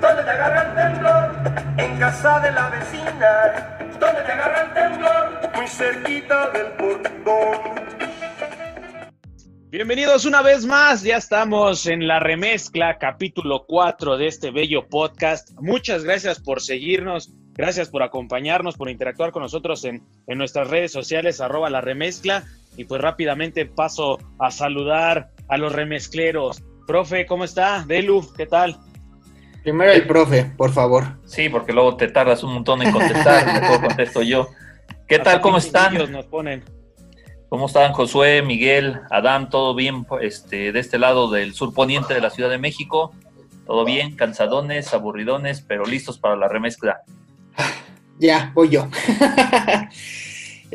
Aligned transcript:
¿Dónde 0.00 0.22
te 0.22 0.30
agarra 0.30 0.62
el 0.62 0.92
temblor? 0.92 1.54
En 1.78 1.98
casa 1.98 2.40
de 2.40 2.52
la 2.52 2.70
vecina. 2.70 3.78
¿Dónde 3.98 4.22
te 4.22 4.32
agarra 4.32 4.62
el 4.62 4.72
temblor? 4.72 5.50
Muy 5.56 5.66
cerquita 5.66 6.50
del 6.50 6.66
portón. 6.72 7.74
Bienvenidos 9.70 10.24
una 10.24 10.40
vez 10.40 10.66
más, 10.66 11.02
ya 11.02 11.16
estamos 11.16 11.86
en 11.86 12.06
la 12.06 12.20
remezcla, 12.20 12.96
capítulo 12.98 13.64
4 13.66 14.16
de 14.16 14.28
este 14.28 14.52
bello 14.52 14.88
podcast. 14.88 15.50
Muchas 15.60 16.04
gracias 16.04 16.38
por 16.38 16.60
seguirnos, 16.60 17.32
gracias 17.54 17.88
por 17.88 18.04
acompañarnos, 18.04 18.76
por 18.76 18.88
interactuar 18.88 19.32
con 19.32 19.42
nosotros 19.42 19.84
en, 19.84 20.04
en 20.28 20.38
nuestras 20.38 20.70
redes 20.70 20.92
sociales, 20.92 21.40
arroba 21.40 21.70
la 21.70 21.80
remezcla. 21.80 22.44
Y 22.76 22.84
pues 22.84 23.00
rápidamente 23.00 23.66
paso 23.66 24.18
a 24.38 24.50
saludar 24.50 25.30
a 25.48 25.56
los 25.56 25.72
remezcleros. 25.72 26.62
Profe, 26.86 27.26
¿cómo 27.26 27.44
está? 27.44 27.84
Delu, 27.86 28.32
¿qué 28.36 28.46
tal? 28.46 28.78
Primero 29.64 29.92
el 29.92 30.06
profe, 30.06 30.44
por 30.58 30.72
favor. 30.72 31.04
Sí, 31.24 31.48
porque 31.48 31.72
luego 31.72 31.96
te 31.96 32.08
tardas 32.08 32.42
un 32.44 32.52
montón 32.52 32.82
en 32.82 32.92
contestar, 32.92 33.46
mejor 33.62 33.80
contesto 33.80 34.20
yo. 34.20 34.48
¿Qué 35.08 35.18
tal? 35.18 35.40
¿Cómo 35.40 35.56
están? 35.56 35.94
Nos 36.12 36.26
ponen. 36.26 36.62
¿Cómo 37.48 37.64
están 37.64 37.94
Josué, 37.94 38.42
Miguel, 38.42 39.00
Adán? 39.10 39.48
¿Todo 39.48 39.74
bien 39.74 40.06
este, 40.20 40.70
de 40.70 40.78
este 40.78 40.98
lado 40.98 41.30
del 41.30 41.54
sur 41.54 41.72
poniente 41.72 42.12
de 42.12 42.20
la 42.20 42.28
Ciudad 42.28 42.50
de 42.50 42.58
México? 42.58 43.14
¿Todo 43.64 43.86
bien? 43.86 44.16
Cansadones, 44.16 44.92
aburridones, 44.92 45.62
pero 45.62 45.86
listos 45.86 46.18
para 46.18 46.36
la 46.36 46.46
remezcla. 46.46 47.00
Ya, 48.18 48.52
voy 48.54 48.68
yo. 48.68 48.86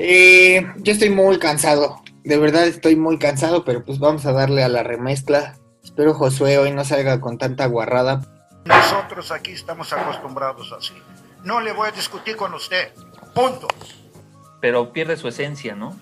Eh, 0.01 0.65
yo 0.77 0.93
estoy 0.93 1.09
muy 1.09 1.39
cansado. 1.39 2.01
De 2.23 2.37
verdad 2.37 2.65
estoy 2.65 2.95
muy 2.95 3.19
cansado, 3.19 3.65
pero 3.65 3.83
pues 3.83 3.99
vamos 3.99 4.25
a 4.25 4.31
darle 4.31 4.63
a 4.63 4.69
la 4.69 4.81
remezcla. 4.81 5.57
Espero 5.83 6.13
Josué 6.13 6.57
hoy 6.57 6.71
no 6.71 6.85
salga 6.85 7.19
con 7.19 7.37
tanta 7.37 7.65
guarrada. 7.65 8.21
Nosotros 8.65 9.31
aquí 9.31 9.51
estamos 9.51 9.91
acostumbrados 9.93 10.71
así. 10.71 10.93
No 11.43 11.61
le 11.61 11.71
voy 11.71 11.87
a 11.89 11.91
discutir 11.91 12.35
con 12.35 12.53
usted. 12.53 12.91
Punto. 13.33 13.67
Pero 14.61 14.91
pierde 14.91 15.17
su 15.17 15.27
esencia, 15.27 15.75
¿no? 15.75 15.97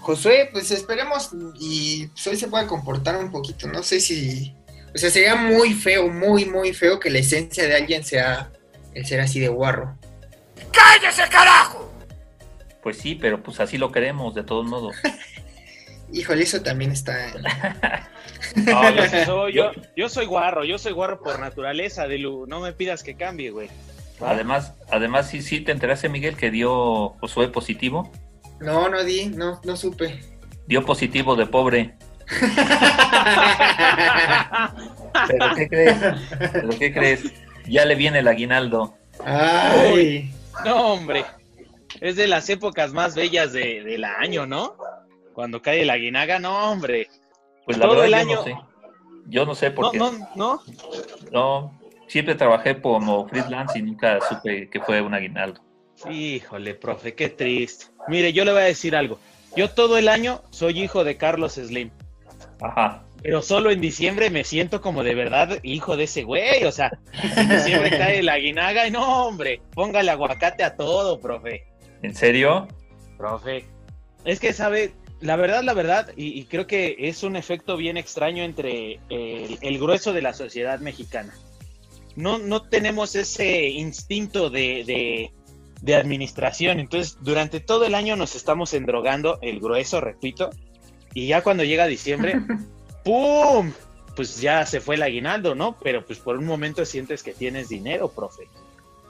Josué, 0.00 0.48
pues 0.50 0.70
esperemos 0.70 1.30
y 1.58 2.06
pues, 2.06 2.26
hoy 2.26 2.36
se 2.36 2.48
pueda 2.48 2.66
comportar 2.66 3.16
un 3.16 3.30
poquito. 3.30 3.68
No 3.68 3.82
sé 3.82 4.00
si. 4.00 4.56
O 4.94 4.98
sea, 4.98 5.10
sería 5.10 5.36
muy 5.36 5.74
feo, 5.74 6.08
muy, 6.08 6.46
muy 6.46 6.72
feo 6.72 6.98
que 6.98 7.10
la 7.10 7.18
esencia 7.18 7.64
de 7.64 7.76
alguien 7.76 8.02
sea 8.02 8.50
el 8.94 9.06
ser 9.06 9.20
así 9.20 9.38
de 9.38 9.48
guarro. 9.48 9.96
¡Cállese, 10.72 11.28
carajo! 11.28 11.92
Pues 12.82 12.98
sí, 12.98 13.14
pero 13.14 13.42
pues 13.42 13.60
así 13.60 13.76
lo 13.76 13.92
queremos, 13.92 14.34
de 14.34 14.42
todos 14.42 14.66
modos. 14.66 14.96
Híjole, 16.12 16.42
eso 16.42 16.62
también 16.62 16.90
está. 16.90 17.14
No, 18.56 18.90
yo, 18.90 19.02
soy, 19.26 19.52
yo, 19.52 19.70
yo 19.96 20.08
soy 20.08 20.26
guarro, 20.26 20.64
yo 20.64 20.78
soy 20.78 20.92
guarro 20.92 21.20
por 21.20 21.38
naturaleza, 21.38 22.06
Delu. 22.08 22.46
No 22.46 22.60
me 22.60 22.72
pidas 22.72 23.02
que 23.02 23.16
cambie, 23.16 23.50
güey. 23.50 23.68
Además, 24.20 24.74
además 24.90 25.28
sí, 25.28 25.42
sí, 25.42 25.60
te 25.60 25.72
enteraste, 25.72 26.08
Miguel, 26.08 26.36
que 26.36 26.50
dio 26.50 27.10
Josué 27.20 27.48
positivo. 27.48 28.10
No, 28.60 28.88
no 28.88 29.02
di, 29.02 29.26
no, 29.26 29.60
no 29.64 29.76
supe. 29.76 30.20
Dio 30.66 30.84
positivo 30.84 31.36
de 31.36 31.46
pobre. 31.46 31.94
¿Pero 35.28 35.54
qué 35.56 35.68
crees? 35.68 35.96
¿Pero 36.52 36.68
qué 36.78 36.92
crees? 36.92 37.24
Ya 37.66 37.84
le 37.84 37.94
viene 37.94 38.20
el 38.20 38.28
aguinaldo. 38.28 38.94
Ay. 39.24 40.30
No, 40.64 40.92
hombre. 40.92 41.24
Es 42.00 42.16
de 42.16 42.28
las 42.28 42.48
épocas 42.48 42.92
más 42.92 43.14
bellas 43.14 43.52
de, 43.52 43.82
del 43.82 44.04
año, 44.04 44.46
¿no? 44.46 44.76
Cuando 45.32 45.62
cae 45.62 45.82
el 45.82 45.90
aguinaga, 45.90 46.38
no, 46.38 46.70
hombre. 46.70 47.08
Pues 47.70 47.78
la 47.78 47.86
Todo 47.86 48.00
verdad 48.00 48.06
el 48.06 48.12
yo 48.12 48.18
año. 48.18 48.36
no 48.36 48.42
sé. 48.42 48.56
Yo 49.26 49.46
no 49.46 49.54
sé 49.54 49.70
por 49.70 49.92
qué. 49.92 49.98
no, 49.98 50.10
no. 50.34 50.60
No, 51.30 51.78
siempre 52.08 52.34
trabajé 52.34 52.80
como 52.80 53.28
freelance 53.28 53.78
y 53.78 53.82
nunca 53.82 54.18
supe 54.28 54.68
que 54.68 54.80
fue 54.80 55.00
un 55.00 55.14
aguinaldo. 55.14 55.60
Híjole, 56.10 56.74
profe, 56.74 57.14
qué 57.14 57.28
triste. 57.28 57.84
Mire, 58.08 58.32
yo 58.32 58.44
le 58.44 58.50
voy 58.50 58.62
a 58.62 58.64
decir 58.64 58.96
algo. 58.96 59.20
Yo 59.54 59.70
todo 59.70 59.98
el 59.98 60.08
año 60.08 60.42
soy 60.50 60.80
hijo 60.82 61.04
de 61.04 61.16
Carlos 61.16 61.52
Slim. 61.52 61.90
Ajá. 62.60 63.04
Pero 63.22 63.40
solo 63.40 63.70
en 63.70 63.80
diciembre 63.80 64.30
me 64.30 64.42
siento 64.42 64.80
como 64.80 65.04
de 65.04 65.14
verdad 65.14 65.60
hijo 65.62 65.96
de 65.96 66.04
ese 66.04 66.24
güey. 66.24 66.64
O 66.64 66.72
sea, 66.72 66.90
en 67.36 67.48
diciembre 67.50 67.90
cae 67.98 68.18
el 68.18 68.28
aguinaga 68.28 68.88
y 68.88 68.90
no, 68.90 69.26
hombre, 69.26 69.62
póngale 69.74 70.10
aguacate 70.10 70.64
a 70.64 70.74
todo, 70.74 71.20
profe. 71.20 71.68
¿En 72.02 72.16
serio? 72.16 72.66
Profe. 73.16 73.64
Es 74.24 74.40
que, 74.40 74.52
sabe, 74.52 74.92
la 75.20 75.36
verdad, 75.36 75.62
la 75.62 75.74
verdad, 75.74 76.12
y, 76.16 76.38
y 76.38 76.44
creo 76.44 76.66
que 76.66 76.96
es 76.98 77.22
un 77.22 77.36
efecto 77.36 77.76
bien 77.76 77.96
extraño 77.96 78.42
entre 78.42 79.00
el, 79.08 79.58
el 79.60 79.78
grueso 79.78 80.12
de 80.12 80.22
la 80.22 80.32
sociedad 80.32 80.80
mexicana. 80.80 81.34
No, 82.16 82.38
no 82.38 82.62
tenemos 82.62 83.14
ese 83.14 83.68
instinto 83.68 84.50
de, 84.50 84.84
de, 84.84 85.32
de 85.82 85.94
administración. 85.94 86.80
Entonces, 86.80 87.18
durante 87.20 87.60
todo 87.60 87.84
el 87.84 87.94
año 87.94 88.16
nos 88.16 88.34
estamos 88.34 88.74
endrogando, 88.74 89.38
el 89.42 89.60
grueso, 89.60 90.00
repito, 90.00 90.50
y 91.14 91.26
ya 91.26 91.42
cuando 91.42 91.64
llega 91.64 91.86
diciembre, 91.86 92.40
¡pum! 93.04 93.72
Pues 94.16 94.40
ya 94.40 94.66
se 94.66 94.80
fue 94.80 94.96
el 94.96 95.02
aguinaldo, 95.02 95.54
¿no? 95.54 95.76
Pero 95.82 96.04
pues 96.04 96.18
por 96.18 96.36
un 96.36 96.44
momento 96.44 96.84
sientes 96.84 97.22
que 97.22 97.32
tienes 97.32 97.68
dinero, 97.68 98.08
profe. 98.10 98.48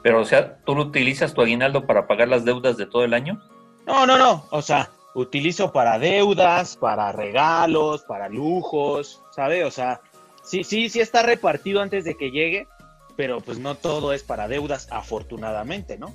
Pero, 0.02 0.20
o 0.20 0.24
sea, 0.24 0.58
¿tú 0.64 0.74
lo 0.74 0.82
utilizas 0.82 1.34
tu 1.34 1.42
aguinaldo 1.42 1.86
para 1.86 2.06
pagar 2.06 2.28
las 2.28 2.44
deudas 2.44 2.76
de 2.76 2.86
todo 2.86 3.04
el 3.04 3.14
año? 3.14 3.40
No, 3.86 4.06
no, 4.06 4.16
no. 4.18 4.46
O 4.50 4.62
sea, 4.62 4.90
utilizo 5.14 5.72
para 5.72 5.98
deudas, 5.98 6.76
para 6.76 7.12
regalos, 7.12 8.02
para 8.02 8.28
lujos, 8.28 9.22
¿sabe? 9.34 9.64
O 9.64 9.70
sea, 9.70 10.00
sí, 10.42 10.64
sí, 10.64 10.88
sí 10.88 11.00
está 11.00 11.22
repartido 11.22 11.80
antes 11.80 12.04
de 12.04 12.16
que 12.16 12.30
llegue, 12.30 12.66
pero 13.16 13.40
pues 13.40 13.58
no 13.58 13.74
todo 13.74 14.12
es 14.12 14.22
para 14.22 14.48
deudas, 14.48 14.88
afortunadamente, 14.90 15.98
¿no? 15.98 16.14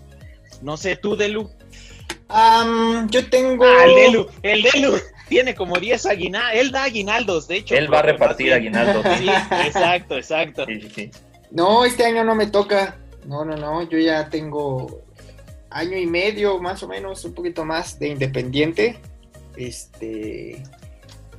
No 0.62 0.78
sé, 0.78 0.96
tú, 0.96 1.16
Delu. 1.16 1.50
Am, 2.30 3.10
yo 3.10 3.30
tengo. 3.30 3.66
Ah, 3.66 3.86
el 3.86 3.96
Delu, 3.96 4.28
el 4.42 4.64
Delu 4.64 4.94
tiene 5.30 5.54
como 5.54 5.78
10 5.78 6.06
aguinaldos. 6.06 6.60
Él 6.60 6.72
da 6.72 6.84
aguinaldos, 6.84 7.48
de 7.48 7.58
hecho. 7.58 7.76
Él 7.76 7.94
va 7.94 8.00
a 8.00 8.04
repartir 8.04 8.52
más 8.52 8.62
bien. 8.62 8.76
aguinaldo. 8.76 9.04
Sí, 9.18 9.30
exacto, 9.66 10.16
exacto. 10.16 10.66
Sí, 10.66 10.82
sí, 10.82 10.90
sí. 10.90 11.12
No, 11.52 11.86
este 11.86 12.06
año 12.06 12.24
no 12.24 12.36
me 12.36 12.48
toca. 12.48 12.98
No, 13.26 13.44
no, 13.46 13.56
no. 13.56 13.84
Yo 13.84 14.00
ya 14.00 14.30
tengo 14.30 15.05
año 15.76 15.98
y 15.98 16.06
medio, 16.08 16.60
más 16.62 16.82
o 16.84 16.88
menos, 16.88 17.26
un 17.26 17.34
poquito 17.34 17.66
más 17.66 18.00
de 18.00 18.08
independiente. 18.08 18.98
Este. 19.58 20.64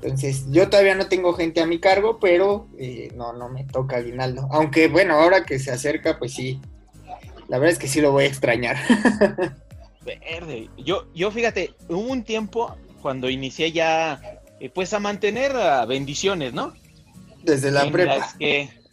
Entonces, 0.02 0.44
yo 0.50 0.68
todavía 0.68 0.94
no 0.94 1.06
tengo 1.08 1.32
gente 1.32 1.60
a 1.62 1.66
mi 1.66 1.80
cargo, 1.80 2.18
pero 2.20 2.68
eh, 2.78 3.10
no, 3.16 3.32
no 3.32 3.48
me 3.48 3.64
toca 3.64 3.96
aguinaldo. 3.96 4.46
Aunque, 4.52 4.88
bueno, 4.88 5.14
ahora 5.14 5.44
que 5.44 5.58
se 5.58 5.70
acerca, 5.72 6.18
pues 6.18 6.34
sí. 6.34 6.60
La 7.48 7.58
verdad 7.58 7.72
es 7.72 7.78
que 7.78 7.88
sí 7.88 8.00
lo 8.00 8.12
voy 8.12 8.24
a 8.24 8.28
extrañar. 8.28 8.76
Verde. 10.04 10.68
Yo, 10.76 11.06
yo 11.14 11.30
fíjate, 11.30 11.72
hubo 11.88 11.98
un 12.12 12.22
tiempo 12.22 12.76
cuando 13.00 13.30
inicié 13.30 13.72
ya, 13.72 14.20
eh, 14.60 14.68
pues 14.68 14.92
a 14.92 15.00
mantener 15.00 15.52
ah, 15.56 15.84
bendiciones, 15.86 16.52
¿no? 16.52 16.74
Desde 17.42 17.70
la 17.70 17.84
En 17.84 17.92
prepa. 17.92 18.18
las 18.18 18.34
que- 18.34 18.68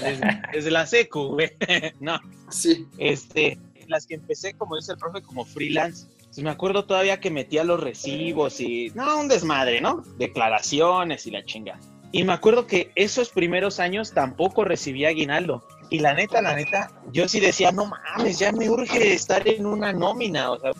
desde, 0.00 0.42
desde 0.52 0.70
la 0.70 0.86
secu, 0.86 1.28
güey. 1.28 1.50
no, 2.00 2.20
Sí. 2.50 2.86
este, 2.98 3.58
las 3.90 4.06
que 4.06 4.14
empecé, 4.14 4.54
como 4.54 4.76
dice 4.76 4.92
el 4.92 4.98
profe, 4.98 5.20
como 5.20 5.44
freelance. 5.44 6.06
Me 6.36 6.48
acuerdo 6.48 6.84
todavía 6.84 7.20
que 7.20 7.30
metía 7.30 7.64
los 7.64 7.80
recibos 7.80 8.60
y, 8.60 8.90
no, 8.94 9.20
un 9.20 9.28
desmadre, 9.28 9.80
¿no? 9.80 10.02
Declaraciones 10.16 11.26
y 11.26 11.32
la 11.32 11.44
chinga. 11.44 11.78
Y 12.12 12.24
me 12.24 12.32
acuerdo 12.32 12.66
que 12.66 12.92
esos 12.94 13.30
primeros 13.30 13.80
años 13.80 14.12
tampoco 14.12 14.64
recibía 14.64 15.08
aguinaldo. 15.08 15.66
Y 15.90 15.98
la 15.98 16.14
neta, 16.14 16.40
la 16.40 16.54
neta, 16.54 16.92
yo 17.12 17.28
sí 17.28 17.40
decía, 17.40 17.72
no 17.72 17.86
mames, 17.86 18.38
ya 18.38 18.52
me 18.52 18.70
urge 18.70 19.12
estar 19.12 19.46
en 19.46 19.66
una 19.66 19.92
nómina. 19.92 20.52
O 20.52 20.58
sea, 20.58 20.70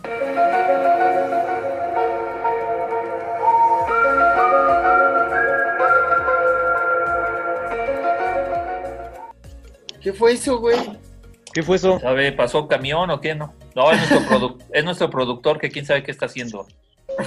¿Qué 10.01 10.13
fue 10.15 10.33
eso, 10.33 10.59
güey? 10.59 11.00
¿Qué 11.53 11.63
fue 11.63 11.77
eso? 11.77 11.99
¿Sabe? 12.01 12.33
¿Pasó 12.33 12.67
camión 12.69 13.11
o 13.11 13.21
qué 13.21 13.35
no? 13.35 13.55
No, 13.75 13.91
es 13.93 13.99
nuestro, 13.99 14.21
produ- 14.21 14.59
es 14.73 14.85
nuestro 14.85 15.11
productor 15.11 15.59
que 15.59 15.71
quién 15.71 15.87
sabe 15.87 16.03
qué 16.03 16.11
está 16.11 16.27
haciendo. 16.27 16.67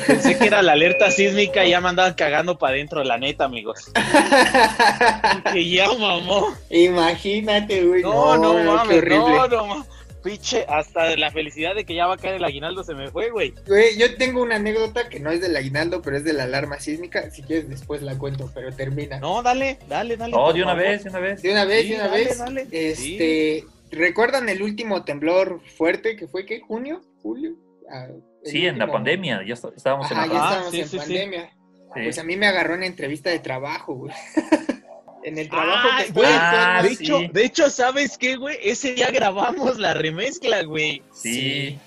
Pensé 0.08 0.38
que 0.38 0.48
era 0.48 0.62
la 0.64 0.72
alerta 0.72 1.12
sísmica 1.12 1.64
y 1.66 1.70
ya 1.72 1.82
me 1.82 1.90
andaban 1.90 2.14
cagando 2.16 2.58
para 2.58 2.74
adentro, 2.74 3.04
la 3.04 3.18
neta, 3.18 3.44
amigos. 3.46 3.92
Que 5.54 5.70
ya 5.70 5.88
mamó. 5.94 6.54
Imagínate, 6.70 7.84
güey. 7.86 8.02
No, 8.02 8.38
no, 8.38 8.56
qué 8.56 8.64
mames, 8.64 8.98
horrible. 8.98 9.18
no, 9.20 9.48
no 9.48 9.68
mames. 9.68 9.88
Piche, 10.24 10.66
hasta 10.70 11.18
la 11.18 11.32
felicidad 11.32 11.76
de 11.76 11.84
que 11.84 11.94
ya 11.96 12.08
va 12.08 12.14
a 12.14 12.18
caer 12.18 12.36
el 12.36 12.44
aguinaldo 12.46 12.82
se 12.86 12.94
me 12.96 13.12
fue, 13.12 13.30
güey. 13.30 13.54
Güey, 13.68 13.98
yo 14.00 14.16
tengo 14.16 14.42
una 14.42 14.56
anécdota 14.56 15.10
que 15.10 15.20
no 15.20 15.30
es 15.32 15.42
del 15.42 15.54
aguinaldo, 15.56 16.02
pero 16.02 16.16
es 16.16 16.24
de 16.24 16.32
la 16.32 16.44
alarma 16.44 16.80
sísmica. 16.80 17.30
Si 17.30 17.44
quieres, 17.44 17.68
después 17.70 18.02
la 18.02 18.18
cuento, 18.18 18.50
pero 18.56 18.72
termina. 18.74 19.20
No, 19.20 19.44
dale, 19.44 19.80
dale, 19.90 20.16
dale. 20.16 20.32
No, 20.32 20.54
de 20.54 20.64
una 20.64 20.72
favor. 20.72 20.84
vez, 20.88 21.04
de 21.04 21.10
una 21.10 21.20
vez. 21.20 21.42
De 21.42 21.52
una 21.52 21.66
vez, 21.66 21.82
Sí, 21.84 21.90
de 21.90 21.96
una 21.96 22.08
dale, 22.08 22.24
vez. 22.24 22.38
dale. 22.38 22.68
Este, 22.72 23.66
¿recuerdan 23.94 24.50
el 24.50 24.62
último 24.62 25.04
temblor 25.04 25.62
fuerte 25.78 26.16
que 26.16 26.28
fue 26.28 26.46
qué? 26.46 26.60
¿Junio? 26.62 27.02
¿Julio? 27.22 27.54
Ah, 27.92 28.08
Sí, 28.46 28.66
en 28.68 28.78
la 28.78 28.92
pandemia, 28.92 29.42
ya 29.48 29.54
está- 29.54 29.70
estábamos 29.76 30.12
en 30.12 30.18
la 30.18 30.28
ya 30.28 30.34
Ah, 30.34 30.44
estábamos 30.50 30.72
sí, 30.72 30.82
en 30.82 30.88
sí, 30.90 30.98
pandemia. 30.98 31.50
Sí. 31.50 32.00
Pues 32.04 32.18
a 32.20 32.24
mí 32.24 32.36
me 32.36 32.48
agarró 32.48 32.76
en 32.76 32.84
entrevista 32.84 33.30
de 33.30 33.40
trabajo, 33.40 33.94
güey. 33.96 34.14
En 35.26 35.38
el 35.38 35.48
trabajo 35.50 35.88
Ah, 35.90 36.04
que 36.06 36.12
güey, 36.12 36.28
ah, 36.30 36.82
de 36.84 36.90
sí. 36.96 37.04
hecho, 37.06 37.20
de 37.32 37.46
hecho, 37.46 37.70
¿sabes 37.70 38.18
qué, 38.18 38.36
güey? 38.36 38.58
Ese 38.62 38.94
día 38.94 39.10
grabamos 39.10 39.80
la 39.80 39.94
remezcla, 39.94 40.64
güey. 40.64 41.02
Sí. 41.14 41.80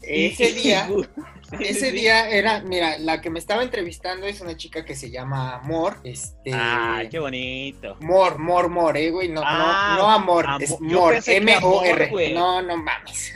Ese 0.00 0.52
día, 0.54 0.88
Sí, 1.58 1.64
ese 1.64 1.90
sí. 1.90 1.96
día 1.96 2.28
era, 2.28 2.60
mira, 2.62 2.98
la 2.98 3.20
que 3.20 3.30
me 3.30 3.38
estaba 3.38 3.62
entrevistando 3.62 4.26
es 4.26 4.40
una 4.40 4.56
chica 4.56 4.84
que 4.84 4.96
se 4.96 5.10
llama 5.10 5.60
Mor, 5.64 5.98
este... 6.02 6.52
Ay, 6.52 7.08
qué 7.08 7.18
bonito. 7.20 7.96
Mor, 8.00 8.38
Mor, 8.38 8.68
Mor, 8.68 8.96
eh, 8.96 9.10
güey, 9.10 9.28
no, 9.28 9.42
Ah, 9.44 9.94
no, 9.96 10.02
no 10.02 10.10
amor, 10.10 10.44
amo- 10.46 10.60
es 10.64 10.80
Mor, 10.80 11.14
M-O-R. 11.24 12.06
amor. 12.08 12.22
No, 12.34 12.62
no 12.62 12.76
mames, 12.76 13.32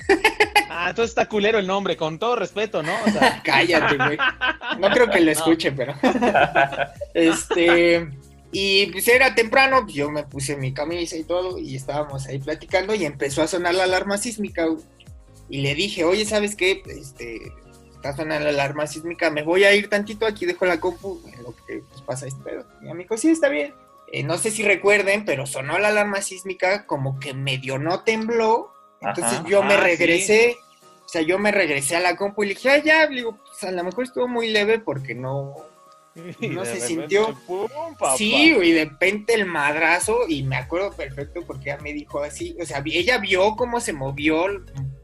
Ah, 0.68 0.86
entonces 0.90 1.10
está 1.10 1.28
culero 1.28 1.58
el 1.58 1.66
nombre, 1.66 1.96
con 1.96 2.18
todo 2.18 2.34
respeto, 2.36 2.82
¿no? 2.82 2.92
O 3.06 3.10
sea, 3.10 3.40
cállate, 3.44 3.96
güey. 3.96 4.18
No 4.78 4.90
creo 4.90 5.08
que 5.10 5.20
lo 5.20 5.30
escuche, 5.30 5.70
pero... 5.72 5.94
Este... 7.14 8.08
Y 8.52 8.86
pues 8.86 9.06
era 9.06 9.32
temprano, 9.36 9.82
pues 9.84 9.94
yo 9.94 10.10
me 10.10 10.24
puse 10.24 10.56
mi 10.56 10.74
camisa 10.74 11.16
y 11.16 11.22
todo, 11.22 11.56
y 11.56 11.76
estábamos 11.76 12.26
ahí 12.26 12.40
platicando, 12.40 12.92
y 12.96 13.04
empezó 13.04 13.42
a 13.42 13.46
sonar 13.46 13.76
la 13.76 13.84
alarma 13.84 14.18
sísmica, 14.18 14.64
güey. 14.66 14.82
Y 15.48 15.60
le 15.60 15.76
dije, 15.76 16.02
oye, 16.02 16.24
¿sabes 16.24 16.56
qué? 16.56 16.82
Este, 16.86 17.38
está 18.00 18.16
sonando 18.16 18.44
la 18.44 18.50
alarma 18.50 18.86
sísmica, 18.86 19.30
me 19.30 19.42
voy 19.42 19.64
a 19.64 19.74
ir 19.74 19.90
tantito, 19.90 20.24
aquí 20.24 20.46
dejo 20.46 20.64
la 20.64 20.80
compu, 20.80 21.20
en 21.32 21.42
lo 21.42 21.54
que 21.54 21.82
pues, 21.90 22.00
pasa 22.02 22.26
este 22.26 22.42
pedo. 22.42 22.64
Y 22.80 22.86
me 22.86 23.02
dijo, 23.02 23.16
sí, 23.18 23.30
está 23.30 23.48
bien. 23.50 23.74
Eh, 24.10 24.22
no 24.22 24.38
sé 24.38 24.50
si 24.50 24.62
recuerden, 24.62 25.24
pero 25.26 25.46
sonó 25.46 25.78
la 25.78 25.88
alarma 25.88 26.22
sísmica, 26.22 26.86
como 26.86 27.20
que 27.20 27.34
medio 27.34 27.78
no 27.78 28.02
tembló, 28.02 28.72
entonces 29.02 29.40
Ajá. 29.40 29.48
yo 29.48 29.62
me 29.62 29.74
Ah, 29.74 29.80
regresé, 29.80 30.56
o 31.04 31.08
sea, 31.08 31.20
yo 31.22 31.38
me 31.38 31.52
regresé 31.52 31.96
a 31.96 32.00
la 32.00 32.16
compu 32.16 32.42
y 32.42 32.48
le 32.48 32.54
dije, 32.54 32.70
ah, 32.70 32.78
ya, 32.82 33.06
digo, 33.06 33.36
pues 33.36 33.62
a 33.64 33.70
lo 33.70 33.84
mejor 33.84 34.04
estuvo 34.04 34.26
muy 34.26 34.48
leve 34.48 34.78
porque 34.78 35.14
no, 35.14 35.54
y 36.40 36.48
No 36.48 36.64
se 36.64 36.80
sintió. 36.80 37.36
pum. 37.46 37.68
Sí, 38.16 38.52
güey, 38.54 38.72
de 38.72 38.86
repente 38.86 39.34
el 39.34 39.46
madrazo, 39.46 40.20
y 40.26 40.42
me 40.42 40.56
acuerdo 40.56 40.90
perfecto 40.92 41.42
porque 41.46 41.70
ella 41.70 41.78
me 41.82 41.92
dijo 41.92 42.20
así, 42.22 42.56
o 42.60 42.64
sea, 42.66 42.82
ella 42.84 43.18
vio 43.18 43.54
cómo 43.56 43.78
se 43.78 43.92
movió 43.92 44.46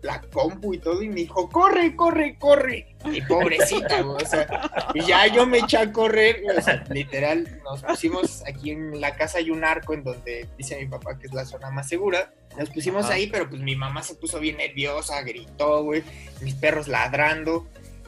la 0.06 0.20
compu 0.20 0.74
y 0.74 0.78
todo, 0.78 1.02
y 1.02 1.08
me 1.08 1.16
dijo, 1.16 1.50
corre, 1.50 1.94
corre, 1.94 2.38
corre. 2.38 2.96
Y 3.12 3.20
pobrecita, 3.22 4.02
güey, 4.02 4.22
o 4.22 4.26
sea, 4.26 4.70
y 4.94 5.02
ya 5.02 5.26
yo 5.26 5.46
me 5.46 5.58
eché 5.58 5.78
a 5.78 5.92
correr, 5.92 6.42
o 6.56 6.60
sea, 6.60 6.84
literal, 6.90 7.60
nos 7.64 7.82
pusimos 7.82 8.42
aquí 8.46 8.70
en 8.70 9.00
la 9.00 9.14
casa 9.14 9.38
hay 9.38 9.50
un 9.50 9.64
arco 9.64 9.94
en 9.94 10.02
donde 10.02 10.48
dice 10.56 10.78
mi 10.78 10.86
papá 10.86 11.18
que 11.18 11.26
es 11.26 11.34
la 11.34 11.44
zona 11.44 11.70
más 11.70 11.88
segura. 11.88 12.32
Nos 12.58 12.70
pusimos 12.70 13.04
Ajá. 13.04 13.14
ahí, 13.14 13.26
pero 13.26 13.50
pues 13.50 13.60
mi 13.60 13.76
mamá 13.76 14.02
se 14.02 14.14
puso 14.14 14.40
bien 14.40 14.56
nerviosa, 14.56 15.20
gritó, 15.22 15.84
güey, 15.84 16.02
mis 16.40 16.54
perros 16.54 16.88
ladrando. 16.88 17.66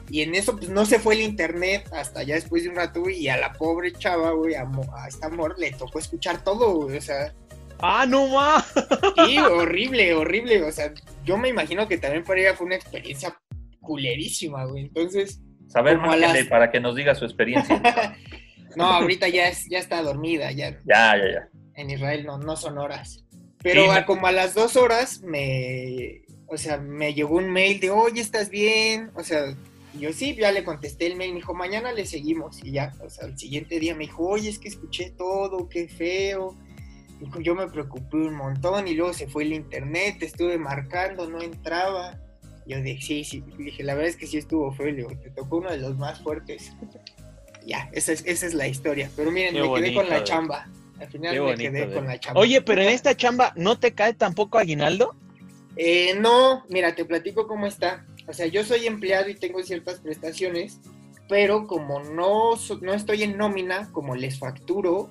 Y 0.09 0.23
en 0.23 0.33
eso, 0.33 0.57
pues 0.57 0.69
no 0.69 0.85
se 0.85 0.97
fue 0.97 1.13
el 1.13 1.21
internet 1.21 1.87
hasta 1.93 2.23
ya 2.23 2.33
después 2.33 2.63
de 2.63 2.69
un 2.69 2.75
rato, 2.75 3.01
güey, 3.01 3.19
y 3.19 3.29
a 3.29 3.37
la 3.37 3.53
pobre 3.53 3.91
chava, 3.91 4.31
güey, 4.31 4.55
a, 4.55 4.67
a 4.95 5.07
esta 5.07 5.27
amor 5.27 5.55
le 5.59 5.71
tocó 5.71 5.99
escuchar 5.99 6.43
todo, 6.43 6.73
güey, 6.73 6.97
o 6.97 7.01
sea, 7.01 7.33
Ah, 7.81 8.05
no 8.07 8.27
más. 8.27 8.65
sí, 9.25 9.37
horrible, 9.37 10.13
horrible, 10.13 10.63
o 10.63 10.71
sea, 10.71 10.93
yo 11.25 11.37
me 11.37 11.49
imagino 11.49 11.87
que 11.87 11.97
también 11.97 12.23
para 12.23 12.41
ella 12.41 12.53
fue 12.55 12.65
una 12.67 12.75
experiencia 12.75 13.37
culerísima, 13.79 14.65
güey, 14.65 14.83
entonces, 14.83 15.39
Saber 15.67 15.97
márquenle 15.97 16.39
las- 16.41 16.47
para 16.47 16.71
que 16.71 16.79
nos 16.79 16.95
diga 16.95 17.15
su 17.15 17.25
experiencia. 17.25 17.79
no, 18.75 18.85
ahorita 18.85 19.27
ya, 19.29 19.47
es, 19.47 19.67
ya 19.69 19.79
está 19.79 20.01
dormida, 20.01 20.51
ya 20.51 20.71
ya, 20.85 21.15
ya, 21.17 21.31
ya. 21.31 21.49
en 21.75 21.89
Israel 21.89 22.25
no, 22.25 22.37
no 22.37 22.55
son 22.55 22.77
horas, 22.77 23.23
pero 23.61 23.83
Sí, 23.83 23.89
a- 23.89 23.93
me- 23.95 24.05
como 24.05 24.27
a 24.27 24.31
las 24.31 24.53
dos 24.55 24.75
horas 24.75 25.21
me, 25.21 26.21
o 26.47 26.57
sea, 26.57 26.77
me 26.77 27.13
llegó 27.13 27.35
un 27.37 27.49
mail 27.51 27.79
de, 27.79 27.91
oye, 27.91 28.21
¿estás 28.21 28.49
bien? 28.49 29.11
O 29.15 29.23
sea, 29.23 29.55
yo 29.97 30.13
sí, 30.13 30.35
ya 30.35 30.51
le 30.51 30.63
contesté 30.63 31.07
el 31.07 31.15
mail, 31.15 31.31
me 31.31 31.37
dijo, 31.37 31.53
mañana 31.53 31.91
le 31.93 32.05
seguimos. 32.05 32.63
Y 32.63 32.71
ya, 32.71 32.93
o 33.03 33.09
sea, 33.09 33.27
el 33.27 33.37
siguiente 33.37 33.79
día 33.79 33.95
me 33.95 34.05
dijo, 34.05 34.23
oye, 34.27 34.49
es 34.49 34.59
que 34.59 34.67
escuché 34.67 35.09
todo, 35.11 35.67
qué 35.67 35.87
feo. 35.87 36.55
Dijo, 37.19 37.39
yo 37.41 37.53
me 37.53 37.67
preocupé 37.67 38.17
un 38.17 38.35
montón 38.35 38.87
y 38.87 38.93
luego 38.93 39.13
se 39.13 39.27
fue 39.27 39.43
el 39.43 39.53
internet, 39.53 40.17
te 40.19 40.25
estuve 40.25 40.57
marcando, 40.57 41.29
no 41.29 41.41
entraba. 41.41 42.17
Yo 42.65 42.81
dije, 42.81 43.01
sí, 43.01 43.23
sí, 43.23 43.43
dije, 43.57 43.83
la 43.83 43.95
verdad 43.95 44.09
es 44.09 44.15
que 44.15 44.27
sí 44.27 44.37
estuvo 44.37 44.71
feo, 44.71 44.93
digo, 44.93 45.09
te 45.09 45.29
tocó 45.31 45.57
uno 45.57 45.71
de 45.71 45.77
los 45.77 45.97
más 45.97 46.21
fuertes. 46.21 46.71
ya, 47.65 47.89
esa 47.91 48.13
es, 48.13 48.23
esa 48.25 48.45
es 48.45 48.53
la 48.53 48.67
historia. 48.67 49.09
Pero 49.15 49.31
miren, 49.31 49.53
Qué 49.53 49.61
me 49.61 49.73
quedé 49.73 49.93
con 49.93 50.09
la 50.09 50.23
chamba. 50.23 50.69
Al 50.99 51.07
final 51.07 51.33
Qué 51.33 51.39
me 51.39 51.45
bonito, 51.45 51.71
quedé 51.71 51.93
con 51.93 52.07
la 52.07 52.19
chamba. 52.19 52.39
Oye, 52.39 52.61
pero 52.61 52.81
en 52.81 52.89
esta 52.89 53.15
chamba, 53.15 53.53
¿no 53.55 53.77
te 53.77 53.93
cae 53.93 54.13
tampoco 54.13 54.57
aguinaldo? 54.57 55.15
Eh, 55.75 56.15
no, 56.19 56.63
mira, 56.69 56.95
te 56.95 57.05
platico 57.05 57.47
cómo 57.47 57.65
está. 57.65 58.05
O 58.27 58.33
sea, 58.33 58.47
yo 58.47 58.63
soy 58.63 58.85
empleado 58.85 59.29
y 59.29 59.35
tengo 59.35 59.63
ciertas 59.63 59.99
prestaciones, 59.99 60.79
pero 61.27 61.67
como 61.67 62.01
no, 62.01 62.51
no 62.81 62.93
estoy 62.93 63.23
en 63.23 63.37
nómina, 63.37 63.89
como 63.91 64.15
les 64.15 64.39
facturo, 64.39 65.09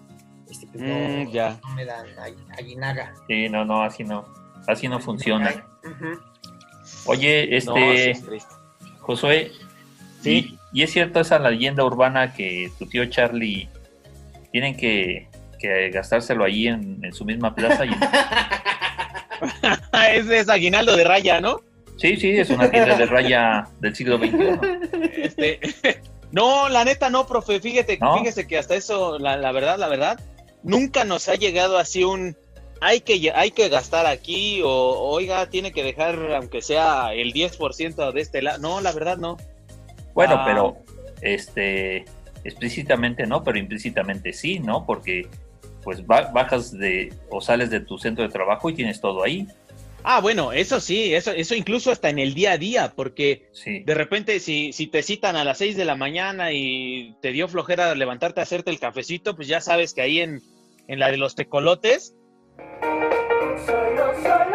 este, 0.51 0.67
pues 0.67 0.83
no, 0.83 0.95
Mm, 0.95 1.31
ya. 1.31 1.59
no 1.63 1.75
me 1.75 1.85
dan 1.85 2.07
agui- 2.17 2.59
aguinaga. 2.59 3.15
Sí, 3.29 3.49
no, 3.49 3.65
no, 3.65 3.83
así 3.83 4.05
no. 4.05 4.27
Así 4.67 4.89
no 4.89 5.01
funciona. 5.01 5.65
Oye, 7.07 7.49
No, 7.65 7.77
este, 7.77 8.11
es 8.11 8.25
triste. 8.25 8.55
Josué, 9.01 9.53
Sí. 10.23 10.59
¿y, 10.73 10.81
y 10.81 10.83
es 10.83 10.93
cierto 10.93 11.21
esa 11.21 11.39
leyenda 11.39 11.85
urbana 11.85 12.35
que 12.35 12.71
tu 12.79 12.87
tío 12.87 13.07
Charlie 13.07 13.69
tienen 14.53 14.77
que, 14.77 15.29
que 15.59 15.91
gastárselo 15.91 16.45
ahí 16.45 16.67
en, 16.69 16.99
en 17.05 17.13
su 17.13 17.25
misma 17.25 17.55
plaza? 17.55 17.87
Y, 17.87 17.91
Ese 20.13 20.39
es 20.41 20.49
aguinaldo 20.49 20.97
de 20.97 21.05
raya, 21.05 21.41
¿no? 21.41 21.61
sí, 21.97 22.17
sí, 22.17 22.31
es 22.31 22.49
una 22.51 22.71
tienda 22.71 22.97
de 22.97 23.07
raya 23.07 23.67
del 23.81 23.95
siglo 23.97 24.19
XXI. 24.19 24.59
Este, 25.23 25.61
no, 26.33 26.69
la 26.69 26.85
neta 26.85 27.11
no, 27.11 27.27
profe. 27.27 27.59
Fíjate, 27.61 27.99
¿No? 27.99 28.19
fíjese 28.19 28.47
que 28.47 28.57
hasta 28.59 28.75
eso, 28.77 29.19
la, 29.19 29.37
la 29.37 29.51
verdad, 29.53 29.79
la 29.79 29.89
verdad, 29.89 30.21
nunca 30.69 31.05
nos 31.05 31.29
ha 31.29 31.35
llegado 31.35 31.79
así 31.79 32.05
un 32.05 32.37
hay 32.81 33.01
que 33.01 33.33
hay 33.35 33.51
que 33.51 33.69
gastar 33.69 34.07
aquí 34.07 34.61
o 34.63 34.69
oiga, 34.71 35.51
tiene 35.51 35.73
que 35.73 35.83
dejar 35.83 36.15
aunque 36.35 36.63
sea 36.63 37.13
el 37.13 37.33
10% 37.33 38.13
de 38.13 38.21
este 38.21 38.41
lado. 38.43 38.59
No, 38.61 38.81
la 38.81 38.93
verdad 38.93 39.17
no. 39.19 39.37
Bueno, 40.15 40.37
Ah. 40.39 40.45
pero 40.47 40.77
este 41.21 42.05
explícitamente 42.45 43.27
no, 43.27 43.43
pero 43.43 43.59
implícitamente 43.59 44.33
sí, 44.33 44.59
¿no? 44.61 44.87
Porque 44.87 45.27
pues 45.83 46.07
ba- 46.07 46.31
bajas 46.33 46.71
de 46.77 47.13
o 47.31 47.41
sales 47.41 47.71
de 47.71 47.81
tu 47.81 47.99
centro 47.99 48.23
de 48.25 48.31
trabajo 48.31 48.71
y 48.71 48.75
tienes 48.75 49.01
todo 49.01 49.25
ahí. 49.25 49.47
Ah, 50.05 50.21
bueno, 50.21 50.53
eso 50.53 50.81
sí, 50.81 51.13
eso 51.15 51.33
eso 51.33 51.55
incluso 51.57 51.91
hasta 51.91 52.09
en 52.09 52.21
el 52.21 52.33
día 52.35 52.53
a 52.53 52.59
día, 52.59 52.93
porque 52.95 53.49
Sí. 53.53 53.81
de 53.81 53.95
repente 53.95 54.39
si 54.39 54.73
si 54.73 54.87
te 54.87 55.03
citan 55.03 55.35
a 55.35 55.45
las 55.45 55.59
6 55.59 55.77
de 55.77 55.85
la 55.85 55.97
mañana 55.97 56.53
y 56.53 57.17
te 57.21 57.33
dio 57.33 57.49
flojera 57.49 57.95
levantarte 57.97 58.39
a 58.41 58.45
hacerte 58.45 58.71
el 58.71 58.79
cafecito, 58.79 59.35
pues 59.35 59.49
ya 59.49 59.61
sabes 59.61 59.95
que 59.95 60.03
ahí 60.03 60.21
en 60.21 60.41
en 60.89 60.99
la 60.99 61.11
de 61.11 61.17
los 61.17 61.35
tecolotes 61.35 62.15
Solo, 63.65 64.13
solo 64.23 64.49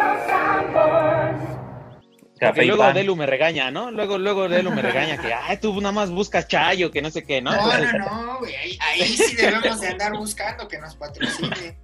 y 2.56 2.66
luego. 2.66 2.92
Delu 2.92 3.16
me 3.16 3.26
regaña, 3.26 3.70
¿no? 3.70 3.90
Luego, 3.90 4.18
luego 4.18 4.48
Delu 4.48 4.70
me 4.70 4.82
regaña 4.82 5.16
que, 5.20 5.32
ay, 5.32 5.58
tú 5.58 5.74
nada 5.80 5.92
más 5.92 6.10
buscas 6.10 6.46
chayo, 6.48 6.90
que 6.90 7.00
no 7.00 7.10
sé 7.10 7.24
qué, 7.24 7.40
¿no? 7.40 7.52
No, 7.52 7.72
Entonces, 7.72 7.94
no, 7.98 8.22
no, 8.22 8.38
güey, 8.38 8.54
ahí, 8.56 8.78
ahí 8.80 9.02
sí 9.08 9.36
debemos 9.36 9.80
de 9.80 9.88
andar 9.88 10.12
buscando 10.12 10.68
que 10.68 10.78
nos 10.78 10.96
patrocine. 10.96 11.78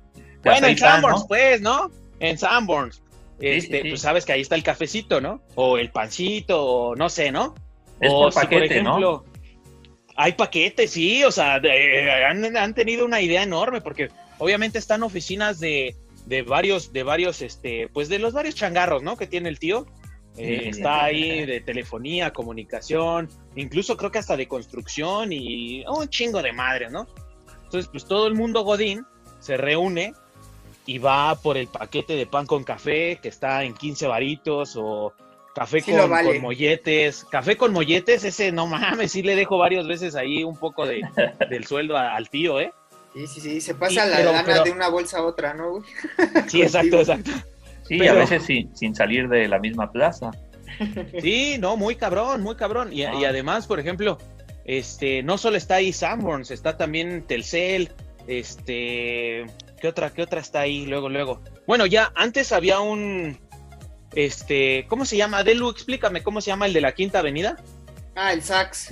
bueno, 0.45 0.67
en 0.67 0.79
Sanborns, 0.79 1.21
¿no? 1.21 1.27
pues, 1.29 1.61
¿no? 1.61 1.91
En 2.19 2.39
Sanborns. 2.39 3.03
Este, 3.41 3.79
sí, 3.79 3.83
sí. 3.85 3.89
pues 3.91 4.01
sabes 4.03 4.27
que 4.27 4.33
ahí 4.33 4.43
está 4.43 4.55
el 4.55 4.63
cafecito, 4.63 5.21
¿no? 5.21 5.43
O 5.55 5.79
el 5.79 5.91
pancito, 5.91 6.63
o 6.63 6.97
no 6.97 7.09
sé, 7.09 7.33
¿no? 7.33 7.55
Es 8.01 8.11
o 8.13 8.25
por 8.25 8.35
paquete, 8.35 8.83
¿no? 8.83 9.25
hay 10.17 10.33
paquetes, 10.33 10.91
sí, 10.91 11.25
o 11.25 11.33
sea, 11.33 11.59
de- 11.61 12.11
han, 12.29 12.55
han 12.55 12.75
tenido 12.75 13.07
una 13.07 13.23
idea 13.23 13.43
enorme, 13.43 13.81
porque 13.81 14.11
obviamente 14.41 14.79
están 14.79 15.05
oficinas 15.05 15.61
de, 15.61 15.95
de 16.27 16.43
varios, 16.43 16.93
de 16.93 17.03
varios, 17.05 17.41
este, 17.43 17.89
pues 17.93 18.09
de 18.09 18.19
los 18.19 18.33
varios 18.33 18.57
changarros, 18.57 19.03
¿no? 19.05 19.17
Que 19.17 19.29
tiene 19.29 19.49
el 19.49 19.59
tío. 19.61 19.87
Eh, 20.37 20.69
está 20.69 21.05
ahí 21.05 21.45
de 21.45 21.61
telefonía, 21.61 22.33
comunicación, 22.33 23.29
incluso 23.57 23.97
creo 23.97 24.11
que 24.11 24.19
hasta 24.19 24.37
de 24.37 24.47
construcción 24.49 25.33
y 25.33 25.85
un 25.87 26.09
chingo 26.09 26.41
de 26.43 26.53
madres, 26.53 26.91
¿no? 26.93 27.07
Entonces, 27.65 27.89
pues 27.91 28.05
todo 28.07 28.27
el 28.27 28.35
mundo 28.35 28.63
Godín 28.63 29.05
se 29.41 29.57
reúne 29.57 30.15
y 30.87 30.99
va 30.99 31.35
por 31.35 31.57
el 31.57 31.67
paquete 31.67 32.15
de 32.15 32.27
pan 32.27 32.47
con 32.47 32.65
café 32.65 33.19
que 33.21 33.29
está 33.29 33.65
en 33.65 33.75
15 33.75 34.07
varitos 34.07 34.75
o 34.77 35.13
café 35.55 35.81
Sí 35.81 35.91
con, 35.93 36.09
vale. 36.09 36.29
con 36.33 36.41
molletes. 36.43 37.25
Café 37.25 37.57
con 37.57 37.73
molletes, 37.73 38.25
ese 38.25 38.51
no 38.53 38.67
mames, 38.67 39.13
sí 39.13 39.23
le 39.23 39.35
dejo 39.37 39.59
varias 39.59 39.87
veces 39.87 40.15
ahí 40.15 40.43
un 40.45 40.57
poco 40.57 40.87
de, 40.87 41.03
del 41.51 41.67
sueldo 41.67 41.97
a- 41.97 42.15
al 42.15 42.31
tío, 42.31 42.61
¿eh? 42.61 42.73
Sí, 43.15 43.27
sí, 43.27 43.41
sí, 43.41 43.61
se 43.61 43.75
pasa 43.75 44.05
Sí, 44.05 44.11
la 44.11 44.17
pero- 44.17 44.33
lana 44.33 44.45
pero- 44.47 44.65
de 44.65 44.71
una 44.71 44.89
bolsa 44.89 45.19
a 45.19 45.23
otra, 45.23 45.53
¿no, 45.55 45.71
güey? 45.73 45.83
Sí, 46.49 46.63
exacto, 46.63 47.01
exacto. 47.01 47.31
Sí, 47.89 47.99
Pero- 47.99 48.13
a 48.13 48.15
veces 48.17 48.45
sin, 48.45 48.75
sin 48.77 48.95
salir 48.95 49.29
de 49.29 49.49
la 49.49 49.59
misma 49.59 49.91
plaza. 49.91 50.31
Sí, 51.21 51.57
no, 51.59 51.77
muy 51.77 51.97
cabrón, 51.97 52.43
muy 52.43 52.55
cabrón. 52.57 52.93
Y, 52.93 53.03
Ah. 53.03 53.15
y 53.15 53.25
además, 53.25 53.67
por 53.67 53.81
ejemplo, 53.81 54.17
este, 54.65 55.23
no 55.25 55.37
solo 55.39 55.57
está 55.57 55.77
ahí 55.77 55.93
Sanborns, 55.93 56.51
está 56.53 56.77
también 56.77 57.25
Telcel, 57.27 57.91
este, 58.29 59.47
¿qué 59.81 59.89
otra, 59.89 60.11
qué 60.13 60.23
otra 60.23 60.41
está 60.41 60.61
ahí? 60.61 60.87
Luego, 60.87 61.09
luego. 61.09 61.41
Bueno, 61.67 61.87
ya 61.87 62.13
antes 62.15 62.53
había 62.53 62.81
un, 62.81 63.39
este, 64.15 64.87
¿cómo 64.89 65.05
se 65.05 65.17
llama? 65.17 65.43
Delu, 65.43 65.69
explícame, 65.71 66.23
¿cómo 66.23 66.41
se 66.41 66.51
llama 66.51 66.67
el 66.67 66.73
de 66.73 66.81
la 66.81 66.93
Quinta 66.93 67.19
Avenida? 67.19 67.57
Ah, 68.15 68.33
el 68.33 68.43
sax. 68.43 68.91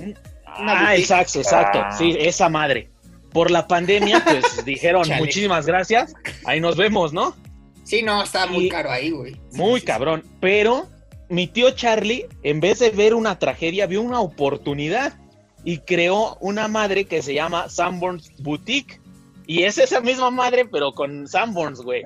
Una 0.59 0.89
Ah, 0.89 0.95
el. 0.95 1.05
Sax, 1.05 1.35
exacto, 1.37 1.79
Ah. 1.83 1.91
sí, 1.91 2.15
esa 2.19 2.49
madre. 2.49 2.89
Por 3.31 3.51
la 3.51 3.67
pandemia, 3.67 4.23
pues 4.23 4.43
dijeron 4.65 5.03
Chale. 5.03 5.19
muchísimas 5.19 5.65
gracias, 5.65 6.13
ahí 6.45 6.59
nos 6.59 6.75
vemos, 6.77 7.13
¿no? 7.13 7.35
Sí, 7.83 8.03
no, 8.03 8.23
estaba 8.23 8.45
muy 8.51 8.65
Y- 8.65 8.69
caro 8.69 8.91
ahí, 8.91 9.09
güey. 9.11 9.39
Muy 9.53 9.79
sí, 9.79 9.85
cabrón. 9.85 10.23
Pero 10.39 10.87
mi 11.29 11.47
tío 11.47 11.71
Charlie, 11.71 12.27
en 12.43 12.59
vez 12.59 12.79
de 12.79 12.89
ver 12.91 13.13
una 13.15 13.39
tragedia, 13.39 13.87
vio 13.87 14.01
una 14.01 14.19
oportunidad 14.21 15.13
y 15.63 15.79
creó 15.79 16.37
una 16.39 16.67
madre 16.67 17.05
que 17.05 17.21
se 17.21 17.33
llama 17.33 17.67
Sanborns 17.69 18.31
Boutique. 18.39 18.99
Y 19.47 19.63
es 19.63 19.79
esa 19.79 19.99
misma 20.01 20.29
madre, 20.29 20.65
pero 20.65 20.91
con 20.93 21.27
Sanborns, 21.27 21.81
güey. 21.81 22.03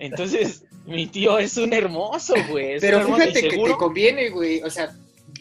Entonces, 0.00 0.64
mi 0.86 1.06
tío 1.06 1.38
es 1.38 1.56
un 1.56 1.72
hermoso, 1.72 2.34
güey. 2.50 2.72
es 2.72 2.80
Pero 2.80 2.96
un 2.98 3.02
hermoso 3.04 3.22
y 3.22 3.26
fíjate 3.28 3.48
que 3.48 3.56
te 3.64 3.72
conviene, 3.76 4.30
güey. 4.30 4.60
O 4.62 4.70
sea, 4.70 4.92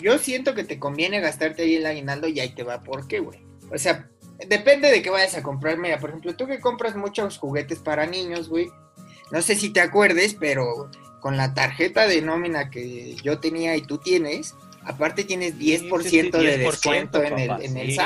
yo 0.01 0.19
siento 0.19 0.53
que 0.53 0.63
te 0.63 0.77
conviene 0.77 1.19
gastarte 1.19 1.63
ahí 1.63 1.75
el 1.75 1.85
aguinaldo 1.87 2.27
y 2.27 2.39
ahí 2.39 2.49
te 2.49 2.61
va. 2.61 2.83
¿Por 2.83 3.07
qué, 3.07 3.19
güey? 3.19 3.39
O 3.73 3.77
sea, 3.79 4.07
depende 4.47 4.89
de 4.89 5.01
qué 5.01 5.09
vayas 5.09 5.35
a 5.35 5.43
comprar. 5.43 5.77
Mira, 5.77 5.99
por 5.99 6.09
ejemplo, 6.09 6.35
tú 6.35 6.47
que 6.47 6.59
compras 6.59 6.95
muchos 6.95 7.37
juguetes 7.37 7.79
para 7.79 8.05
niños, 8.05 8.49
güey. 8.49 8.69
No 9.31 9.41
sé 9.41 9.55
si 9.55 9.69
te 9.71 9.81
acuerdes, 9.81 10.35
pero 10.39 10.89
con 11.19 11.37
la 11.37 11.53
tarjeta 11.53 12.07
de 12.07 12.21
nómina 12.21 12.69
que 12.69 13.15
yo 13.23 13.39
tenía 13.39 13.75
y 13.75 13.81
tú 13.81 13.97
tienes, 13.97 14.55
aparte 14.83 15.23
tienes 15.23 15.57
10% 15.57 16.01
Sí, 16.01 16.09
sí, 16.09 16.09
sí, 16.09 16.21
de 16.31 16.57
10%, 16.57 16.65
descuento 16.65 17.23
en 17.23 17.39
el, 17.39 17.49
en 17.63 17.77
el 17.77 17.97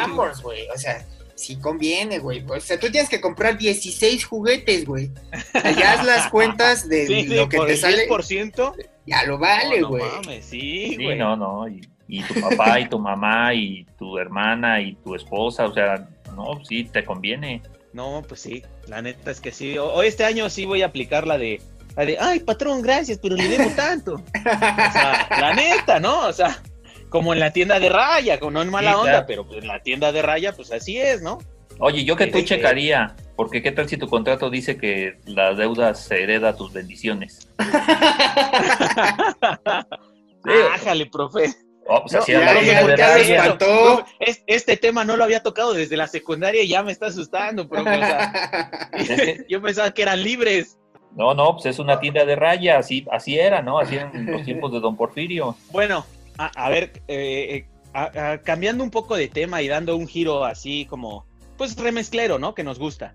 güey. 0.42 0.68
O 0.74 0.78
sea, 0.78 1.06
sí 1.36 1.58
conviene, 1.60 2.20
güey. 2.20 2.44
O 2.48 2.60
sea, 2.60 2.80
tú 2.80 2.90
tienes 2.92 3.10
que 3.10 3.22
comprar 3.22 3.58
16 3.58 4.26
juguetes, 4.26 4.86
güey. 4.86 5.12
Ya 5.54 5.94
haz 5.94 6.06
las 6.06 6.28
cuentas 6.30 6.88
de 6.90 7.08
Sí, 7.08 7.22
sí, 7.28 7.36
lo 7.36 7.48
que 7.50 7.58
por 7.58 7.68
te 7.68 7.74
el 7.74 7.80
sale. 7.80 8.10
10%. 8.10 8.74
Ya 9.06 9.24
lo 9.26 9.38
vale, 9.38 9.82
no, 9.82 9.82
no 9.82 9.90
güey. 9.90 10.04
mames, 10.04 10.46
sí, 10.46 10.96
Sí, 10.98 11.04
güey. 11.04 11.18
no, 11.18 11.36
no. 11.36 11.68
Y, 11.68 11.82
y 12.14 12.22
tu 12.22 12.40
papá 12.40 12.80
y 12.80 12.88
tu 12.88 13.00
mamá 13.00 13.56
y 13.56 13.88
tu 13.98 14.20
hermana 14.20 14.80
y 14.80 14.94
tu 15.04 15.16
esposa, 15.16 15.66
o 15.66 15.74
sea, 15.74 16.08
no, 16.36 16.64
sí, 16.64 16.84
te 16.84 17.04
conviene. 17.04 17.64
No, 17.92 18.22
pues 18.28 18.42
sí, 18.42 18.62
la 18.88 19.02
neta 19.02 19.32
es 19.32 19.42
que 19.42 19.52
sí. 19.52 19.80
O, 19.80 19.88
o 19.88 20.04
este 20.04 20.24
año 20.24 20.48
sí 20.52 20.66
voy 20.66 20.84
a 20.84 20.88
aplicar 20.88 21.26
la 21.26 21.40
de, 21.40 21.60
la 21.96 22.06
de, 22.06 22.20
ay, 22.20 22.42
patrón, 22.42 22.84
gracias, 22.84 23.18
pero 23.20 23.36
le 23.36 23.48
debo 23.48 23.68
tanto. 23.76 24.14
O 24.14 24.92
sea, 24.92 25.28
la 25.40 25.56
neta, 25.56 26.00
¿no? 26.00 26.28
O 26.28 26.34
sea, 26.34 26.62
como 27.10 27.34
en 27.34 27.40
la 27.40 27.52
tienda 27.52 27.80
de 27.80 27.90
raya, 27.90 28.38
no 28.40 28.62
en 28.62 28.70
mala 28.70 28.92
Sí, 28.92 28.98
onda, 28.98 29.12
claro. 29.12 29.26
pero 29.28 29.48
pues 29.48 29.64
en 29.64 29.68
la 29.68 29.82
tienda 29.82 30.12
de 30.12 30.22
raya, 30.22 30.56
pues 30.56 30.72
así 30.72 31.00
es, 31.00 31.24
¿no? 31.24 31.40
Oye, 31.80 32.06
yo 32.06 32.16
que 32.16 32.28
tú 32.28 32.44
checaría, 32.44 33.16
porque 33.36 33.64
qué 33.64 33.72
tal 33.72 33.90
si 33.90 33.98
tu 33.98 34.08
contrato 34.08 34.52
dice 34.52 34.78
que 34.78 35.18
la 35.26 35.56
deuda 35.56 35.96
se 35.96 36.22
hereda 36.22 36.56
tus 36.56 36.72
bendiciones. 36.74 37.50
Ájale, 40.76 41.08
profe. 41.08 41.63
Oh, 41.88 42.02
pues 42.02 42.16
así 42.16 42.32
ya, 42.32 42.62
ya, 42.62 42.96
ya 42.96 43.18
espantó. 43.18 44.06
Este 44.48 44.78
tema 44.78 45.04
no 45.04 45.18
lo 45.18 45.24
había 45.26 45.44
tocado 45.44 45.74
desde 45.74 45.98
la 45.98 46.08
secundaria 46.08 46.64
y 46.64 46.70
ya 46.70 46.82
me 46.82 46.92
está 46.92 47.08
asustando, 47.08 47.68
profe. 47.68 47.90
O 47.90 48.00
sea, 48.00 48.90
que- 49.06 49.46
yo 49.50 49.62
pensaba 49.62 49.94
que 49.94 50.02
eran 50.02 50.24
libres. 50.24 50.80
No, 51.16 51.34
no, 51.34 51.54
pues 51.54 51.66
es 51.68 51.80
una 51.80 52.00
tienda 52.00 52.26
de 52.26 52.36
raya, 52.36 52.78
así, 52.80 53.06
así 53.12 53.38
era, 53.38 53.62
¿no? 53.62 53.78
Así 53.80 53.96
eran 53.96 54.26
los 54.26 54.44
tiempos 54.46 54.72
de 54.72 54.80
Don 54.80 54.96
Porfirio. 54.96 55.56
Bueno, 55.72 56.06
a, 56.38 56.48
a 56.66 56.70
ver, 56.70 56.94
eh, 57.08 57.48
eh, 57.50 57.66
a- 57.94 58.32
a- 58.32 58.42
cambiando 58.42 58.84
un 58.84 58.90
poco 58.90 59.16
de 59.16 59.28
tema 59.28 59.62
y 59.62 59.68
dando 59.68 59.96
un 59.98 60.08
giro 60.08 60.46
así 60.46 60.86
como, 60.86 61.26
pues 61.58 61.76
remezclero, 61.78 62.40
¿no? 62.40 62.56
Que 62.56 62.64
nos 62.64 62.80
gusta. 62.80 63.14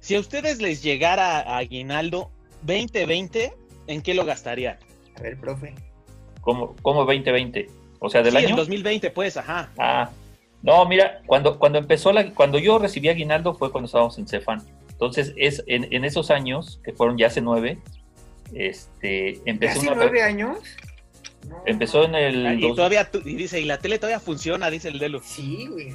Si 0.00 0.14
a 0.16 0.20
ustedes 0.20 0.60
les 0.60 0.82
llegara 0.82 1.38
a 1.40 1.58
Aguinaldo 1.58 2.30
2020, 2.62 3.54
¿en 3.86 4.02
qué 4.02 4.12
lo 4.14 4.24
gastarían? 4.24 4.78
A 5.16 5.22
ver, 5.22 5.38
profe. 5.40 5.74
¿Cómo, 6.40 6.76
cómo 6.82 7.04
2020? 7.04 7.68
O 8.00 8.08
sea, 8.10 8.22
del 8.22 8.32
sí, 8.32 8.38
año. 8.38 8.48
en 8.50 8.56
2020, 8.56 9.10
pues, 9.10 9.36
ajá. 9.36 9.70
Ah, 9.78 10.10
no, 10.62 10.84
mira, 10.86 11.20
cuando, 11.26 11.58
cuando 11.58 11.78
empezó 11.78 12.12
la, 12.12 12.32
cuando 12.34 12.58
yo 12.58 12.78
recibí 12.78 13.08
aguinaldo 13.08 13.54
fue 13.54 13.70
cuando 13.72 13.86
estábamos 13.86 14.18
en 14.18 14.26
Cefan. 14.28 14.62
Entonces, 14.90 15.32
es 15.36 15.62
en, 15.68 15.86
en 15.92 16.04
esos 16.04 16.30
años, 16.30 16.80
que 16.84 16.92
fueron 16.92 17.16
ya 17.18 17.28
hace 17.28 17.40
nueve, 17.40 17.78
este, 18.54 19.40
empezó 19.48 19.78
¿Hace 19.80 19.86
una- 19.88 19.96
nueve 19.96 20.22
años? 20.22 20.58
No. 21.48 21.62
empezó 21.66 22.04
en 22.04 22.14
el 22.16 22.46
Ah, 22.46 22.54
Y 22.54 22.60
dos- 22.60 22.76
todavía, 22.76 23.10
tu- 23.10 23.20
y 23.24 23.34
dice, 23.36 23.60
y 23.60 23.64
la 23.64 23.78
tele 23.78 23.98
todavía 23.98 24.20
funciona, 24.20 24.70
dice 24.70 24.88
el 24.88 24.98
Delu. 24.98 25.20
Sí, 25.22 25.66
güey. 25.70 25.94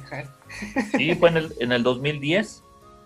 sí, 0.96 1.14
fue 1.14 1.28
en 1.28 1.36
el, 1.36 1.52
en 1.60 1.72
el 1.72 1.82
2010. 1.82 2.62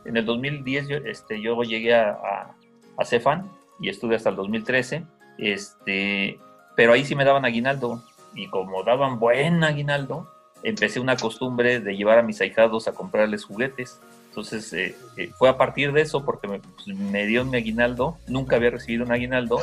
En 0.06 0.16
el 0.16 0.24
2010 0.24 0.88
yo, 0.88 0.96
este, 0.98 1.42
yo 1.42 1.60
llegué 1.62 1.94
a, 1.94 2.10
a, 2.12 2.54
a 2.96 3.04
Cefan 3.04 3.50
y 3.80 3.88
estuve 3.90 4.14
hasta 4.16 4.30
el 4.30 4.36
2013. 4.36 5.04
Este, 5.38 6.38
pero 6.76 6.92
ahí 6.92 7.04
sí 7.04 7.14
me 7.14 7.24
daban 7.24 7.44
aguinaldo. 7.44 8.02
Y 8.34 8.48
como 8.48 8.82
daban 8.84 9.18
buen 9.18 9.64
aguinaldo, 9.64 10.30
empecé 10.62 11.00
una 11.00 11.16
costumbre 11.16 11.80
de 11.80 11.96
llevar 11.96 12.18
a 12.18 12.22
mis 12.22 12.40
ahijados 12.40 12.88
a 12.88 12.92
comprarles 12.92 13.44
juguetes. 13.44 14.00
Entonces 14.28 14.72
eh, 14.72 14.94
eh, 15.16 15.30
fue 15.38 15.48
a 15.48 15.56
partir 15.56 15.92
de 15.92 16.02
eso 16.02 16.24
porque 16.24 16.46
me, 16.46 16.60
pues, 16.60 16.86
me 16.96 17.26
dio 17.26 17.44
mi 17.44 17.56
aguinaldo. 17.56 18.18
Nunca 18.28 18.56
había 18.56 18.70
recibido 18.70 19.04
un 19.04 19.12
aguinaldo. 19.12 19.58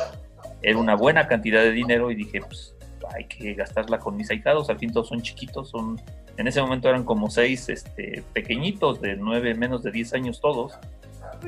Era 0.62 0.78
una 0.78 0.94
buena 0.96 1.28
cantidad 1.28 1.62
de 1.62 1.72
dinero 1.72 2.10
y 2.10 2.14
dije, 2.14 2.40
pues 2.40 2.74
hay 3.14 3.24
que 3.24 3.54
gastarla 3.54 3.98
con 3.98 4.16
mis 4.16 4.30
ahijados. 4.30 4.68
Al 4.68 4.78
fin 4.78 4.92
todos 4.92 5.08
son 5.08 5.22
chiquitos, 5.22 5.70
son 5.70 6.00
en 6.36 6.46
ese 6.48 6.60
momento 6.60 6.88
eran 6.88 7.04
como 7.04 7.30
seis 7.30 7.68
este, 7.70 8.22
pequeñitos, 8.34 9.00
de 9.00 9.16
nueve, 9.16 9.54
menos 9.54 9.82
de 9.82 9.90
10 9.90 10.12
años 10.14 10.40
todos. 10.40 10.74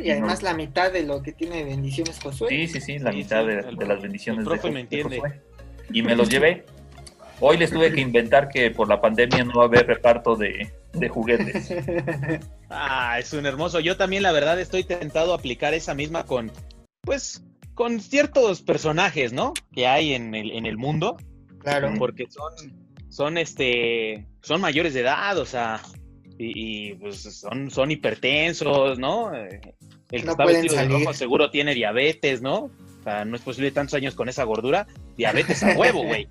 Y 0.01 0.11
además 0.11 0.43
la 0.43 0.55
mitad 0.55 0.91
de 0.93 1.03
lo 1.03 1.23
que 1.23 1.33
tiene 1.33 1.65
bendiciones 1.65 2.19
Josué. 2.23 2.49
Sí, 2.49 2.69
sí, 2.69 2.81
sí, 2.81 2.99
la 2.99 3.11
Sí, 3.11 3.19
mitad 3.19 3.43
sí, 3.43 3.47
de, 3.49 3.59
el- 3.61 3.77
de 3.77 3.87
las 3.87 4.01
bendiciones 4.01 4.41
el 4.41 4.45
profe 4.47 4.69
de, 4.69 4.73
me 4.73 4.75
de 4.77 4.81
entiende. 4.83 5.17
Josué. 5.21 5.41
Y 5.93 6.03
me 6.03 6.15
los 6.17 6.29
llevé. 6.31 6.65
Hoy 7.40 7.57
les 7.57 7.71
tuve 7.71 7.92
que 7.92 8.00
inventar 8.00 8.49
que 8.49 8.71
por 8.71 8.88
la 8.88 9.00
pandemia 9.00 9.45
no 9.45 9.54
va 9.54 9.62
a 9.62 9.66
haber 9.66 9.87
reparto 9.87 10.37
de, 10.37 10.73
de 10.92 11.09
juguetes. 11.09 11.73
Ah, 12.71 13.18
es 13.18 13.33
un 13.33 13.47
hermoso. 13.47 13.80
Yo 13.80 13.97
también, 13.97 14.23
la 14.23 14.30
verdad, 14.30 14.61
estoy 14.61 14.85
tentado 14.85 15.33
a 15.33 15.37
aplicar 15.37 15.73
esa 15.73 15.95
misma 15.95 16.25
con, 16.25 16.52
pues, 17.00 17.42
con 17.73 18.00
ciertos 18.00 18.61
personajes, 18.61 19.33
¿no? 19.33 19.54
Que 19.73 19.87
hay 19.87 20.12
en 20.12 20.35
el, 20.35 20.50
en 20.50 20.66
el 20.66 20.76
mundo. 20.76 21.16
Claro. 21.61 21.92
porque 21.99 22.26
son, 22.28 22.52
son 23.09 23.38
este, 23.38 24.26
son 24.42 24.61
mayores 24.61 24.92
de 24.92 25.00
edad, 25.00 25.38
o 25.38 25.47
sea, 25.47 25.80
y, 26.38 26.90
y, 26.90 26.95
pues 26.95 27.23
son, 27.23 27.71
son 27.71 27.90
hipertensos, 27.90 28.99
¿no? 28.99 29.35
Eh, 29.35 29.61
El 30.11 30.21
que 30.21 30.26
No 30.26 30.33
está 30.33 30.45
vestido 30.45 30.75
de 30.75 30.80
salir. 30.83 30.99
rojo 30.99 31.14
seguro 31.14 31.50
tiene 31.50 31.75
diabetes, 31.75 32.42
¿no? 32.42 32.64
O 32.64 33.02
sea, 33.02 33.25
no 33.25 33.35
es 33.37 33.42
posible 33.42 33.71
tantos 33.71 33.95
años 33.95 34.14
con 34.14 34.28
esa 34.28 34.45
gordura, 34.45 34.87
diabetes 35.16 35.62
a 35.62 35.73
huevo, 35.73 36.04
güey. 36.04 36.28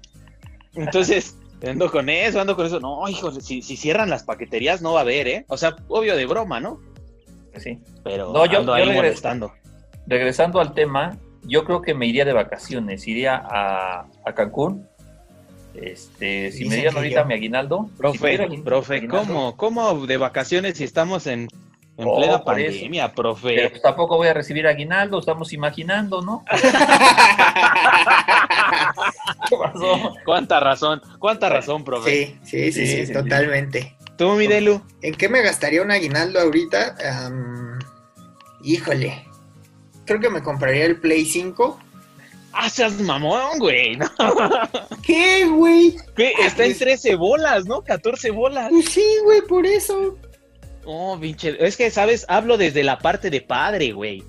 Entonces, 0.77 1.35
ando 1.67 1.91
con 1.91 2.09
eso, 2.09 2.39
ando 2.39 2.55
con 2.55 2.65
eso. 2.65 2.79
No, 2.79 3.07
híjole, 3.09 3.41
si, 3.41 3.61
si 3.61 3.75
cierran 3.77 4.09
las 4.09 4.23
paqueterías 4.23 4.81
no 4.81 4.93
va 4.93 4.99
a 4.99 5.03
haber, 5.03 5.27
¿eh? 5.27 5.45
O 5.49 5.57
sea, 5.57 5.75
obvio 5.87 6.15
de 6.15 6.25
broma, 6.25 6.59
¿no? 6.59 6.79
Sí. 7.57 7.79
Pero 8.03 8.31
No, 8.31 8.45
yo- 8.45 8.59
ando 8.59 8.71
yo 8.71 8.75
ahí 8.75 8.81
regreso. 8.83 9.01
molestando. 9.03 9.51
Regresando 10.05 10.59
al 10.61 10.73
tema, 10.73 11.17
yo 11.43 11.65
creo 11.65 11.81
que 11.81 11.93
me 11.93 12.05
iría 12.07 12.23
de 12.25 12.33
vacaciones, 12.33 13.07
iría 13.07 13.35
a, 13.35 14.05
a 14.25 14.33
Cancún. 14.33 14.87
Este, 15.73 16.51
si 16.51 16.59
Dicen 16.63 16.69
me 16.69 16.75
dieran 16.77 16.95
ahorita 16.97 17.21
yo. 17.21 17.27
mi 17.27 17.33
aguinaldo. 17.35 17.89
Profe, 17.97 18.47
profe, 18.63 18.95
aguinaldo, 18.95 19.25
¿cómo, 19.27 19.57
¿cómo 19.57 20.05
de 20.07 20.17
vacaciones 20.17 20.77
si 20.77 20.83
estamos 20.83 21.27
en, 21.27 21.47
en 21.97 22.07
Oh, 22.07 22.17
plena 22.17 22.35
eso. 22.35 22.43
pandemia, 22.45 23.11
profe? 23.13 23.55
Pero 23.55 23.69
pues 23.71 23.81
tampoco 23.81 24.17
voy 24.17 24.27
a 24.27 24.33
recibir 24.33 24.67
aguinaldo, 24.67 25.19
estamos 25.19 25.51
imaginando, 25.53 26.21
¿no? 26.21 26.45
¿Qué 29.49 29.55
pasó? 29.57 30.13
¿Cuánta 30.25 30.59
razón? 30.59 31.01
¿Cuánta 31.19 31.49
razón, 31.49 31.83
profe? 31.83 32.37
Sí, 32.43 32.71
sí, 32.71 32.71
sí, 32.71 32.71
Sí, 32.71 32.87
sí, 32.87 32.97
sí, 32.97 33.05
sí. 33.07 33.13
totalmente. 33.13 33.95
¿Tú, 34.17 34.31
mi 34.33 34.47
Delu? 34.47 34.81
¿En 35.01 35.13
qué 35.15 35.29
me 35.29 35.41
gastaría 35.41 35.81
un 35.81 35.91
aguinaldo 35.91 36.39
ahorita? 36.39 36.95
Híjole. 38.63 39.25
Creo 40.05 40.19
que 40.19 40.29
me 40.29 40.41
compraría 40.41 40.85
el 40.85 40.99
Play 40.99 41.25
5. 41.25 41.79
¡Ah, 42.53 42.69
seas 42.69 42.99
mamón, 43.01 43.59
güey! 43.59 43.95
¿no? 43.97 44.07
¿Qué, 45.03 45.45
güey? 45.45 45.95
¿Qué? 46.15 46.33
Está 46.39 46.63
en 46.63 46.69
pues- 46.71 46.79
13 46.79 47.15
bolas, 47.15 47.65
¿no? 47.65 47.81
14 47.83 48.31
bolas. 48.31 48.69
Pues 48.71 48.85
sí, 48.89 49.05
güey, 49.23 49.41
por 49.41 49.65
eso. 49.65 50.17
Oh, 50.87 51.17
pinche. 51.19 51.55
Es 51.59 51.75
que, 51.77 51.91
¿sabes? 51.91 52.25
Hablo 52.29 52.57
desde 52.57 52.83
la 52.83 52.97
parte 52.99 53.29
de 53.29 53.41
padre, 53.41 53.91
güey. 53.91 54.23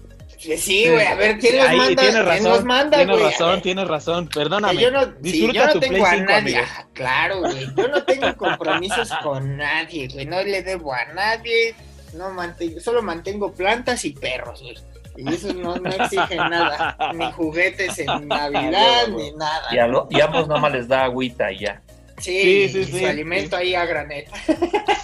Sí, 0.56 0.88
güey, 0.88 1.04
a 1.06 1.14
ver, 1.16 1.38
¿quién 1.38 1.56
los 1.56 1.66
manda? 1.66 1.86
tienes 2.02 2.14
¿Quién 2.14 2.26
razón. 2.26 2.44
los 2.52 2.64
manda, 2.64 2.96
tienes 2.98 3.16
güey? 3.18 3.30
Razón, 3.30 3.60
tienes 3.62 3.88
razón. 3.88 4.28
que 4.28 4.38
Perdóname. 4.38 4.80
Yo 4.80 4.90
no, 4.92 5.02
sí, 5.04 5.10
Disfruta 5.20 5.52
yo 5.52 5.66
no 5.66 5.72
tu 5.72 5.80
tengo 5.80 5.92
Play 5.94 6.04
a 6.04 6.10
5, 6.10 6.24
nadie. 6.26 6.56
amigo. 6.58 6.72
Ah, 6.78 6.86
claro, 6.92 7.40
güey. 7.40 7.66
Yo 7.76 7.88
no 7.88 8.02
tengo 8.04 8.36
compromisos 8.36 9.10
con 9.22 9.56
nadie, 9.56 10.08
güey. 10.08 10.26
No 10.26 10.42
le 10.42 10.62
debo 10.62 10.92
a 10.94 11.04
nadie. 11.06 11.74
No 12.14 12.30
mantengo, 12.30 12.78
solo 12.80 13.02
mantengo 13.02 13.52
plantas 13.52 14.04
y 14.04 14.10
perros, 14.12 14.62
güey. 14.62 14.76
Y 15.16 15.34
eso 15.34 15.52
no, 15.52 15.74
no 15.76 15.90
exige 15.90 16.36
nada. 16.36 16.96
Ni 17.14 17.30
juguetes 17.32 17.98
en 17.98 18.06
Navidad, 18.28 19.08
ni 19.08 19.32
nada. 19.32 19.74
Y 19.74 19.78
a, 19.78 19.86
lo- 19.88 20.06
y 20.10 20.20
a 20.20 20.26
ambos 20.26 20.46
nada 20.46 20.60
más 20.60 20.72
les 20.72 20.86
da 20.86 21.04
agüita 21.04 21.50
y 21.50 21.58
ya. 21.60 21.82
Sí, 22.20 22.68
Sí, 22.68 22.68
sí, 22.68 22.84
sí, 22.84 22.98
su 23.00 23.06
alimento 23.06 23.56
ahí 23.56 23.74
a 23.74 23.84
granel. 23.86 24.24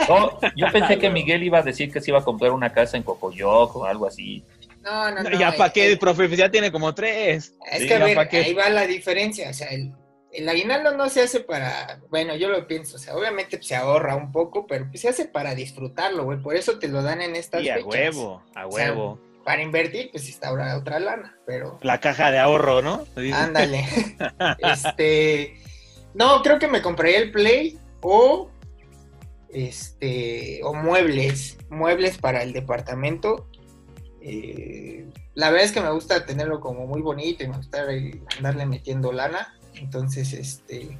No, 0.09 0.39
yo 0.57 0.67
pensé 0.73 0.99
que 0.99 1.11
Miguel 1.11 1.43
iba 1.43 1.59
a 1.59 1.63
decir 1.63 1.93
que 1.93 2.01
se 2.01 2.11
iba 2.11 2.19
a 2.21 2.25
comprar 2.25 2.51
una 2.53 2.73
casa 2.73 2.97
en 2.97 3.03
Cocoyoc 3.03 3.75
o 3.77 3.85
algo 3.85 4.07
así. 4.07 4.45
No, 4.83 5.11
no, 5.11 5.23
no. 5.23 5.39
ya 5.39 5.53
para 5.57 5.73
qué, 5.73 5.93
eh, 5.93 5.97
profe, 5.97 6.27
Pues 6.29 6.39
ya 6.39 6.51
tiene 6.51 6.71
como 6.71 6.95
tres. 6.95 7.55
Es 7.71 7.81
Sí, 7.83 7.89
que 7.89 7.95
a 7.95 8.05
ver, 8.05 8.19
ahí 8.19 8.53
va 8.53 8.69
la 8.69 8.87
diferencia. 8.87 9.49
O 9.49 9.55
sea, 9.55 9.69
el, 9.69 9.93
el 10.31 10.49
aguinaldo 10.49 10.95
no 10.97 11.09
se 11.09 11.23
hace 11.23 11.41
para, 11.41 12.01
bueno, 12.11 12.35
yo 12.37 12.49
lo 12.49 12.67
pienso, 12.67 12.97
o 12.97 12.99
sea, 12.99 13.17
obviamente 13.17 13.63
se 13.63 13.77
ahorra 13.77 14.17
un 14.17 14.33
poco, 14.33 14.67
pero 14.67 14.87
pues, 14.89 15.01
se 15.01 15.09
hace 15.09 15.27
para 15.27 15.55
disfrutarlo, 15.55 16.25
güey, 16.25 16.39
por 16.43 16.57
eso 16.57 16.79
te 16.79 16.89
lo 16.89 17.03
dan 17.03 17.23
en 17.23 17.37
estas 17.37 17.63
Y 17.63 17.71
a 17.71 17.77
fechas. 17.77 17.89
huevo, 17.93 18.43
a 18.55 18.67
O 18.67 18.73
sea, 18.73 18.87
huevo. 18.93 19.21
Para 19.45 19.63
invertir, 19.63 20.11
pues 20.11 20.27
está 20.29 20.49
ahora 20.49 20.77
otra 20.77 20.99
lana, 20.99 21.37
pero 21.47 21.79
La 21.83 22.01
caja 22.01 22.31
de 22.31 22.39
ahorro, 22.39 22.81
¿no? 22.83 23.07
ándale. 23.35 23.85
este, 24.59 25.57
no, 26.15 26.43
creo 26.43 26.59
que 26.59 26.69
me 26.69 26.83
compraría 26.83 27.19
el 27.19 27.31
Play 27.33 27.79
o 28.01 28.49
este 29.51 30.61
o 30.65 30.75
muebles, 30.75 31.57
muebles 31.71 32.19
para 32.19 32.43
el 32.43 32.53
departamento. 32.53 33.49
Eh, 34.21 35.07
la 35.35 35.51
verdad 35.51 35.67
es 35.67 35.73
que 35.73 35.81
me 35.81 35.91
gusta 35.91 36.25
tenerlo 36.27 36.61
como 36.61 36.87
muy 36.87 37.03
bonito 37.03 37.45
y 37.45 37.49
me 37.49 37.57
gusta 37.59 37.85
andarle 38.37 38.67
metiendo 38.67 39.13
lana, 39.13 39.55
entonces 39.75 40.33
este 40.33 40.97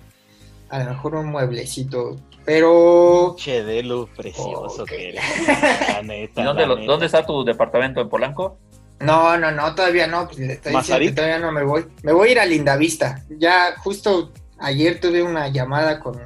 a 0.69 0.79
lo 0.83 0.91
mejor 0.91 1.15
un 1.15 1.27
mueblecito, 1.27 2.17
pero 2.45 3.37
Che, 3.39 3.63
Delu, 3.63 4.09
precioso 4.17 4.85
que 4.85 5.11
eres. 5.11 5.23
La 5.89 6.03
neta. 6.03 6.41
¿Y 6.41 6.45
dónde, 6.45 6.63
la 6.63 6.69
lo- 6.69 6.77
neta. 6.77 6.91
dónde 6.93 7.07
está 7.07 7.25
tu 7.25 7.45
departamento 7.45 8.01
en 8.01 8.09
Polanco? 8.09 8.59
No, 9.01 9.37
no, 9.37 9.51
no, 9.53 9.75
todavía 9.75 10.07
no, 10.07 10.27
pues 10.27 10.39
le 10.39 10.53
estoy 10.55 10.75
diciendo 10.77 11.15
todavía 11.15 11.39
no 11.39 11.53
me 11.53 11.63
voy. 11.65 11.85
Me 12.03 12.13
voy 12.13 12.29
a 12.29 12.33
ir 12.33 12.39
a 12.41 12.47
Lindavista. 12.47 13.25
Ya 13.29 13.75
justo 13.79 14.33
ayer 14.65 15.01
tuve 15.01 15.23
una 15.23 15.49
llamada 15.49 16.01
con 16.01 16.19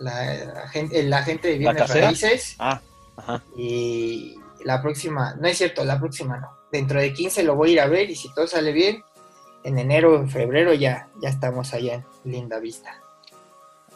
la, 0.00 0.62
agente, 0.64 1.00
el 1.00 1.12
agente 1.12 1.48
de 1.48 1.58
¿La 1.60 1.72
bienes 1.72 1.90
raíces 1.94 2.56
Ah, 2.58 2.80
ajá. 3.16 3.42
y 3.56 4.36
la 4.64 4.82
próxima, 4.82 5.34
no 5.40 5.46
es 5.48 5.58
cierto, 5.58 5.84
la 5.84 5.98
próxima 5.98 6.38
no. 6.38 6.48
Dentro 6.72 7.00
de 7.00 7.12
15 7.12 7.42
lo 7.44 7.54
voy 7.54 7.70
a 7.70 7.72
ir 7.74 7.80
a 7.80 7.86
ver 7.86 8.10
y 8.10 8.16
si 8.16 8.32
todo 8.34 8.46
sale 8.46 8.72
bien, 8.72 9.02
en 9.64 9.78
enero 9.78 10.12
o 10.14 10.16
en 10.16 10.28
febrero 10.28 10.74
ya, 10.74 11.08
ya 11.22 11.28
estamos 11.28 11.72
allá 11.74 11.94
en 11.94 12.04
Lindavista. 12.24 13.00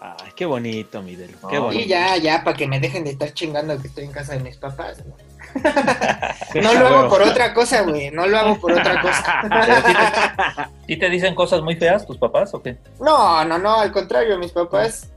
Ay, 0.01 0.33
qué 0.35 0.47
bonito, 0.47 1.03
mi 1.03 1.15
Delu. 1.15 1.37
Qué 1.49 1.57
No, 1.57 1.65
bonito. 1.65 1.85
Y 1.85 1.89
ya, 1.89 2.17
ya, 2.17 2.43
para 2.43 2.57
que 2.57 2.67
me 2.67 2.81
dejen 2.81 3.05
de 3.05 3.11
estar 3.11 3.35
chingando 3.35 3.79
que 3.81 3.89
estoy 3.89 4.05
en 4.05 4.13
casa 4.13 4.33
de 4.33 4.41
mis 4.41 4.57
papás. 4.57 5.03
güey. 5.05 5.30
No 6.55 6.75
lo 6.75 6.87
hago 6.87 7.09
por 7.09 7.23
otra 7.23 7.55
cosa, 7.55 7.83
güey. 7.83 8.11
No 8.11 8.27
lo 8.27 8.39
hago 8.39 8.59
por 8.59 8.73
otra 8.73 9.01
cosa. 9.01 10.71
¿Sí 10.87 10.97
te 10.97 11.09
dicen 11.09 11.35
cosas 11.35 11.63
muy 11.63 11.77
feas 11.77 12.07
tus 12.07 12.19
papás 12.19 12.53
o 12.55 12.63
qué? 12.63 12.77
No, 13.01 13.45
no, 13.45 13.59
no, 13.59 13.77
al 13.77 13.93
contrario, 13.93 14.39
mis 14.39 14.51
papás, 14.53 15.11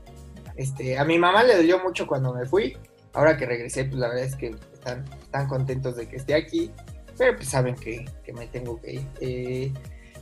este, 0.56 0.96
a 0.96 1.04
mi 1.04 1.18
mamá 1.18 1.42
le 1.42 1.56
dolió 1.56 1.80
mucho 1.80 2.06
cuando 2.06 2.32
me 2.32 2.46
fui. 2.46 2.76
Ahora 3.12 3.36
que 3.36 3.46
regresé, 3.46 3.84
pues 3.84 3.96
la 3.96 4.08
verdad 4.08 4.24
es 4.24 4.36
que 4.36 4.54
están, 4.72 5.04
están 5.20 5.48
contentos 5.48 5.96
de 5.96 6.08
que 6.08 6.16
esté 6.16 6.34
aquí, 6.34 6.70
pero 7.16 7.36
pues 7.36 7.48
saben 7.48 7.74
que, 7.74 8.04
que 8.24 8.32
me 8.32 8.46
tengo 8.46 8.80
que 8.80 8.92
ir. 8.92 9.06
Eh, 9.20 9.72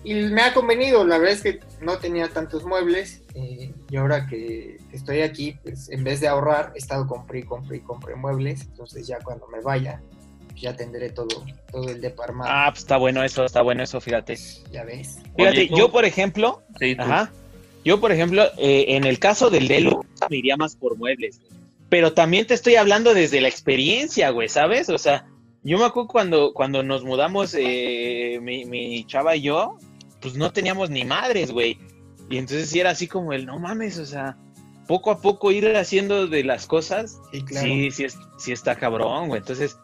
y 0.04 0.14
me 0.14 0.42
ha 0.42 0.52
convenido, 0.54 1.04
la 1.04 1.18
verdad 1.18 1.34
es 1.34 1.42
que 1.42 1.60
no 1.80 1.98
tenía 1.98 2.28
tantos 2.28 2.64
muebles 2.64 3.22
eh, 3.34 3.72
y 3.90 3.96
ahora 3.96 4.26
que 4.26 4.78
estoy 4.92 5.20
aquí, 5.20 5.56
pues 5.62 5.88
en 5.90 6.02
vez 6.04 6.20
de 6.20 6.28
ahorrar, 6.28 6.72
he 6.74 6.78
estado 6.78 7.06
compré 7.06 7.40
y 7.40 7.42
compré 7.44 7.76
y 7.78 7.80
compré 7.80 8.14
muebles, 8.16 8.62
entonces 8.62 9.06
ya 9.06 9.18
cuando 9.20 9.46
me 9.48 9.60
vaya, 9.60 10.00
ya 10.56 10.74
tendré 10.76 11.10
todo, 11.10 11.44
todo 11.70 11.88
el 11.88 12.00
depa 12.00 12.24
armado, 12.24 12.50
Ah, 12.52 12.66
pues 12.70 12.80
está 12.80 12.96
bueno 12.96 13.22
eso, 13.24 13.44
está 13.44 13.62
bueno 13.62 13.82
eso, 13.82 14.00
fíjate. 14.00 14.36
ya 14.70 14.84
ves. 14.84 15.18
Fíjate, 15.36 15.60
Oye, 15.62 15.70
yo 15.76 15.90
por 15.90 16.04
ejemplo, 16.04 16.62
Sí. 16.78 16.96
Ajá. 16.98 17.30
Yo, 17.84 17.98
por 18.00 18.12
ejemplo, 18.12 18.44
eh, 18.58 18.84
en 18.90 19.02
el 19.02 19.18
caso 19.18 19.50
del 19.50 19.66
Delu, 19.66 20.04
me 20.30 20.36
iría 20.36 20.56
más 20.56 20.76
por 20.76 20.96
muebles. 20.96 21.40
Pero 21.88 22.12
también 22.12 22.46
te 22.46 22.54
estoy 22.54 22.76
hablando 22.76 23.12
desde 23.12 23.40
la 23.40 23.48
experiencia, 23.48 24.30
güey, 24.30 24.48
¿sabes? 24.48 24.88
O 24.88 24.98
sea, 24.98 25.26
yo 25.64 25.78
me 25.78 25.84
acuerdo 25.86 26.06
cuando, 26.08 26.52
cuando 26.54 26.84
nos 26.84 27.02
mudamos, 27.04 27.56
eh, 27.58 28.38
mi, 28.40 28.64
mi 28.66 29.04
chava 29.06 29.34
y 29.34 29.42
yo, 29.42 29.78
pues 30.22 30.34
no 30.34 30.52
teníamos 30.52 30.88
ni 30.88 31.04
madres, 31.04 31.50
güey. 31.50 31.78
Y 32.30 32.38
entonces 32.38 32.70
sí 32.70 32.80
era 32.80 32.90
así 32.90 33.06
como 33.08 33.32
el, 33.32 33.44
no 33.44 33.58
mames, 33.58 33.98
o 33.98 34.06
sea, 34.06 34.36
poco 34.86 35.10
a 35.10 35.20
poco 35.20 35.50
ir 35.52 35.76
haciendo 35.76 36.26
de 36.26 36.44
las 36.44 36.66
cosas, 36.66 37.18
Sí, 37.32 37.42
claro. 37.44 37.66
sí, 37.66 37.90
sí, 37.90 38.04
es- 38.04 38.18
sí 38.38 38.52
está 38.52 38.74
cabrón, 38.76 39.28
güey. 39.28 39.40
Entonces, 39.40 39.76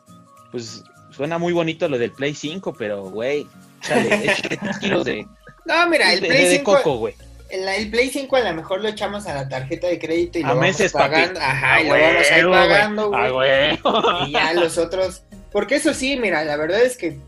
pues 0.50 0.82
suena 1.10 1.36
muy 1.38 1.52
bonito 1.52 1.88
lo 1.88 1.98
del 1.98 2.12
Play 2.12 2.34
5, 2.34 2.72
pero, 2.78 3.02
güey, 3.10 3.46
tres 3.82 4.40
kilos 4.80 5.04
de, 5.04 5.26
No, 5.66 5.88
mira, 5.88 6.12
el 6.12 6.20
de- 6.20 6.28
Play 6.28 6.44
de 6.44 6.56
5 6.58 6.72
coco, 6.76 6.96
güey. 6.98 7.14
El, 7.50 7.66
el 7.66 7.90
Play 7.90 8.10
5 8.10 8.36
a 8.36 8.40
lo 8.40 8.54
mejor 8.54 8.80
lo 8.82 8.88
echamos 8.88 9.26
a 9.26 9.34
la 9.34 9.48
tarjeta 9.48 9.86
de 9.88 9.98
crédito 9.98 10.38
y 10.38 10.42
A 10.42 10.48
lo 10.54 10.56
meses, 10.60 10.92
vamos 10.92 11.08
papi. 11.08 11.20
pagando. 11.22 11.40
Ajá, 11.40 11.74
A 11.74 11.80
y 11.80 11.84
lo 11.84 11.90
vamos 11.94 12.30
a 12.30 12.38
ir 12.38 12.48
pagando. 12.50 13.10
Ah, 13.14 13.28
güey. 13.30 14.28
Y 14.28 14.32
ya 14.32 14.52
los 14.54 14.76
otros. 14.78 15.22
Porque 15.50 15.76
eso 15.76 15.94
sí, 15.94 16.16
mira, 16.18 16.44
la 16.44 16.56
verdad 16.58 16.82
es 16.82 16.96
que 16.98 17.18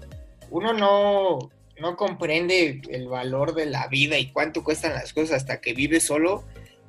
uno 0.51 0.75
no, 0.75 1.51
no 1.81 1.97
comprende 1.97 2.83
el 2.91 3.09
valor 3.09 3.55
de 3.55 3.67
la 3.67 3.89
vida 3.89 4.19
y 4.19 4.31
cuánto 4.31 4.63
cuestan 4.63 4.93
las 4.93 5.13
cosas 5.13 5.39
hasta 5.39 5.61
que 5.61 5.73
vive 5.73 6.01
solo. 6.01 6.45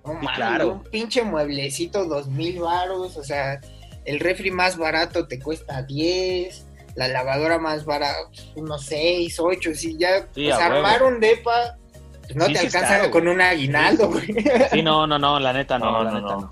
No 0.06 0.20
claro. 0.20 0.74
un 0.74 0.84
pinche 0.84 1.24
mueblecito, 1.24 2.06
dos 2.06 2.28
mil 2.28 2.60
varos, 2.60 3.18
o 3.18 3.24
sea, 3.24 3.62
el 4.06 4.20
refri 4.20 4.50
más 4.52 4.78
barato 4.78 5.28
te 5.28 5.40
cuesta 5.40 5.84
10, 5.84 6.66
la 6.96 7.08
lavadora 7.08 7.60
más 7.60 7.86
barata, 7.86 8.18
unos 8.56 8.84
6, 8.86 9.40
8, 9.40 9.76
si 9.76 9.98
ya, 9.98 10.22
Sí, 10.34 10.46
pues 10.46 10.54
armar 10.56 11.04
un 11.04 11.20
depa, 11.20 11.78
pues 12.24 12.36
no 12.36 12.48
Sí, 12.48 12.54
te 12.54 12.60
sí 12.60 12.66
es 12.66 12.76
alcanza 12.76 12.98
caro, 12.98 13.12
con 13.12 13.28
un 13.28 13.42
aguinaldo, 13.42 14.10
güey. 14.10 14.26
Sí, 14.72 14.82
no, 14.82 15.06
no, 15.06 15.20
no, 15.20 15.40
la 15.40 15.54
neta 15.54 15.78
no, 15.78 15.92
No, 15.92 16.04
la 16.04 16.12
no, 16.12 16.22
neta 16.22 16.36
no. 16.36 16.50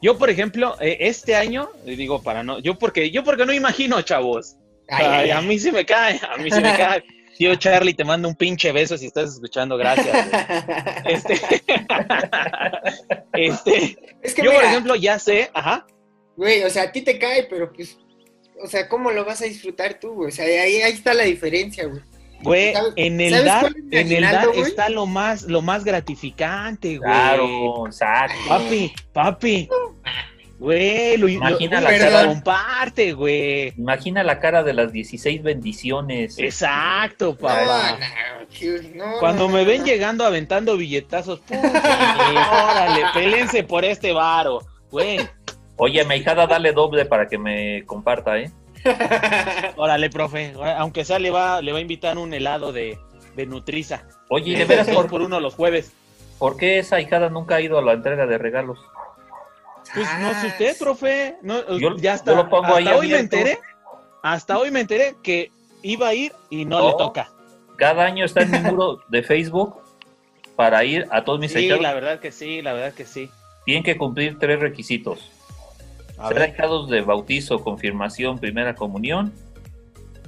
Yo, 0.00 0.16
por 0.16 0.30
ejemplo, 0.30 0.76
eh, 0.80 0.98
este 1.00 1.34
año, 1.34 1.68
digo, 1.84 2.22
para 2.22 2.44
no, 2.44 2.60
yo 2.60 2.78
porque, 2.78 3.10
yo 3.10 3.24
porque 3.24 3.46
no 3.46 3.52
imagino, 3.52 4.00
chavos. 4.02 4.56
Ay, 4.88 5.04
Ay, 5.04 5.20
ay, 5.22 5.30
a 5.32 5.40
mí 5.40 5.58
se 5.58 5.72
me 5.72 5.84
cae, 5.84 6.20
a 6.32 6.36
mí 6.36 6.50
se 6.50 6.60
me 6.60 6.76
cae. 6.76 7.02
Tío 7.36 7.54
Charlie, 7.56 7.94
te 7.94 8.04
mando 8.04 8.28
un 8.28 8.34
pinche 8.34 8.72
beso 8.72 8.96
si 8.96 9.06
estás 9.06 9.34
escuchando, 9.34 9.76
gracias. 9.76 10.06
güey. 10.30 10.46
Este, 11.14 11.34
este, 13.34 13.98
es 14.22 14.34
que 14.34 14.42
yo, 14.42 14.50
mira, 14.50 14.62
por 14.62 14.70
ejemplo, 14.70 14.94
ya 14.96 15.18
sé, 15.18 15.50
ajá, 15.54 15.86
güey, 16.36 16.62
o 16.64 16.70
sea, 16.70 16.84
a 16.84 16.92
ti 16.92 17.02
te 17.02 17.18
cae, 17.18 17.44
pero 17.44 17.72
pues, 17.72 17.98
o 18.62 18.66
sea, 18.66 18.88
¿cómo 18.88 19.10
lo 19.10 19.24
vas 19.24 19.42
a 19.42 19.46
disfrutar 19.46 19.98
tú, 20.00 20.14
güey? 20.14 20.28
O 20.28 20.32
sea, 20.32 20.44
ahí, 20.44 20.80
ahí 20.82 20.92
está 20.92 21.14
la 21.14 21.24
diferencia, 21.24 21.86
güey. 21.86 22.02
güey, 22.42 22.72
¿Sabes- 22.72 22.92
en 22.96 23.20
el 23.20 23.44
dar, 23.44 23.72
en 23.90 24.12
el 24.12 24.22
dar 24.22 24.48
está 24.56 24.88
lo 24.88 25.06
más, 25.06 25.42
lo 25.42 25.62
más 25.62 25.84
gratificante, 25.84 26.98
güey. 26.98 27.10
Claro, 27.10 27.86
exacto. 27.86 28.34
Papi, 28.48 28.92
papi. 29.12 29.68
Güey, 30.58 31.16
lo, 31.18 31.28
Imagina 31.28 31.80
lo- 31.80 31.90
la 31.90 31.98
cara. 31.98 32.26
comparte, 32.28 33.12
güey. 33.12 33.74
Imagina 33.76 34.22
la 34.24 34.38
cara 34.40 34.62
de 34.62 34.72
las 34.72 34.90
16 34.92 35.42
bendiciones. 35.42 36.38
Exacto, 36.38 37.36
papá. 37.36 37.98
no, 38.40 38.46
que- 38.48 38.92
no, 38.94 39.18
Cuando 39.20 39.48
me 39.48 39.64
ven 39.64 39.80
no. 39.80 39.86
llegando 39.86 40.24
aventando 40.24 40.76
billetazos, 40.78 41.40
pum, 41.40 41.58
órale, 41.58 43.02
pélense 43.12 43.64
por 43.64 43.84
este 43.84 44.12
varo. 44.12 44.60
Güey, 44.90 45.20
Oye, 45.78 46.02
mi 46.06 46.14
hijada, 46.14 46.46
dale 46.46 46.72
doble 46.72 47.04
para 47.04 47.28
que 47.28 47.36
me 47.36 47.84
comparta, 47.84 48.38
¿eh? 48.38 48.50
órale, 49.76 50.08
profe. 50.08 50.54
Aunque 50.78 51.04
sea, 51.04 51.18
le 51.18 51.30
va, 51.30 51.60
le 51.60 51.72
va 51.72 51.78
a 51.78 51.82
invitar 51.82 52.16
un 52.16 52.32
helado 52.32 52.72
de, 52.72 52.98
de 53.34 53.44
Nutriza. 53.46 54.04
Oye, 54.30 54.52
¿y 54.52 54.54
de 54.54 54.64
veras, 54.64 54.88
¿por, 54.88 55.08
por 55.08 55.20
uno 55.20 55.38
los 55.38 55.54
jueves. 55.54 55.92
por 56.38 56.56
qué 56.56 56.78
esa 56.78 56.98
hijada 57.00 57.28
nunca 57.28 57.56
ha 57.56 57.60
ido 57.60 57.78
a 57.78 57.82
la 57.82 57.92
entrega 57.92 58.26
de 58.26 58.38
regalos? 58.38 58.78
Pues 59.96 60.08
no 60.20 60.40
sé 60.40 60.46
usted, 60.48 60.78
profe. 60.78 61.36
No, 61.42 61.78
Yo- 61.78 61.96
ya 61.96 62.12
yo 62.12 62.14
está. 62.16 62.34
lo 62.34 62.48
pongo 62.48 62.66
hasta 62.66 62.76
ahí 62.78 62.88
hoy 62.88 63.08
me 63.08 63.18
enteré. 63.18 63.58
Hasta 64.22 64.58
hoy 64.58 64.70
me 64.70 64.80
enteré 64.80 65.16
que 65.22 65.50
iba 65.82 66.08
a 66.08 66.14
ir 66.14 66.32
y 66.50 66.64
no, 66.64 66.78
No. 66.78 66.88
le 66.90 66.92
toca. 66.98 67.30
Cada 67.76 68.04
año 68.04 68.24
está 68.24 68.42
en 68.42 68.50
mi 68.50 68.58
muro 68.60 69.00
de 69.08 69.22
Facebook 69.22 69.76
para 70.56 70.84
ir 70.84 71.06
a 71.10 71.24
todos 71.24 71.38
mis 71.40 71.52
Sí, 71.52 71.68
la 71.68 71.92
verdad 71.94 72.20
que 72.20 72.32
sí, 72.32 72.62
la 72.62 72.72
verdad 72.72 72.94
que 72.94 73.06
sí. 73.06 73.30
Tienen 73.64 73.82
que 73.82 73.96
cumplir 73.96 74.38
tres 74.38 74.60
requisitos. 74.60 75.30
A 76.18 76.28
ser 76.28 76.38
ver. 76.56 76.70
de 76.88 77.00
bautizo, 77.02 77.62
confirmación, 77.62 78.38
primera 78.38 78.74
comunión, 78.74 79.32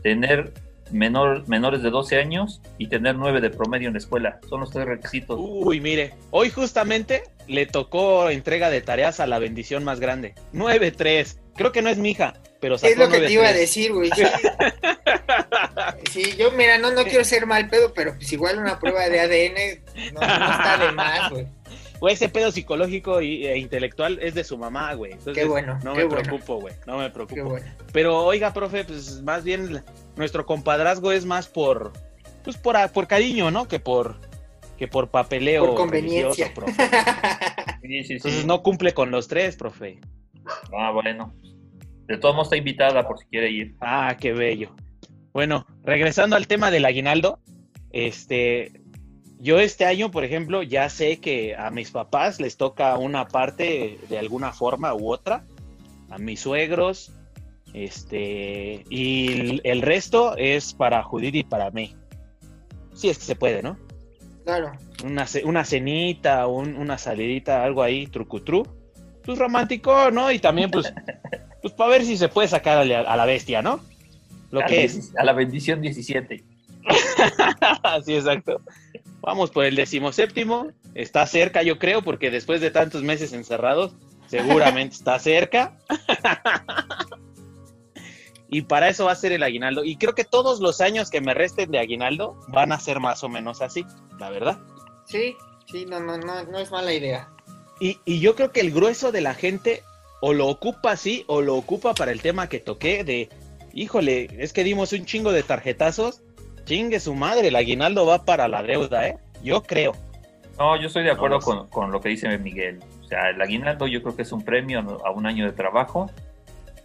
tener 0.02 0.52
menor, 0.90 1.46
menores 1.48 1.82
de 1.82 1.90
12 1.90 2.16
años 2.18 2.60
y 2.78 2.88
tener 2.88 3.16
9 3.16 3.40
de 3.40 3.50
promedio 3.50 3.88
en 3.88 3.94
la 3.94 3.98
escuela. 3.98 4.38
Son 4.48 4.60
los 4.60 4.70
tres 4.70 4.86
requisitos. 4.86 5.38
Uy, 5.40 5.80
mire, 5.80 6.14
hoy 6.30 6.50
justamente 6.50 7.24
le 7.46 7.66
tocó 7.66 8.30
entrega 8.30 8.70
de 8.70 8.80
tareas 8.80 9.20
a 9.20 9.26
la 9.26 9.38
bendición 9.38 9.84
más 9.84 10.00
grande. 10.00 10.34
9-3. 10.52 11.38
Creo 11.56 11.72
que 11.72 11.82
no 11.82 11.88
es 11.88 11.98
mi 11.98 12.10
hija, 12.10 12.34
pero 12.60 12.78
sacó 12.78 12.92
Es 12.92 12.98
lo 12.98 13.08
que 13.08 13.20
te 13.20 13.32
iba 13.32 13.46
a 13.48 13.52
9-3. 13.52 13.54
decir, 13.54 13.92
güey. 13.92 14.10
Sí. 14.14 14.22
Sí, 16.12 16.36
yo, 16.36 16.50
mira, 16.52 16.78
no, 16.78 16.90
no 16.90 17.04
quiero 17.04 17.24
ser 17.24 17.46
mal 17.46 17.68
pedo, 17.68 17.92
pero 17.94 18.14
pues 18.14 18.32
igual 18.32 18.58
una 18.58 18.78
prueba 18.78 19.08
de 19.08 19.20
ADN 19.20 20.12
no, 20.14 20.20
no 20.20 20.50
está 20.50 20.78
de 20.78 20.92
más, 20.92 21.30
güey. 21.30 21.46
Güey, 22.00 22.14
ese 22.14 22.28
pedo 22.28 22.52
psicológico 22.52 23.20
y- 23.20 23.46
e 23.46 23.58
intelectual 23.58 24.18
es 24.22 24.34
de 24.34 24.44
su 24.44 24.56
mamá, 24.56 24.94
güey. 24.94 25.12
Entonces, 25.12 25.42
Qué 25.42 25.48
bueno, 25.48 25.74
No 25.82 25.92
qué 25.94 25.98
me 26.00 26.04
bueno. 26.04 26.22
preocupo, 26.22 26.60
güey. 26.60 26.74
No 26.86 26.98
me 26.98 27.04
Qué 27.06 27.10
preocupo. 27.10 27.44
bueno. 27.50 27.66
Pero 27.92 28.24
oiga, 28.24 28.52
profe, 28.52 28.84
pues 28.84 29.20
más 29.22 29.42
bien 29.44 29.82
nuestro 30.16 30.46
compadrazgo 30.46 31.10
es 31.12 31.24
más 31.24 31.48
por, 31.48 31.92
pues 32.44 32.56
por, 32.56 32.76
a- 32.76 32.88
por 32.88 33.06
cariño, 33.08 33.50
¿no? 33.50 33.66
Que 33.66 33.80
por, 33.80 34.20
que 34.76 34.86
por 34.86 35.10
papeleo. 35.10 35.66
Por 35.66 35.74
conveniencia. 35.74 36.52
profe. 36.54 36.72
Sí, 37.82 37.88
sí, 37.88 38.04
sí. 38.04 38.12
Entonces 38.14 38.46
no 38.46 38.62
cumple 38.62 38.92
con 38.94 39.10
los 39.10 39.26
tres, 39.28 39.56
profe. 39.56 39.98
Ah, 40.78 40.90
bueno. 40.92 41.34
De 42.06 42.16
todos 42.16 42.34
modos 42.34 42.46
está 42.48 42.56
invitada 42.56 43.06
por 43.06 43.18
si 43.18 43.26
quiere 43.26 43.50
ir. 43.50 43.74
Ah, 43.80 44.16
qué 44.20 44.32
bello. 44.32 44.74
Bueno, 45.32 45.66
regresando 45.84 46.36
al 46.36 46.46
tema 46.46 46.70
del 46.70 46.84
aguinaldo, 46.84 47.38
este, 47.92 48.77
yo 49.40 49.58
este 49.60 49.84
año, 49.84 50.10
por 50.10 50.24
ejemplo, 50.24 50.62
ya 50.62 50.88
sé 50.90 51.18
que 51.18 51.54
a 51.56 51.70
mis 51.70 51.90
papás 51.90 52.40
les 52.40 52.56
toca 52.56 52.96
una 52.98 53.28
parte 53.28 53.98
de 54.08 54.18
alguna 54.18 54.52
forma 54.52 54.94
u 54.94 55.12
otra, 55.12 55.44
a 56.10 56.18
mis 56.18 56.40
suegros, 56.40 57.12
este, 57.74 58.84
y 58.88 59.60
el- 59.68 59.82
resto 59.82 60.36
es 60.36 60.72
para 60.74 61.02
Judith 61.02 61.34
y 61.34 61.44
para 61.44 61.70
mí. 61.70 61.94
Sí, 62.94 63.08
es 63.08 63.18
que 63.18 63.24
se 63.24 63.36
puede, 63.36 63.62
¿no? 63.62 63.78
Claro. 64.44 64.72
Una, 65.04 65.26
una 65.44 65.64
cenita, 65.64 66.46
un- 66.46 66.76
una 66.76 66.98
salidita, 66.98 67.62
algo 67.62 67.82
ahí, 67.82 68.06
trucutru. 68.06 68.66
Pues 69.24 69.38
romántico, 69.38 70.10
¿no? 70.10 70.32
Y 70.32 70.38
también, 70.38 70.70
pues, 70.70 70.92
pues 71.62 71.74
para 71.74 71.90
ver 71.90 72.04
si 72.04 72.16
se 72.16 72.28
puede 72.28 72.48
sacar 72.48 72.78
a 72.78 72.84
la, 72.84 73.00
a 73.00 73.16
la 73.16 73.26
bestia, 73.26 73.60
¿no? 73.62 73.80
Lo 74.50 74.60
a, 74.62 74.64
que 74.66 74.84
es. 74.84 75.12
a 75.16 75.24
la 75.24 75.34
bendición 75.34 75.80
17. 75.82 76.42
Sí, 78.04 78.14
exacto. 78.14 78.60
Vamos 79.20 79.50
por 79.50 79.64
el 79.64 79.74
decimoséptimo. 79.74 80.68
Está 80.94 81.26
cerca, 81.26 81.62
yo 81.62 81.78
creo, 81.78 82.02
porque 82.02 82.30
después 82.30 82.60
de 82.60 82.70
tantos 82.70 83.02
meses 83.02 83.32
encerrados, 83.32 83.94
seguramente 84.26 84.94
está 84.96 85.18
cerca. 85.18 85.76
Y 88.50 88.62
para 88.62 88.88
eso 88.88 89.04
va 89.04 89.12
a 89.12 89.16
ser 89.16 89.32
el 89.32 89.42
aguinaldo. 89.42 89.84
Y 89.84 89.96
creo 89.96 90.14
que 90.14 90.24
todos 90.24 90.60
los 90.60 90.80
años 90.80 91.10
que 91.10 91.20
me 91.20 91.34
resten 91.34 91.70
de 91.70 91.78
aguinaldo 91.78 92.36
van 92.48 92.72
a 92.72 92.80
ser 92.80 92.98
más 92.98 93.22
o 93.22 93.28
menos 93.28 93.60
así, 93.60 93.84
la 94.18 94.30
verdad. 94.30 94.58
Sí, 95.06 95.36
sí, 95.70 95.84
no, 95.84 96.00
no, 96.00 96.16
no, 96.16 96.44
no 96.44 96.58
es 96.58 96.70
mala 96.70 96.92
idea. 96.92 97.28
Y, 97.80 97.98
y 98.04 98.20
yo 98.20 98.34
creo 98.34 98.50
que 98.50 98.60
el 98.60 98.72
grueso 98.72 99.12
de 99.12 99.20
la 99.20 99.34
gente 99.34 99.82
o 100.20 100.32
lo 100.32 100.48
ocupa 100.48 100.92
así 100.92 101.24
o 101.26 101.42
lo 101.42 101.56
ocupa 101.56 101.94
para 101.94 102.10
el 102.10 102.22
tema 102.22 102.48
que 102.48 102.58
toqué 102.58 103.04
de, 103.04 103.28
híjole, 103.72 104.28
es 104.38 104.52
que 104.52 104.64
dimos 104.64 104.92
un 104.92 105.04
chingo 105.04 105.32
de 105.32 105.42
tarjetazos. 105.42 106.22
Chingue 106.68 107.00
su 107.00 107.14
madre, 107.14 107.48
el 107.48 107.56
aguinaldo 107.56 108.04
va 108.06 108.24
para 108.24 108.46
la 108.46 108.62
deuda, 108.62 109.08
¿eh? 109.08 109.16
Yo 109.42 109.62
creo. 109.62 109.92
No, 110.58 110.78
yo 110.80 110.88
estoy 110.88 111.04
de 111.04 111.10
acuerdo 111.12 111.38
No, 111.38 111.42
con, 111.44 111.68
con 111.68 111.90
lo 111.92 112.00
que 112.00 112.10
dice 112.10 112.36
Miguel. 112.38 112.80
O 113.02 113.06
sea, 113.06 113.30
el 113.30 113.40
aguinaldo 113.40 113.86
yo 113.86 114.02
creo 114.02 114.14
que 114.14 114.22
es 114.22 114.32
un 114.32 114.42
premio 114.42 114.80
a 115.04 115.10
un 115.10 115.24
año 115.26 115.46
de 115.46 115.52
trabajo 115.52 116.10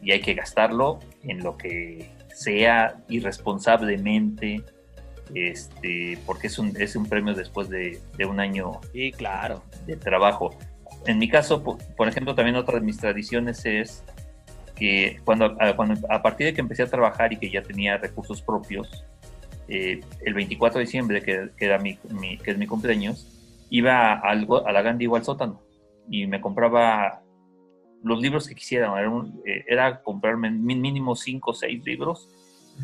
y 0.02 0.12
hay 0.12 0.22
que 0.22 0.34
gastarlo 0.36 1.00
en 1.24 1.43
lo 1.43 1.58
que 1.58 2.10
sea 2.34 2.96
irresponsablemente, 3.10 4.63
este, 5.36 6.17
porque 6.26 6.48
es 6.48 6.58
un, 6.60 6.74
es 6.80 6.96
un 6.96 7.08
premio 7.08 7.34
después 7.34 7.69
de, 7.69 8.00
de 8.17 8.26
un 8.26 8.39
año 8.39 8.80
Sí, 8.93 9.12
claro. 9.12 9.63
de 9.86 9.96
trabajo. 9.98 10.56
En 11.06 11.17
mi 11.17 11.28
caso, 11.28 11.63
po- 11.63 11.78
por 11.98 12.08
ejemplo, 12.08 12.36
también 12.36 12.56
otra 12.56 12.76
de 12.80 12.86
mis 12.86 12.98
tradiciones 12.98 13.65
es 13.65 14.04
que 14.76 15.19
cuando 15.26 15.56
cuando- 15.76 16.00
a 16.10 16.22
partir 16.22 16.48
de 16.48 16.54
que 16.54 16.62
empecé 16.62 16.84
a 16.84 16.88
trabajar 16.88 17.34
y 17.34 17.38
que 17.38 17.50
ya 17.50 17.62
tenía 17.62 17.98
recursos 17.98 18.41
propios, 18.41 19.04
eh, 19.67 20.02
el 20.26 20.34
24 20.34 20.80
de 20.80 20.86
diciembre, 20.86 21.21
que, 21.21 21.49
que 21.58 21.65
era 21.65 21.78
mi, 21.80 21.97
mi- 22.10 22.38
que 22.38 22.52
es 22.52 22.58
mi 22.58 22.67
cumpleaños, 22.67 23.28
iba 23.69 24.13
a 24.13 24.36
la 24.36 24.82
Gandhi 24.82 25.08
o 25.08 25.15
al 25.15 25.23
sótano 25.23 25.62
y 26.10 26.28
me 26.28 26.41
compraba 26.41 27.21
los 28.04 28.21
libros 28.21 28.47
que 28.47 28.56
quisiera. 28.56 28.88
Era, 28.99 29.10
un- 29.10 29.41
eh, 29.45 29.63
era 29.67 30.02
comprarme 30.02 30.52
mínimo 30.52 31.15
5 31.15 31.52
o 31.52 31.54
6 31.54 31.84
libros, 31.86 32.30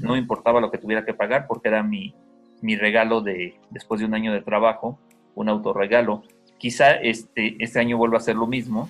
no 0.01 0.13
me 0.13 0.19
importaba 0.19 0.61
lo 0.61 0.71
que 0.71 0.77
tuviera 0.77 1.03
que 1.05 1.13
pagar 1.13 1.47
porque 1.47 1.67
era 1.67 1.83
mi, 1.83 2.13
mi 2.61 2.75
regalo 2.75 3.21
de 3.21 3.55
después 3.71 3.99
de 3.99 4.05
un 4.05 4.13
año 4.13 4.31
de 4.33 4.41
trabajo, 4.41 4.99
un 5.35 5.49
autorregalo. 5.49 6.23
Quizá 6.57 6.93
este, 6.95 7.55
este 7.63 7.79
año 7.79 7.97
vuelva 7.97 8.17
a 8.17 8.21
ser 8.21 8.35
lo 8.35 8.47
mismo, 8.47 8.89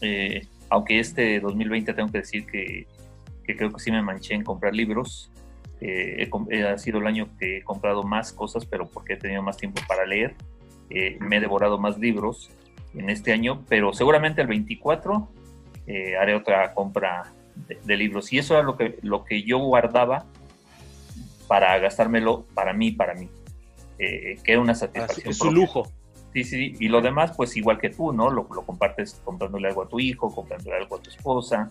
eh, 0.00 0.46
aunque 0.70 0.98
este 0.98 1.38
2020 1.40 1.94
tengo 1.94 2.10
que 2.10 2.18
decir 2.18 2.46
que, 2.46 2.86
que 3.44 3.56
creo 3.56 3.72
que 3.72 3.80
sí 3.80 3.90
me 3.90 4.02
manché 4.02 4.34
en 4.34 4.42
comprar 4.44 4.74
libros. 4.74 5.30
Eh, 5.80 6.28
he 6.50 6.56
eh, 6.56 6.66
ha 6.68 6.78
sido 6.78 6.98
el 6.98 7.06
año 7.06 7.28
que 7.38 7.58
he 7.58 7.62
comprado 7.62 8.02
más 8.04 8.32
cosas, 8.32 8.64
pero 8.64 8.86
porque 8.88 9.14
he 9.14 9.16
tenido 9.16 9.42
más 9.42 9.56
tiempo 9.56 9.82
para 9.86 10.06
leer. 10.06 10.34
Eh, 10.90 11.16
me 11.20 11.36
he 11.36 11.40
devorado 11.40 11.78
más 11.78 11.98
libros 11.98 12.50
en 12.94 13.10
este 13.10 13.32
año, 13.32 13.64
pero 13.68 13.92
seguramente 13.92 14.40
el 14.40 14.46
24 14.46 15.28
eh, 15.86 16.16
haré 16.16 16.34
otra 16.34 16.72
compra 16.72 17.32
de, 17.68 17.78
de 17.84 17.96
libros. 17.96 18.32
Y 18.32 18.38
eso 18.38 18.54
era 18.54 18.62
lo 18.62 18.76
que, 18.76 18.98
lo 19.02 19.24
que 19.24 19.42
yo 19.42 19.58
guardaba 19.58 20.26
para 21.48 21.76
gastármelo 21.78 22.46
para 22.54 22.72
mí, 22.72 22.92
para 22.92 23.14
mí. 23.14 23.28
Que 23.98 24.38
era 24.46 24.60
una 24.60 24.72
Así- 24.72 24.80
satisfacción. 24.80 25.28
es 25.30 25.36
su 25.38 25.44
propia. 25.44 25.60
lujo. 25.60 25.88
Sí, 26.32 26.42
sí, 26.44 26.74
y 26.80 26.88
lo 26.88 27.00
demás, 27.00 27.32
pues 27.36 27.56
igual 27.56 27.78
que 27.78 27.90
tú, 27.90 28.12
¿no? 28.12 28.28
Lo, 28.28 28.48
lo 28.52 28.62
compartes 28.66 29.20
comprándole 29.24 29.68
algo 29.68 29.82
a 29.84 29.88
tu 29.88 30.00
hijo, 30.00 30.34
comprándole 30.34 30.76
algo 30.76 30.96
a 30.96 31.00
tu 31.00 31.08
esposa. 31.10 31.70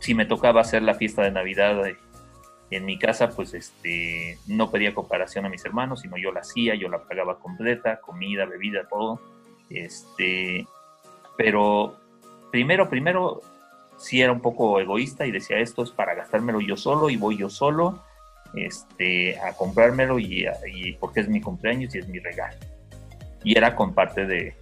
Si 0.00 0.14
me 0.14 0.26
tocaba 0.26 0.60
hacer 0.62 0.82
la 0.82 0.94
fiesta 0.94 1.22
de 1.22 1.30
Navidad 1.30 1.80
en 2.76 2.84
mi 2.84 2.98
casa, 2.98 3.30
pues 3.30 3.54
este, 3.54 4.38
no 4.46 4.70
pedía 4.70 4.94
comparación 4.94 5.44
a 5.44 5.48
mis 5.48 5.64
hermanos, 5.64 6.00
sino 6.00 6.16
yo 6.16 6.32
la 6.32 6.40
hacía, 6.40 6.74
yo 6.74 6.88
la 6.88 7.02
pagaba 7.02 7.38
completa, 7.38 8.00
comida, 8.00 8.46
bebida, 8.46 8.88
todo. 8.88 9.20
Este, 9.68 10.66
pero 11.36 11.96
primero, 12.50 12.88
primero, 12.88 13.40
sí 13.98 14.20
era 14.20 14.32
un 14.32 14.40
poco 14.40 14.80
egoísta 14.80 15.26
y 15.26 15.32
decía, 15.32 15.58
esto 15.58 15.82
es 15.82 15.90
para 15.90 16.14
gastármelo 16.14 16.60
yo 16.60 16.76
solo 16.76 17.10
y 17.10 17.16
voy 17.16 17.36
yo 17.36 17.48
solo 17.48 18.02
este, 18.54 19.38
a 19.38 19.52
comprármelo 19.54 20.18
y, 20.18 20.46
y 20.72 20.92
porque 20.94 21.20
es 21.20 21.28
mi 21.28 21.40
cumpleaños 21.40 21.94
y 21.94 21.98
es 21.98 22.08
mi 22.08 22.18
regalo. 22.18 22.56
Y 23.44 23.56
era 23.56 23.74
con 23.74 23.92
parte 23.94 24.26
de, 24.26 24.54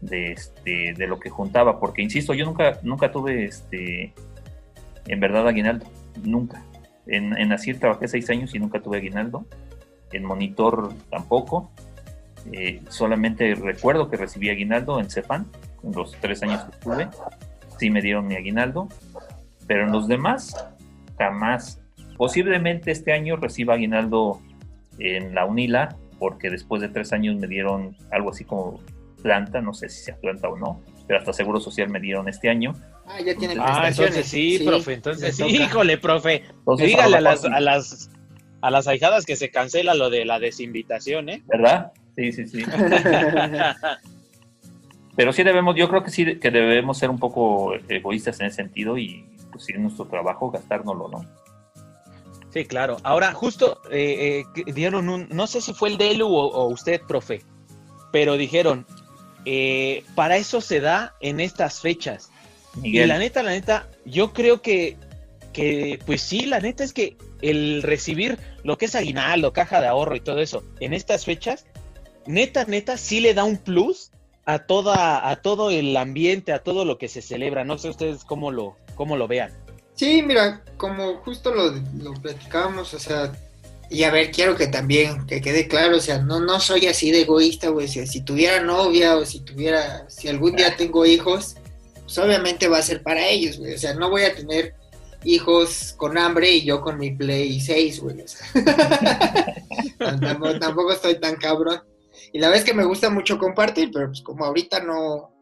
de, 0.00 0.32
este, 0.32 0.94
de 0.96 1.06
lo 1.06 1.18
que 1.18 1.30
juntaba, 1.30 1.78
porque 1.78 2.02
insisto, 2.02 2.34
yo 2.34 2.44
nunca, 2.44 2.78
nunca 2.82 3.10
tuve 3.10 3.44
este, 3.44 4.12
en 5.06 5.20
verdad 5.20 5.48
aguinaldo, 5.48 5.86
nunca. 6.22 6.62
En, 7.06 7.36
en 7.38 7.52
Asir 7.52 7.78
trabajé 7.80 8.08
seis 8.08 8.28
años 8.30 8.54
y 8.54 8.58
nunca 8.58 8.80
tuve 8.80 8.98
aguinaldo, 8.98 9.46
en 10.12 10.24
Monitor 10.24 10.92
tampoco. 11.10 11.70
Eh, 12.52 12.80
solamente 12.88 13.54
recuerdo 13.54 14.08
que 14.08 14.16
recibí 14.16 14.48
aguinaldo 14.48 14.98
en 14.98 15.10
Cefan, 15.10 15.46
en 15.82 15.92
los 15.92 16.12
tres 16.20 16.42
años 16.42 16.64
que 16.64 16.76
tuve, 16.78 17.08
sí 17.78 17.90
me 17.90 18.00
dieron 18.02 18.26
mi 18.26 18.36
aguinaldo, 18.36 18.88
pero 19.66 19.84
en 19.84 19.92
los 19.92 20.08
demás 20.08 20.54
jamás. 21.18 21.80
Posiblemente 22.16 22.90
este 22.90 23.12
año 23.12 23.36
reciba 23.36 23.74
aguinaldo 23.74 24.40
en 24.98 25.34
la 25.34 25.46
UNILA, 25.46 25.96
porque 26.18 26.50
después 26.50 26.82
de 26.82 26.88
tres 26.88 27.12
años 27.12 27.36
me 27.36 27.46
dieron 27.46 27.96
algo 28.10 28.30
así 28.30 28.44
como 28.44 28.80
planta, 29.22 29.60
no 29.60 29.72
sé 29.72 29.88
si 29.88 30.04
sea 30.04 30.16
planta 30.16 30.48
o 30.48 30.56
no, 30.56 30.80
pero 31.06 31.18
hasta 31.18 31.32
Seguro 31.32 31.60
Social 31.60 31.88
me 31.88 32.00
dieron 32.00 32.28
este 32.28 32.48
año. 32.48 32.74
Ah, 33.12 33.20
ya 33.20 33.34
tiene 33.34 33.54
Ah, 33.58 33.80
prestaciones. 33.82 33.98
entonces 33.98 34.26
sí, 34.28 34.62
profe, 34.64 34.92
entonces 34.94 35.36
sí, 35.36 35.44
híjole, 35.44 35.98
profe. 35.98 36.44
Entonces, 36.58 36.86
Dígale 36.86 37.16
a 37.16 37.20
las, 37.20 37.44
a 37.44 37.60
las 37.60 38.10
a 38.62 38.70
las 38.70 38.86
ahijadas 38.86 39.24
que 39.24 39.36
se 39.36 39.50
cancela 39.50 39.94
lo 39.94 40.10
de 40.10 40.24
la 40.24 40.38
desinvitación, 40.38 41.28
¿eh? 41.30 41.42
¿Verdad? 41.46 41.92
Sí, 42.16 42.32
sí, 42.32 42.46
sí. 42.46 42.64
Pero 45.16 45.32
sí 45.32 45.42
debemos, 45.42 45.76
yo 45.76 45.88
creo 45.88 46.02
que 46.02 46.10
sí 46.10 46.38
que 46.38 46.50
debemos 46.50 46.98
ser 46.98 47.10
un 47.10 47.18
poco 47.18 47.74
egoístas 47.88 48.40
en 48.40 48.46
ese 48.46 48.56
sentido 48.56 48.96
y 48.96 49.24
pues 49.50 49.68
es 49.68 49.78
nuestro 49.78 50.06
trabajo 50.06 50.50
gastárnoslo, 50.50 51.08
¿no? 51.08 51.24
Sí, 52.52 52.64
claro. 52.64 52.96
Ahora, 53.02 53.32
justo 53.32 53.80
eh, 53.90 54.44
eh, 54.56 54.72
dieron 54.72 55.08
un, 55.08 55.28
no 55.30 55.46
sé 55.46 55.60
si 55.60 55.72
fue 55.72 55.90
el 55.90 55.98
Delu 55.98 56.26
o, 56.26 56.46
o 56.48 56.68
usted, 56.68 57.00
profe, 57.06 57.42
pero 58.12 58.36
dijeron, 58.36 58.86
eh, 59.44 60.04
para 60.14 60.36
eso 60.36 60.60
se 60.60 60.80
da 60.80 61.14
en 61.20 61.40
estas 61.40 61.80
fechas. 61.80 62.30
Y 62.76 62.80
Miguel, 62.80 63.08
la 63.08 63.18
neta, 63.18 63.42
la 63.42 63.50
neta, 63.50 63.88
yo 64.04 64.32
creo 64.32 64.62
que, 64.62 64.96
que, 65.52 65.98
pues 66.06 66.20
sí, 66.20 66.46
la 66.46 66.60
neta 66.60 66.84
es 66.84 66.92
que 66.92 67.16
el 67.42 67.82
recibir 67.82 68.38
lo 68.62 68.78
que 68.78 68.86
es 68.86 68.94
aguinaldo, 68.94 69.52
caja 69.52 69.80
de 69.80 69.86
ahorro 69.86 70.16
y 70.16 70.20
todo 70.20 70.40
eso 70.40 70.62
en 70.80 70.92
estas 70.92 71.24
fechas, 71.24 71.66
neta, 72.26 72.64
neta, 72.64 72.96
sí 72.96 73.20
le 73.20 73.34
da 73.34 73.44
un 73.44 73.56
plus 73.56 74.10
a 74.44 74.60
toda, 74.60 75.28
a 75.28 75.36
todo 75.36 75.70
el 75.70 75.96
ambiente, 75.96 76.52
a 76.52 76.62
todo 76.62 76.84
lo 76.84 76.98
que 76.98 77.08
se 77.08 77.22
celebra. 77.22 77.64
No 77.64 77.78
sé 77.78 77.88
ustedes 77.88 78.24
cómo 78.24 78.50
lo, 78.50 78.76
cómo 78.94 79.16
lo 79.16 79.28
vean. 79.28 79.52
Sí, 79.94 80.22
mira, 80.22 80.62
como 80.76 81.16
justo 81.18 81.54
lo, 81.54 81.72
lo 82.02 82.14
platicábamos, 82.14 82.94
o 82.94 82.98
sea, 82.98 83.32
y 83.90 84.04
a 84.04 84.10
ver, 84.10 84.30
quiero 84.30 84.56
que 84.56 84.68
también, 84.68 85.26
que 85.26 85.40
quede 85.40 85.68
claro, 85.68 85.96
o 85.96 86.00
sea, 86.00 86.18
no, 86.18 86.40
no 86.40 86.60
soy 86.60 86.86
así 86.86 87.10
de 87.10 87.22
egoísta, 87.22 87.68
güey, 87.68 87.86
o 87.86 87.88
sea, 87.88 88.06
si 88.06 88.22
tuviera 88.22 88.62
novia 88.62 89.16
o 89.16 89.26
si 89.26 89.40
tuviera, 89.40 90.08
si 90.08 90.28
algún 90.28 90.56
día 90.56 90.76
tengo 90.76 91.04
hijos, 91.04 91.56
pues 92.10 92.26
obviamente 92.26 92.66
va 92.66 92.78
a 92.78 92.82
ser 92.82 93.04
para 93.04 93.24
ellos, 93.24 93.56
güey, 93.56 93.74
o 93.74 93.78
sea, 93.78 93.94
no 93.94 94.10
voy 94.10 94.24
a 94.24 94.34
tener 94.34 94.74
hijos 95.22 95.94
con 95.96 96.18
hambre 96.18 96.50
y 96.50 96.64
yo 96.64 96.80
con 96.80 96.98
mi 96.98 97.12
Play 97.12 97.60
6, 97.60 98.00
güey, 98.00 98.22
o 98.22 98.26
sea, 98.26 98.44
tampoco, 100.20 100.58
tampoco 100.58 100.92
estoy 100.92 101.20
tan 101.20 101.36
cabrón. 101.36 101.80
Y 102.32 102.40
la 102.40 102.48
verdad 102.48 102.64
es 102.64 102.68
que 102.68 102.74
me 102.74 102.84
gusta 102.84 103.10
mucho 103.10 103.38
compartir, 103.38 103.92
pero 103.92 104.08
pues 104.08 104.22
como 104.22 104.44
ahorita 104.44 104.80
no, 104.80 105.32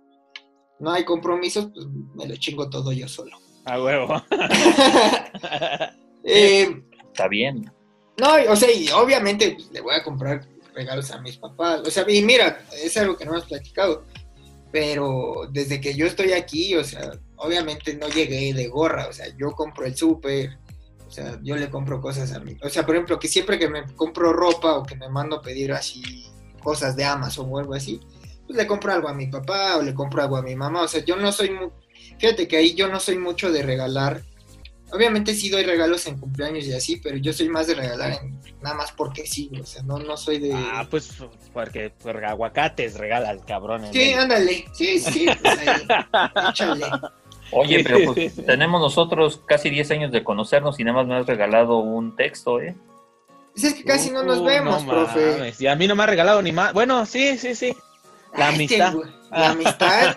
no 0.79 0.93
hay 0.93 1.07
compromisos, 1.07 1.71
pues 1.73 1.87
me 2.15 2.27
lo 2.27 2.37
chingo 2.37 2.69
todo 2.69 2.93
yo 2.93 3.09
solo. 3.09 3.39
A 3.65 3.83
huevo. 3.83 4.23
eh, 6.23 6.83
está 7.07 7.29
bien. 7.29 7.73
No, 8.19 8.35
o 8.47 8.57
sea, 8.57 8.71
y 8.71 8.91
obviamente 8.91 9.53
pues, 9.53 9.71
le 9.73 9.81
voy 9.81 9.95
a 9.95 10.05
comprar 10.05 10.47
regalos 10.75 11.11
a 11.13 11.21
mis 11.23 11.39
papás. 11.39 11.81
O 11.81 11.91
sea, 11.91 12.05
y 12.07 12.21
mira, 12.21 12.63
es 12.73 12.95
algo 12.99 13.17
que 13.17 13.25
no 13.25 13.33
hemos 13.33 13.47
platicado. 13.47 14.05
Pero 14.71 15.49
desde 15.51 15.81
que 15.81 15.95
yo 15.95 16.07
estoy 16.07 16.33
aquí, 16.33 16.75
o 16.77 16.85
sea, 16.85 17.13
obviamente 17.37 17.95
no 17.95 18.09
llegué 18.09 18.53
de 18.53 18.69
gorra. 18.69 19.07
O 19.09 19.13
sea, 19.13 19.27
yo 19.37 19.53
compro 19.53 19.87
el 19.87 19.97
súper, 19.97 20.59
O 21.07 21.11
sea, 21.11 21.39
yo 21.43 21.57
le 21.57 21.71
compro 21.71 22.03
cosas 22.03 22.33
a 22.33 22.39
mí. 22.41 22.55
O 22.63 22.69
sea, 22.69 22.85
por 22.85 22.95
ejemplo, 22.95 23.19
que 23.19 23.29
siempre 23.29 23.59
que 23.59 23.69
me 23.69 23.85
compro 23.95 24.31
ropa 24.33 24.77
o 24.77 24.83
que 24.85 24.95
me 24.95 25.09
mando 25.09 25.37
a 25.37 25.43
pedir 25.43 25.73
así 25.73 26.27
cosas 26.63 26.95
de 26.97 27.05
Amazon 27.05 27.47
o 27.51 27.59
algo 27.59 27.73
así, 27.75 27.99
pues 28.47 28.59
le 28.59 28.67
compro 28.67 28.93
algo 28.93 29.09
a 29.09 29.15
mi 29.15 29.27
papá 29.29 29.79
o 29.79 29.83
le 29.83 29.95
compro 29.95 30.21
algo 30.23 30.37
a 30.37 30.43
mi 30.43 30.55
mamá. 30.55 30.83
O 30.83 30.89
sea, 30.89 31.03
yo 31.03 31.17
no 31.17 31.33
soy 31.33 31.51
mu- 31.51 31.71
Fíjate 32.19 32.47
que 32.47 32.57
ahí 32.59 32.75
yo 32.75 32.89
no 32.89 33.01
soy 33.01 33.17
mucho 33.17 33.51
de 33.51 33.63
regalar. 33.63 34.23
Obviamente 34.92 35.35
sí 35.35 35.51
doy 35.51 35.64
regalos 35.64 36.07
en 36.07 36.18
cumpleaños 36.18 36.64
y 36.64 36.72
así, 36.72 36.96
pero 36.96 37.16
yo 37.16 37.33
soy 37.33 37.48
más 37.48 37.66
de 37.66 37.74
regalar 37.74 38.12
en- 38.12 38.38
nada 38.62 38.74
más 38.74 38.92
porque 38.92 39.27
sí, 39.27 39.51
o 39.61 39.64
sea, 39.66 39.83
no, 39.83 39.98
no 39.98 40.16
soy 40.16 40.38
de... 40.38 40.53
Ah, 40.55 40.87
pues 40.90 41.11
porque 41.53 41.90
por 41.90 42.24
aguacates 42.24 42.94
regala 42.96 43.31
el 43.31 43.44
cabrón. 43.44 43.83
Sí, 43.92 44.12
el- 44.12 44.18
ándale, 44.20 44.64
sí, 44.72 44.98
sí, 44.98 45.27
pues 45.42 45.59
ahí, 45.59 45.87
échale. 46.51 46.87
Oye, 47.51 47.83
pero 47.85 48.12
pues 48.14 48.35
tenemos 48.46 48.81
nosotros 48.81 49.40
casi 49.46 49.70
10 49.70 49.90
años 49.92 50.12
de 50.12 50.22
conocernos 50.24 50.79
y 50.81 50.85
nada 50.85 50.98
más 50.98 51.07
me 51.07 51.16
has 51.16 51.27
regalado 51.27 51.79
un 51.79 52.14
texto, 52.16 52.61
¿eh? 52.61 52.74
Pues 53.53 53.64
es 53.64 53.74
que 53.74 53.85
casi 53.85 54.11
no 54.11 54.22
nos 54.22 54.38
Uh, 54.38 54.44
vemos, 54.44 54.85
no 54.85 54.88
profe. 54.90 55.33
mames, 55.33 55.61
Y 55.61 55.66
a 55.66 55.74
mí 55.74 55.88
no 55.88 55.96
me 55.96 56.03
ha 56.05 56.07
regalado 56.07 56.40
ni 56.42 56.53
más. 56.53 56.72
Bueno, 56.72 57.05
sí, 57.07 57.37
sí, 57.38 57.55
sí. 57.55 57.74
La 58.37 58.48
Ay, 58.48 58.55
amistad. 58.55 58.94
este 58.94 59.11
La 59.31 59.51
amistad. 59.51 60.16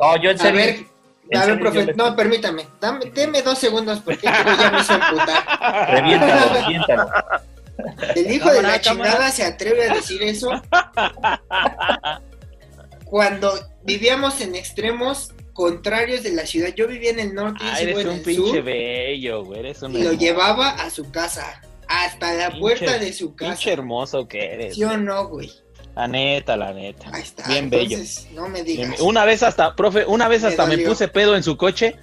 No, 0.00 0.22
yo 0.22 0.30
en 0.30 0.36
A 0.36 0.42
serio. 0.42 0.60
a 0.60 0.64
ver, 0.66 0.86
serio, 1.40 1.58
profe, 1.60 1.86
yo 1.86 1.92
no, 1.94 2.14
permítame. 2.16 2.66
Dame, 2.80 3.06
deme 3.14 3.42
dos 3.42 3.58
segundos 3.58 4.00
porque 4.04 4.22
ya 4.26 4.70
me 4.72 4.80
hizo 4.80 4.92
emputar. 4.94 5.88
Reviéntalo, 5.90 6.54
reviéntalo. 6.60 7.08
El 8.14 8.30
hijo 8.32 8.48
de 8.50 8.56
Cámara, 8.56 8.68
la 8.76 8.80
chingada 8.80 9.10
cámara. 9.12 9.30
se 9.30 9.44
atreve 9.44 9.90
a 9.90 9.94
decir 9.94 10.22
eso. 10.22 10.50
Cuando 13.04 13.52
vivíamos 13.84 14.40
en 14.40 14.54
extremos 14.54 15.32
contrarios 15.52 16.22
de 16.22 16.32
la 16.32 16.46
ciudad, 16.46 16.68
yo 16.74 16.86
vivía 16.88 17.10
en 17.10 17.20
el 17.20 17.34
norte 17.34 17.62
y 17.62 17.66
Ah, 17.68 17.72
ese 17.74 17.82
eres 17.90 17.98
en 17.98 18.08
un 18.08 18.14
el 18.16 18.20
pinche 18.22 18.50
sur, 18.50 18.62
bello, 18.62 19.44
güey. 19.44 19.60
Eres 19.60 19.82
un 19.82 19.90
y 19.92 19.94
lo 19.98 20.00
hermoso. 20.10 20.18
llevaba 20.20 20.68
a 20.70 20.90
su 20.90 21.10
casa, 21.10 21.60
hasta 21.88 22.32
la 22.34 22.50
Pinche- 22.50 22.60
puerta 22.60 22.98
de 22.98 23.12
su 23.12 23.34
casa. 23.34 23.52
Pinche 23.52 23.72
hermoso 23.72 24.26
que 24.28 24.52
eres. 24.54 24.74
¿Sí 24.76 24.84
o 24.84 24.96
no, 24.96 25.28
güey? 25.28 25.50
La 25.94 26.08
neta, 26.08 26.56
la 26.56 26.72
neta. 26.72 27.10
Ahí 27.12 27.22
está. 27.22 27.46
Bien 27.48 27.68
bello. 27.68 27.98
No 28.34 28.48
me 28.48 28.62
Bien- 28.62 28.88
digas. 28.90 29.00
Una 29.00 29.24
vez 29.24 29.42
hasta, 29.42 29.74
profe, 29.76 30.04
una 30.06 30.26
vez 30.28 30.42
Me 30.42 30.48
hasta 30.48 30.66
me 30.66 30.78
puse 30.78 31.08
pedo 31.08 31.36
en 31.36 31.42
su 31.42 31.56
coche. 31.56 31.96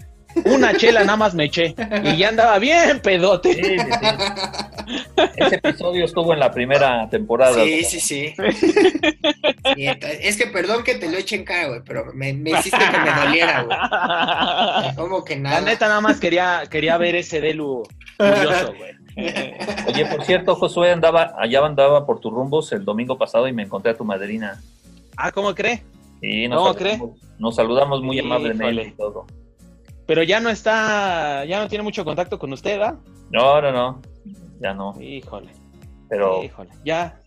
Una 0.45 0.75
chela 0.77 0.99
nada 1.03 1.17
más 1.17 1.33
me 1.33 1.45
eché. 1.45 1.73
Y 2.03 2.17
ya 2.17 2.29
andaba 2.29 2.59
bien 2.59 2.99
pedote. 3.01 3.51
Sí, 3.55 3.61
sí, 3.63 3.77
sí. 3.77 5.31
Ese 5.37 5.55
episodio 5.55 6.05
estuvo 6.05 6.33
en 6.33 6.39
la 6.39 6.51
primera 6.51 7.09
temporada. 7.09 7.55
Sí, 7.55 7.83
sí, 7.83 7.99
sí. 7.99 8.33
Es 9.75 10.37
que 10.37 10.47
perdón 10.47 10.83
que 10.83 10.95
te 10.95 11.09
lo 11.09 11.17
eche 11.17 11.35
en 11.35 11.45
cara, 11.45 11.69
güey, 11.69 11.81
pero 11.83 12.05
me, 12.13 12.33
me 12.33 12.51
hiciste 12.51 12.77
que 12.77 12.97
me 12.99 13.11
doliera, 13.25 13.63
güey. 13.63 14.95
Como 14.95 15.23
que 15.23 15.35
nada. 15.35 15.61
La 15.61 15.65
neta 15.65 15.87
nada 15.87 16.01
más 16.01 16.19
quería, 16.19 16.61
quería 16.69 16.97
ver 16.97 17.15
ese 17.15 17.41
Delu 17.41 17.83
curioso, 18.17 18.73
güey. 18.77 18.98
Oye, 19.87 20.05
por 20.05 20.23
cierto, 20.23 20.55
Josué 20.55 20.91
andaba, 20.91 21.33
allá 21.37 21.65
andaba 21.65 22.05
por 22.05 22.19
tus 22.19 22.31
rumbos 22.31 22.71
el 22.71 22.85
domingo 22.85 23.17
pasado 23.17 23.47
y 23.47 23.53
me 23.53 23.63
encontré 23.63 23.91
a 23.91 23.97
tu 23.97 24.03
madrina. 24.05 24.61
Ah, 25.17 25.31
¿cómo 25.31 25.53
cree? 25.53 25.83
Y 26.21 26.47
nos, 26.47 26.59
¿Cómo 26.59 26.73
saludamos, 26.73 27.11
nos 27.39 27.55
saludamos 27.55 28.01
muy 28.01 28.17
Híjole. 28.19 28.35
amablemente 28.35 28.87
y 28.87 28.91
todo. 28.91 29.25
Pero 30.05 30.23
ya 30.23 30.39
no 30.39 30.49
está, 30.49 31.45
ya 31.45 31.59
no 31.59 31.67
tiene 31.67 31.83
mucho 31.83 32.03
contacto 32.03 32.39
con 32.39 32.51
usted, 32.53 32.79
¿va? 32.79 32.97
No, 33.31 33.61
no, 33.61 33.71
no, 33.71 34.01
ya 34.59 34.73
no. 34.73 34.99
Híjole, 35.01 35.51
Pero 36.09 36.43
híjole. 36.43 36.69
Ya, 36.83 37.19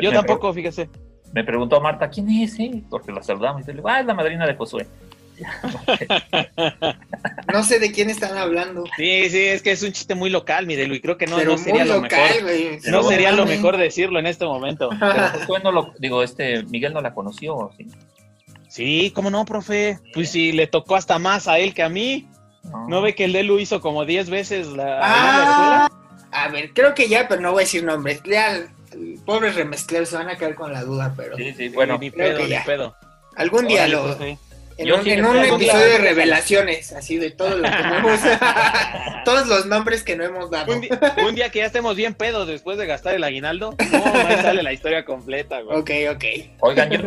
yo 0.00 0.10
tampoco, 0.12 0.52
fíjese. 0.52 0.88
me 1.32 1.44
preguntó 1.44 1.80
Marta, 1.80 2.08
¿quién 2.08 2.30
es? 2.30 2.58
eh? 2.60 2.82
Porque 2.88 3.12
la 3.12 3.22
saludamos 3.22 3.62
y 3.62 3.66
le 3.66 3.74
digo, 3.74 3.88
ah, 3.88 4.00
es 4.00 4.06
la 4.06 4.14
madrina 4.14 4.46
de 4.46 4.54
Josué. 4.54 4.86
No 7.52 7.62
sé 7.62 7.78
de 7.78 7.92
quién 7.92 8.10
están 8.10 8.36
hablando. 8.36 8.84
Sí, 8.96 9.30
sí, 9.30 9.38
es 9.40 9.62
que 9.62 9.72
es 9.72 9.82
un 9.82 9.92
chiste 9.92 10.14
muy 10.14 10.30
local, 10.30 10.66
mi 10.66 10.74
y 10.74 11.00
creo 11.00 11.16
que 11.16 11.26
no, 11.26 11.36
pero 11.36 11.52
no 11.52 11.58
sería 11.58 11.84
muy 11.84 11.88
lo 11.88 12.00
local, 12.02 12.44
mejor. 12.44 12.90
No 12.90 13.02
sería 13.04 13.32
lo 13.32 13.46
mejor 13.46 13.76
decirlo 13.76 14.18
en 14.18 14.26
este 14.26 14.44
momento. 14.44 14.90
Pero 15.00 15.28
Josué 15.40 15.60
no 15.62 15.72
lo, 15.72 15.94
digo, 15.98 16.22
este, 16.22 16.62
Miguel 16.64 16.92
no 16.92 17.00
la 17.00 17.14
conoció, 17.14 17.70
¿sí? 17.76 17.86
Sí, 18.68 19.12
¿cómo 19.14 19.30
no, 19.30 19.44
profe? 19.44 19.98
Pues 20.14 20.30
sí, 20.30 20.50
le 20.52 20.66
tocó 20.66 20.96
hasta 20.96 21.18
más 21.20 21.46
a 21.46 21.58
él 21.58 21.74
que 21.74 21.82
a 21.84 21.88
mí. 21.88 22.28
¿No 22.88 23.02
ve 23.02 23.14
que 23.14 23.24
el 23.24 23.32
Delu 23.32 23.58
hizo 23.58 23.80
como 23.80 24.04
10 24.04 24.30
veces 24.30 24.66
la, 24.68 24.98
Ah, 25.02 25.88
escuela? 25.88 26.28
a 26.32 26.48
ver, 26.48 26.72
creo 26.72 26.94
que 26.94 27.08
ya, 27.08 27.28
pero 27.28 27.40
no 27.40 27.52
voy 27.52 27.62
a 27.62 27.66
decir 27.66 27.84
nombres. 27.84 28.20
Ya, 28.24 28.66
pobres 29.24 29.54
remezcleros 29.54 30.08
se 30.08 30.16
van 30.16 30.28
a 30.30 30.36
quedar 30.36 30.54
con 30.54 30.72
la 30.72 30.82
duda, 30.82 31.12
pero 31.16 31.36
Sí, 31.36 31.52
sí, 31.56 31.68
bueno, 31.68 31.98
ni 31.98 32.10
pedo, 32.10 32.44
ni 32.46 32.56
pedo. 32.64 32.96
algún 33.36 33.66
día 33.68 33.82
Órale, 33.84 33.92
lo. 33.94 34.04
profe. 34.04 34.38
En 34.76 34.86
Yo 34.86 34.96
un, 34.96 35.04
sí 35.04 35.10
en 35.12 35.22
le 35.22 35.28
un 35.28 35.34
traigo 35.36 35.56
episodio 35.56 35.86
de 35.86 35.98
revelaciones, 35.98 36.92
así 36.92 37.16
de 37.18 37.30
todo 37.30 37.56
lo 37.58 37.62
que 37.62 37.70
tenemos. 37.76 38.20
todos 39.24 39.46
los 39.46 39.66
nombres 39.66 40.02
que 40.02 40.16
no 40.16 40.24
hemos 40.24 40.50
dado. 40.50 40.72
Un 40.72 40.80
día, 40.80 40.98
un 41.28 41.34
día 41.34 41.50
que 41.50 41.60
ya 41.60 41.66
estemos 41.66 41.94
bien 41.96 42.14
pedos 42.14 42.46
después 42.48 42.76
de 42.78 42.86
gastar 42.86 43.14
el 43.14 43.24
aguinaldo, 43.24 43.74
no, 43.92 44.04
ahí 44.26 44.36
sale 44.42 44.62
la 44.62 44.72
historia 44.72 45.04
completa, 45.04 45.60
güey. 45.60 45.78
Ok, 45.78 45.90
ok. 46.16 46.24
Oigan, 46.60 46.90
yo, 46.90 46.98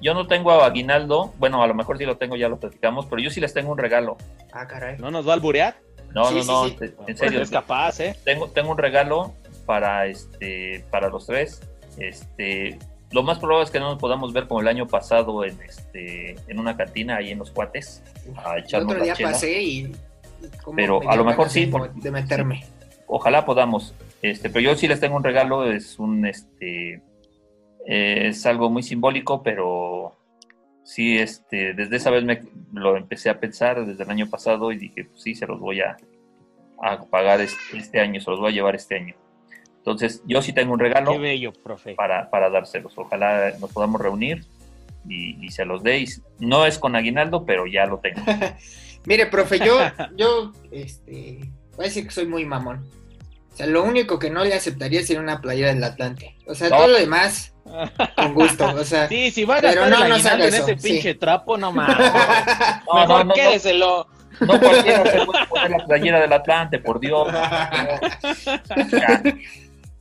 yo 0.00 0.14
no 0.14 0.26
tengo 0.26 0.50
aguinaldo, 0.62 1.34
bueno, 1.38 1.62
a 1.62 1.66
lo 1.66 1.74
mejor 1.74 1.98
sí 1.98 2.04
lo 2.06 2.16
tengo, 2.16 2.36
ya 2.36 2.48
lo 2.48 2.58
platicamos, 2.58 3.06
pero 3.06 3.20
yo 3.20 3.30
sí 3.30 3.40
les 3.40 3.52
tengo 3.52 3.70
un 3.72 3.78
regalo. 3.78 4.16
Ah, 4.52 4.66
caray. 4.66 4.96
¿No 4.98 5.10
nos 5.10 5.26
va 5.26 5.32
a 5.32 5.34
alburear? 5.34 5.76
No, 6.14 6.24
Sí, 6.26 6.34
no, 6.36 6.42
sí, 6.42 6.48
no, 6.48 6.68
sí. 6.68 6.76
en- 6.80 6.94
en 7.06 7.16
serio, 7.16 7.42
Es 7.42 7.50
capaz, 7.50 8.00
¿eh? 8.00 8.16
tengo, 8.24 8.48
tengo 8.48 8.70
un 8.72 8.78
regalo 8.78 9.34
para 9.66 10.06
este, 10.06 10.84
para 10.90 11.08
los 11.08 11.26
tres. 11.26 11.60
Este, 11.98 12.78
lo 13.12 13.22
más 13.22 13.38
probable 13.38 13.64
es 13.64 13.70
que 13.70 13.80
no 13.80 13.90
nos 13.90 13.98
podamos 13.98 14.32
ver 14.32 14.46
como 14.46 14.60
el 14.60 14.68
año 14.68 14.86
pasado 14.86 15.44
en 15.44 15.60
este, 15.62 16.36
en 16.48 16.58
una 16.58 16.76
cantina 16.76 17.16
ahí 17.16 17.30
en 17.30 17.38
los 17.38 17.50
cuates, 17.50 18.02
a 18.44 18.56
El 18.58 18.64
otro 18.84 18.98
la 18.98 19.04
día 19.04 19.14
chela. 19.14 19.32
pasé 19.32 19.62
y. 19.62 19.92
Pero 20.76 21.08
a 21.08 21.16
lo 21.16 21.24
mejor 21.24 21.50
sí, 21.50 21.70
de- 21.96 22.10
meterme. 22.10 22.64
Ojalá 23.06 23.44
podamos. 23.44 23.94
Este, 24.22 24.48
pero 24.50 24.60
yo 24.60 24.76
sí 24.76 24.86
les 24.86 25.00
tengo 25.00 25.16
un 25.16 25.24
regalo, 25.24 25.70
es 25.70 25.98
un 25.98 26.24
este 26.26 27.02
eh, 27.86 28.28
es 28.28 28.46
algo 28.46 28.70
muy 28.70 28.82
simbólico, 28.82 29.42
pero 29.42 30.16
sí, 30.84 31.18
este, 31.18 31.74
desde 31.74 31.96
esa 31.96 32.10
vez 32.10 32.24
me 32.24 32.40
lo 32.72 32.96
empecé 32.96 33.28
a 33.30 33.40
pensar 33.40 33.84
desde 33.84 34.02
el 34.04 34.10
año 34.10 34.28
pasado 34.30 34.70
y 34.72 34.76
dije, 34.76 35.04
pues 35.04 35.22
sí, 35.22 35.34
se 35.34 35.46
los 35.46 35.58
voy 35.58 35.80
a, 35.80 35.96
a 36.82 37.02
pagar 37.04 37.40
este, 37.40 37.58
este 37.78 38.00
año, 38.00 38.20
se 38.20 38.30
los 38.30 38.38
voy 38.40 38.50
a 38.52 38.54
llevar 38.54 38.74
este 38.76 38.96
año. 38.96 39.14
Entonces, 39.80 40.22
yo 40.26 40.42
sí 40.42 40.52
tengo 40.52 40.72
un 40.74 40.78
regalo 40.78 41.12
Qué 41.12 41.18
bello, 41.18 41.52
profe. 41.52 41.94
para, 41.94 42.28
para 42.30 42.50
dárselos. 42.50 42.92
Ojalá 42.96 43.52
nos 43.58 43.72
podamos 43.72 44.00
reunir 44.00 44.44
y, 45.08 45.44
y 45.44 45.50
se 45.50 45.64
los 45.64 45.82
deis. 45.82 46.22
No 46.38 46.66
es 46.66 46.78
con 46.78 46.94
aguinaldo, 46.96 47.44
pero 47.46 47.66
ya 47.66 47.86
lo 47.86 47.98
tengo. 47.98 48.20
Mire, 49.06 49.26
profe, 49.26 49.58
yo, 49.58 49.78
yo, 50.16 50.52
este, 50.70 51.38
voy 51.76 51.86
a 51.86 51.88
decir 51.88 52.04
que 52.04 52.10
soy 52.10 52.26
muy 52.26 52.44
mamón. 52.44 52.86
O 53.52 53.56
sea, 53.56 53.66
lo 53.66 53.82
único 53.82 54.18
que 54.18 54.28
no 54.30 54.44
le 54.44 54.54
aceptaría 54.54 55.02
sería 55.02 55.20
una 55.22 55.40
playera 55.40 55.72
del 55.74 55.82
Atlante. 55.82 56.36
O 56.46 56.54
sea, 56.54 56.68
No. 56.68 56.76
todo 56.76 56.88
lo 56.88 56.98
demás, 56.98 57.54
con 58.16 58.34
gusto. 58.34 58.66
O 58.74 58.84
sea, 58.84 59.08
Sí, 59.08 59.30
si 59.30 59.44
va 59.44 59.56
a 59.56 59.60
Pero 59.62 59.80
gastar 59.80 60.08
no 60.08 60.14
haga 60.14 60.34
en 60.34 60.42
ese 60.54 60.76
sí. 60.78 60.88
pinche 60.92 61.14
trapo, 61.14 61.56
no 61.56 61.72
mames. 61.72 61.96
No, 62.86 62.94
Mejor 62.94 63.08
no, 63.08 63.18
no, 63.18 63.24
no. 63.24 63.34
quédeselo. 63.34 64.06
No 64.40 64.58
cualquiera 64.58 65.04
se 65.10 65.26
puede 65.26 65.46
poner 65.48 65.70
la 65.70 65.86
playera 65.86 66.20
del 66.20 66.32
Atlante, 66.32 66.78
por 66.78 66.98
Dios. 67.00 67.28
Ya. 67.32 69.22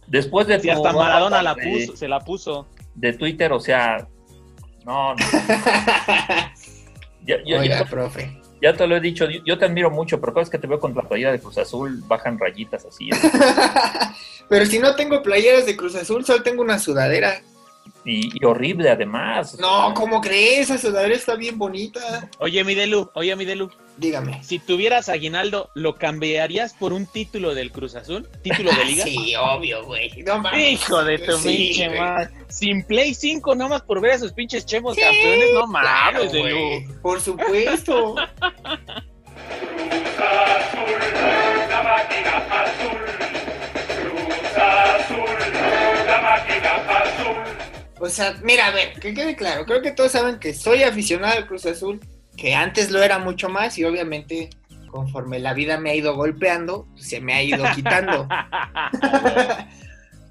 Después 0.09 0.47
de 0.47 0.59
Si 0.59 0.69
hasta 0.69 0.91
Maradona 0.91 1.41
la 1.41 1.55
de- 1.55 1.85
puso, 1.87 1.97
se 1.97 2.07
la 2.07 2.19
puso. 2.19 2.67
de 2.95 3.13
Twitter, 3.13 3.51
o 3.53 3.59
sea, 3.59 4.07
no, 4.85 5.15
no. 5.15 5.15
Oiga, 7.59 7.79
ya- 7.79 7.85
profe. 7.85 8.41
ya 8.61 8.73
te 8.73 8.87
lo 8.87 8.97
he 8.97 8.99
dicho, 8.99 9.29
yo, 9.29 9.39
yo 9.45 9.57
te 9.57 9.65
admiro 9.65 9.89
mucho, 9.91 10.19
pero 10.19 10.33
cada 10.33 10.41
vez 10.41 10.49
que 10.49 10.57
te 10.57 10.67
veo 10.67 10.79
con 10.79 10.93
la 10.95 11.03
playera 11.03 11.31
de 11.31 11.39
Cruz 11.39 11.57
Azul, 11.57 12.01
bajan 12.07 12.37
rayitas 12.39 12.85
así. 12.85 13.09
Pero 14.49 14.65
si 14.65 14.79
no 14.79 14.95
tengo 14.95 15.21
playeras 15.21 15.67
de 15.67 15.77
Cruz 15.77 15.93
Azul, 15.95 16.25
solo 16.25 16.41
tengo 16.41 16.63
una 16.63 16.79
sudadera. 16.79 17.39
Y, 18.05 18.29
y 18.41 18.45
horrible 18.45 18.89
además. 18.89 19.57
No, 19.59 19.93
¿cómo 19.93 20.21
crees? 20.21 20.69
Esa 20.69 20.77
sudadera 20.77 21.13
está 21.15 21.35
bien 21.35 21.57
bonita. 21.57 22.29
Oye, 22.39 22.63
Midelu, 22.63 23.11
oye, 23.13 23.35
Midelu, 23.35 23.69
Dígame. 23.97 24.41
si 24.43 24.57
tuvieras 24.57 25.09
aguinaldo, 25.09 25.69
¿lo 25.75 25.95
cambiarías 25.95 26.73
por 26.73 26.93
un 26.93 27.05
título 27.05 27.53
del 27.53 27.71
Cruz 27.71 27.95
Azul? 27.95 28.27
¿Título 28.41 28.71
de 28.71 28.85
liga? 28.85 29.03
Sí, 29.03 29.33
obvio, 29.35 29.83
güey. 29.85 30.23
No 30.23 30.39
mames. 30.39 30.71
Hijo 30.81 31.03
de 31.03 31.19
tu 31.19 31.37
Sí, 31.37 31.47
pinche 31.57 31.89
madre. 31.89 32.29
Sin 32.47 32.83
Play 32.85 33.13
5, 33.13 33.55
nada 33.55 33.69
más 33.69 33.81
por 33.81 33.99
ver 34.01 34.11
a 34.13 34.15
esos 34.15 34.31
pinches 34.31 34.65
chemos 34.65 34.95
Sí, 34.95 35.01
campeones, 35.01 35.49
no 35.53 35.67
Claro, 35.67 36.17
mames, 36.19 36.31
güey. 36.31 36.43
Delu. 36.83 37.01
Por 37.01 37.19
supuesto. 37.21 38.15
O 47.99 48.09
sea, 48.09 48.37
mira, 48.43 48.67
a 48.67 48.71
ver, 48.71 48.93
que 48.99 49.13
quede 49.13 49.35
claro. 49.35 49.65
Creo 49.65 49.81
que 49.81 49.91
todos 49.91 50.11
saben 50.13 50.39
que 50.39 50.53
soy 50.53 50.83
aficionado 50.83 51.37
al 51.37 51.47
Cruz 51.47 51.65
Azul, 51.65 51.99
que 52.37 52.55
antes 52.55 52.91
lo 52.91 53.01
era 53.03 53.19
mucho 53.19 53.49
más 53.49 53.77
y 53.77 53.83
obviamente 53.85 54.49
conforme 54.87 55.39
la 55.39 55.53
vida 55.53 55.77
me 55.79 55.91
ha 55.91 55.95
ido 55.95 56.15
golpeando, 56.15 56.87
se 56.95 57.19
me 57.21 57.33
ha 57.33 57.43
ido 57.43 57.63
quitando. 57.75 58.27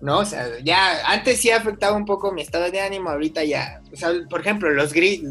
no, 0.01 0.19
o 0.21 0.25
sea, 0.25 0.47
ya 0.63 1.07
antes 1.13 1.41
sí 1.41 1.51
afectaba 1.51 1.97
un 1.97 2.05
poco 2.05 2.33
mi 2.33 2.43
estado 2.43 2.71
de 2.71 2.81
ánimo, 2.81 3.11
ahorita 3.11 3.45
ya. 3.45 3.81
O 3.93 3.97
sea, 3.97 4.11
por 4.29 4.41
ejemplo, 4.41 4.71
los 4.71 4.95
gri- 4.95 5.23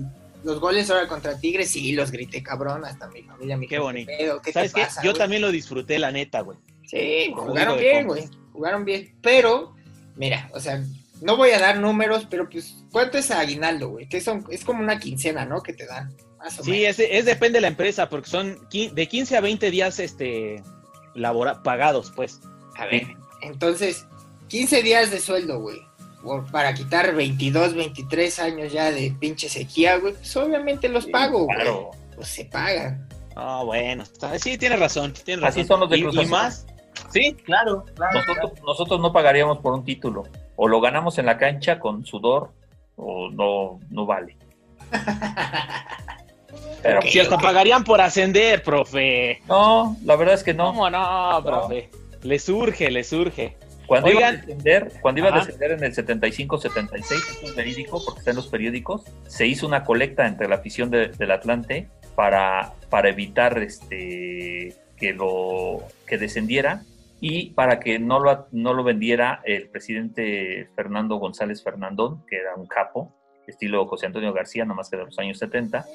los 0.43 0.59
goles 0.59 0.89
ahora 0.89 1.07
contra 1.07 1.39
Tigres, 1.39 1.71
sí, 1.71 1.93
los 1.93 2.11
grité 2.11 2.43
cabrón, 2.43 2.85
hasta 2.85 3.07
mi 3.09 3.23
familia 3.23 3.57
me 3.57 3.67
Qué 3.67 3.79
bonito. 3.79 4.11
"¿Qué 4.11 4.17
pedo? 4.17 4.41
¿Qué 4.41 4.51
¿Sabes 4.53 4.73
te 4.73 4.79
qué? 4.81 4.85
pasa, 4.85 5.01
Yo 5.03 5.11
güey?" 5.11 5.19
también 5.19 5.41
lo 5.41 5.51
disfruté, 5.51 5.99
la 5.99 6.11
neta, 6.11 6.41
güey. 6.41 6.57
Sí, 6.85 7.31
Como 7.35 7.49
jugaron 7.49 7.77
bien, 7.79 8.07
güey. 8.07 8.29
Jugaron 8.53 8.85
bien. 8.85 9.13
Pero, 9.21 9.75
mira, 10.15 10.49
o 10.53 10.59
sea, 10.59 10.81
no 11.21 11.35
voy 11.37 11.51
a 11.51 11.59
dar 11.59 11.79
números, 11.79 12.27
pero 12.29 12.49
pues, 12.49 12.83
¿cuánto 12.91 13.17
es 13.17 13.31
aguinaldo, 13.31 13.89
güey? 13.89 14.07
Que 14.07 14.21
son, 14.21 14.45
es 14.49 14.63
como 14.63 14.81
una 14.81 14.99
quincena, 14.99 15.45
¿no? 15.45 15.61
Que 15.61 15.73
te 15.73 15.85
dan. 15.85 16.15
Más 16.39 16.59
o 16.59 16.63
Sí, 16.63 16.71
menos. 16.71 16.99
es, 16.99 17.07
es 17.11 17.25
depende 17.25 17.57
de 17.57 17.61
la 17.61 17.67
empresa, 17.69 18.09
porque 18.09 18.29
son 18.29 18.59
de 18.71 19.07
15 19.07 19.37
a 19.37 19.41
20 19.41 19.71
días 19.71 19.99
este 19.99 20.61
labora 21.15 21.63
pagados, 21.63 22.11
pues. 22.15 22.39
A 22.77 22.85
ver, 22.85 23.07
entonces, 23.41 24.05
15 24.49 24.83
días 24.83 25.09
de 25.11 25.19
sueldo, 25.19 25.59
güey. 25.59 25.77
por- 26.23 26.49
Para 26.51 26.73
quitar 26.73 27.15
22, 27.15 27.73
23 27.75 28.39
años 28.39 28.71
ya 28.73 28.91
de 28.91 29.15
pinche 29.19 29.49
sequía, 29.49 29.97
güey. 29.97 30.13
Pues 30.13 30.35
obviamente 30.35 30.89
los 30.89 31.05
pago, 31.07 31.45
güey. 31.45 31.55
Claro. 31.57 31.91
Pues 32.15 32.27
se 32.27 32.45
pagan. 32.45 33.07
Ah, 33.35 33.61
bueno, 33.63 34.03
sí, 34.39 34.57
tienes 34.57 34.79
razón, 34.79 35.13
tienes 35.13 35.45
Así 35.45 35.61
razón. 35.61 35.67
son 35.67 35.79
los 35.81 35.89
de 35.91 35.97
Y- 35.99 36.01
Cruz 36.01 36.15
y, 36.15 36.19
Azul. 36.19 36.31
más. 36.31 36.65
Sí, 37.13 37.33
claro, 37.45 37.85
claro. 37.95 38.19
Nosotros, 38.19 38.51
nosotros 38.65 38.99
no 38.99 39.13
pagaríamos 39.13 39.59
por 39.59 39.73
un 39.73 39.85
título. 39.85 40.23
O 40.57 40.67
lo 40.67 40.81
ganamos 40.81 41.17
en 41.19 41.25
la 41.27 41.37
cancha 41.37 41.79
con 41.79 42.05
sudor, 42.05 42.51
o 42.97 43.29
no, 43.29 43.79
no 43.89 44.05
vale. 44.05 44.35
Pero. 46.83 47.01
Si 47.03 47.19
hasta 47.19 47.37
pagarían 47.37 47.83
por 47.83 48.01
ascender, 48.01 48.61
profe. 48.63 49.41
no, 49.47 49.97
la 50.03 50.15
verdad 50.15 50.35
es 50.35 50.43
que 50.43 50.53
no. 50.53 50.67
¿Cómo 50.67 50.89
no, 50.89 51.41
profe? 51.43 51.89
Le 52.23 52.39
surge, 52.39 52.89
le 52.91 53.03
surge. 53.03 53.55
Cuando 53.87 54.11
iba 54.11 54.27
a 54.27 54.31
descender, 54.33 54.91
cuando 55.01 55.19
iba 55.21 55.29
a 55.33 55.39
descender 55.39 55.71
en 55.71 55.83
el 55.83 55.95
75-76, 55.95 57.01
esto 57.11 57.45
es 57.45 57.55
verídico 57.55 58.03
porque 58.03 58.19
está 58.19 58.31
en 58.31 58.35
los 58.35 58.47
periódicos, 58.47 59.03
se 59.27 59.47
hizo 59.47 59.65
una 59.65 59.85
colecta 59.85 60.27
entre 60.27 60.49
la 60.49 60.55
afición 60.55 60.89
de- 60.91 61.07
del 61.07 61.31
Atlante 61.31 61.87
para, 62.15 62.73
para 62.89 63.07
evitar 63.09 63.57
este 63.59 64.75
que 64.97 65.13
lo 65.13 65.83
que 66.05 66.17
descendiera 66.17 66.81
y 67.19 67.51
para 67.51 67.79
que 67.79 67.99
no 67.99 68.19
lo, 68.19 68.47
no 68.51 68.73
lo 68.73 68.83
vendiera 68.83 69.41
el 69.45 69.69
presidente 69.69 70.69
Fernando 70.75 71.15
González 71.17 71.63
Fernandón, 71.63 72.23
que 72.27 72.37
era 72.37 72.55
un 72.55 72.67
capo, 72.67 73.13
estilo 73.47 73.87
José 73.87 74.07
Antonio 74.07 74.33
García, 74.33 74.65
nomás 74.65 74.89
que 74.89 74.97
de 74.97 75.05
los 75.05 75.17
años 75.19 75.37
70, 75.39 75.85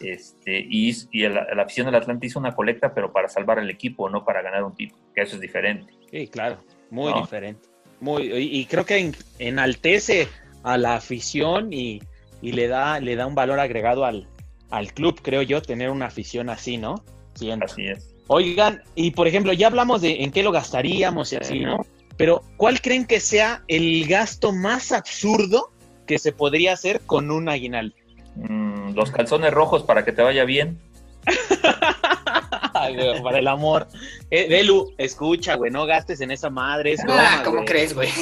este, 0.00 0.58
y, 0.68 0.92
y 1.10 1.24
el- 1.24 1.34
la 1.34 1.62
afición 1.62 1.86
del 1.86 1.96
Atlante 1.96 2.26
hizo 2.26 2.38
una 2.38 2.54
colecta, 2.54 2.94
pero 2.94 3.12
para 3.12 3.28
salvar 3.28 3.58
el 3.58 3.70
equipo, 3.70 4.08
no 4.08 4.24
para 4.24 4.40
ganar 4.42 4.62
un 4.64 4.74
título, 4.74 5.02
que 5.14 5.22
eso 5.22 5.34
es 5.36 5.40
diferente. 5.40 5.92
Sí, 6.10 6.28
claro, 6.28 6.58
muy 6.90 7.12
¿No? 7.12 7.20
diferente. 7.20 7.68
Muy, 8.00 8.32
y, 8.32 8.64
creo 8.66 8.84
que 8.84 8.98
en- 8.98 9.16
enaltece 9.38 10.28
a 10.64 10.76
la 10.78 10.94
afición 10.94 11.72
y, 11.72 12.00
y 12.40 12.52
le 12.52 12.66
da, 12.68 12.98
le 13.00 13.14
da 13.16 13.26
un 13.26 13.34
valor 13.34 13.60
agregado 13.60 14.04
al, 14.04 14.26
al 14.70 14.92
club, 14.92 15.20
creo 15.22 15.42
yo, 15.42 15.62
tener 15.62 15.90
una 15.90 16.06
afición 16.06 16.50
así, 16.50 16.78
¿no? 16.78 17.04
Siento. 17.34 17.66
Así 17.66 17.86
es. 17.86 18.11
Oigan, 18.28 18.82
y 18.94 19.10
por 19.10 19.26
ejemplo, 19.28 19.52
ya 19.52 19.66
hablamos 19.66 20.00
de 20.02 20.22
en 20.22 20.30
qué 20.32 20.42
lo 20.42 20.52
gastaríamos 20.52 21.32
y 21.32 21.36
así, 21.36 21.60
¿no? 21.60 21.84
Pero, 22.16 22.42
¿cuál 22.56 22.80
creen 22.80 23.06
que 23.06 23.20
sea 23.20 23.62
el 23.68 24.06
gasto 24.06 24.52
más 24.52 24.92
absurdo 24.92 25.72
que 26.06 26.18
se 26.18 26.32
podría 26.32 26.72
hacer 26.74 27.00
con 27.00 27.30
un 27.30 27.48
aguinaldo? 27.48 27.94
Mm, 28.36 28.94
los 28.94 29.10
calzones 29.10 29.52
rojos 29.52 29.82
para 29.82 30.04
que 30.04 30.12
te 30.12 30.22
vaya 30.22 30.44
bien. 30.44 30.78
Ay, 32.74 32.96
güey, 32.96 33.22
Para 33.22 33.38
el 33.38 33.48
amor. 33.48 33.86
Eh, 34.30 34.48
Delu, 34.48 34.92
escucha, 34.98 35.54
güey, 35.56 35.70
no 35.70 35.84
gastes 35.86 36.20
en 36.20 36.30
esa 36.30 36.48
madre. 36.50 36.92
Es 36.92 37.00
Ah, 37.08 37.42
¿cómo 37.44 37.56
güey. 37.58 37.66
crees, 37.66 37.94
güey? 37.94 38.08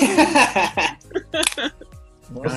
No, 2.30 2.42
No, 2.42 2.50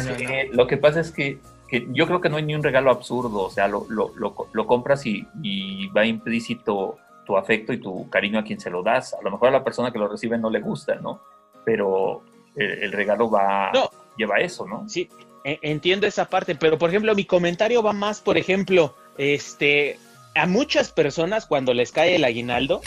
Lo 0.52 0.68
que 0.68 0.78
pasa 0.78 1.00
es 1.00 1.12
que, 1.12 1.40
que 1.68 1.88
yo 1.92 2.06
creo 2.06 2.22
que 2.22 2.30
no 2.30 2.38
hay 2.38 2.44
ni 2.44 2.54
un 2.56 2.62
regalo 2.64 2.92
absurdo. 2.92 3.42
O 3.42 3.50
sea, 3.50 3.68
lo, 3.68 3.86
lo, 3.90 4.12
lo- 4.16 4.36
lo 4.52 4.68
compras 4.68 5.06
y, 5.06 5.26
y 5.42 5.88
va 5.88 6.06
implícito 6.06 6.98
tu 7.26 7.38
afecto 7.38 7.74
y 7.74 7.78
tu 7.78 8.10
cariño 8.10 8.40
a 8.40 8.44
quien 8.44 8.60
se 8.60 8.70
lo 8.70 8.84
das. 8.84 9.14
A 9.14 9.22
lo 9.22 9.32
mejor 9.32 9.50
a 9.50 9.52
la 9.52 9.64
persona 9.64 9.92
que 9.92 10.00
lo 10.00 10.08
recibe 10.08 10.38
no 10.38 10.50
le 10.50 10.60
gusta, 10.60 10.96
¿no? 10.96 11.22
Pero 11.66 12.24
el, 12.56 12.84
el 12.84 12.92
regalo 12.92 13.30
va 13.30 13.72
No. 13.74 13.90
lleva 14.18 14.40
eso, 14.40 14.66
¿no? 14.68 14.88
Sí, 14.90 15.10
e- 15.44 15.60
entiendo 15.62 16.06
esa 16.08 16.26
parte, 16.26 16.56
pero 16.56 16.78
por 16.78 16.90
ejemplo, 16.90 17.16
mi 17.16 17.26
comentario 17.26 17.82
va 17.82 17.94
más, 17.94 18.22
por 18.22 18.38
ejemplo, 18.38 18.96
este, 19.18 19.98
a 20.36 20.46
muchas 20.48 20.92
personas 20.92 21.46
cuando 21.46 21.74
les 21.74 21.92
cae 21.92 22.16
el 22.16 22.24
aguinaldo, 22.26 22.82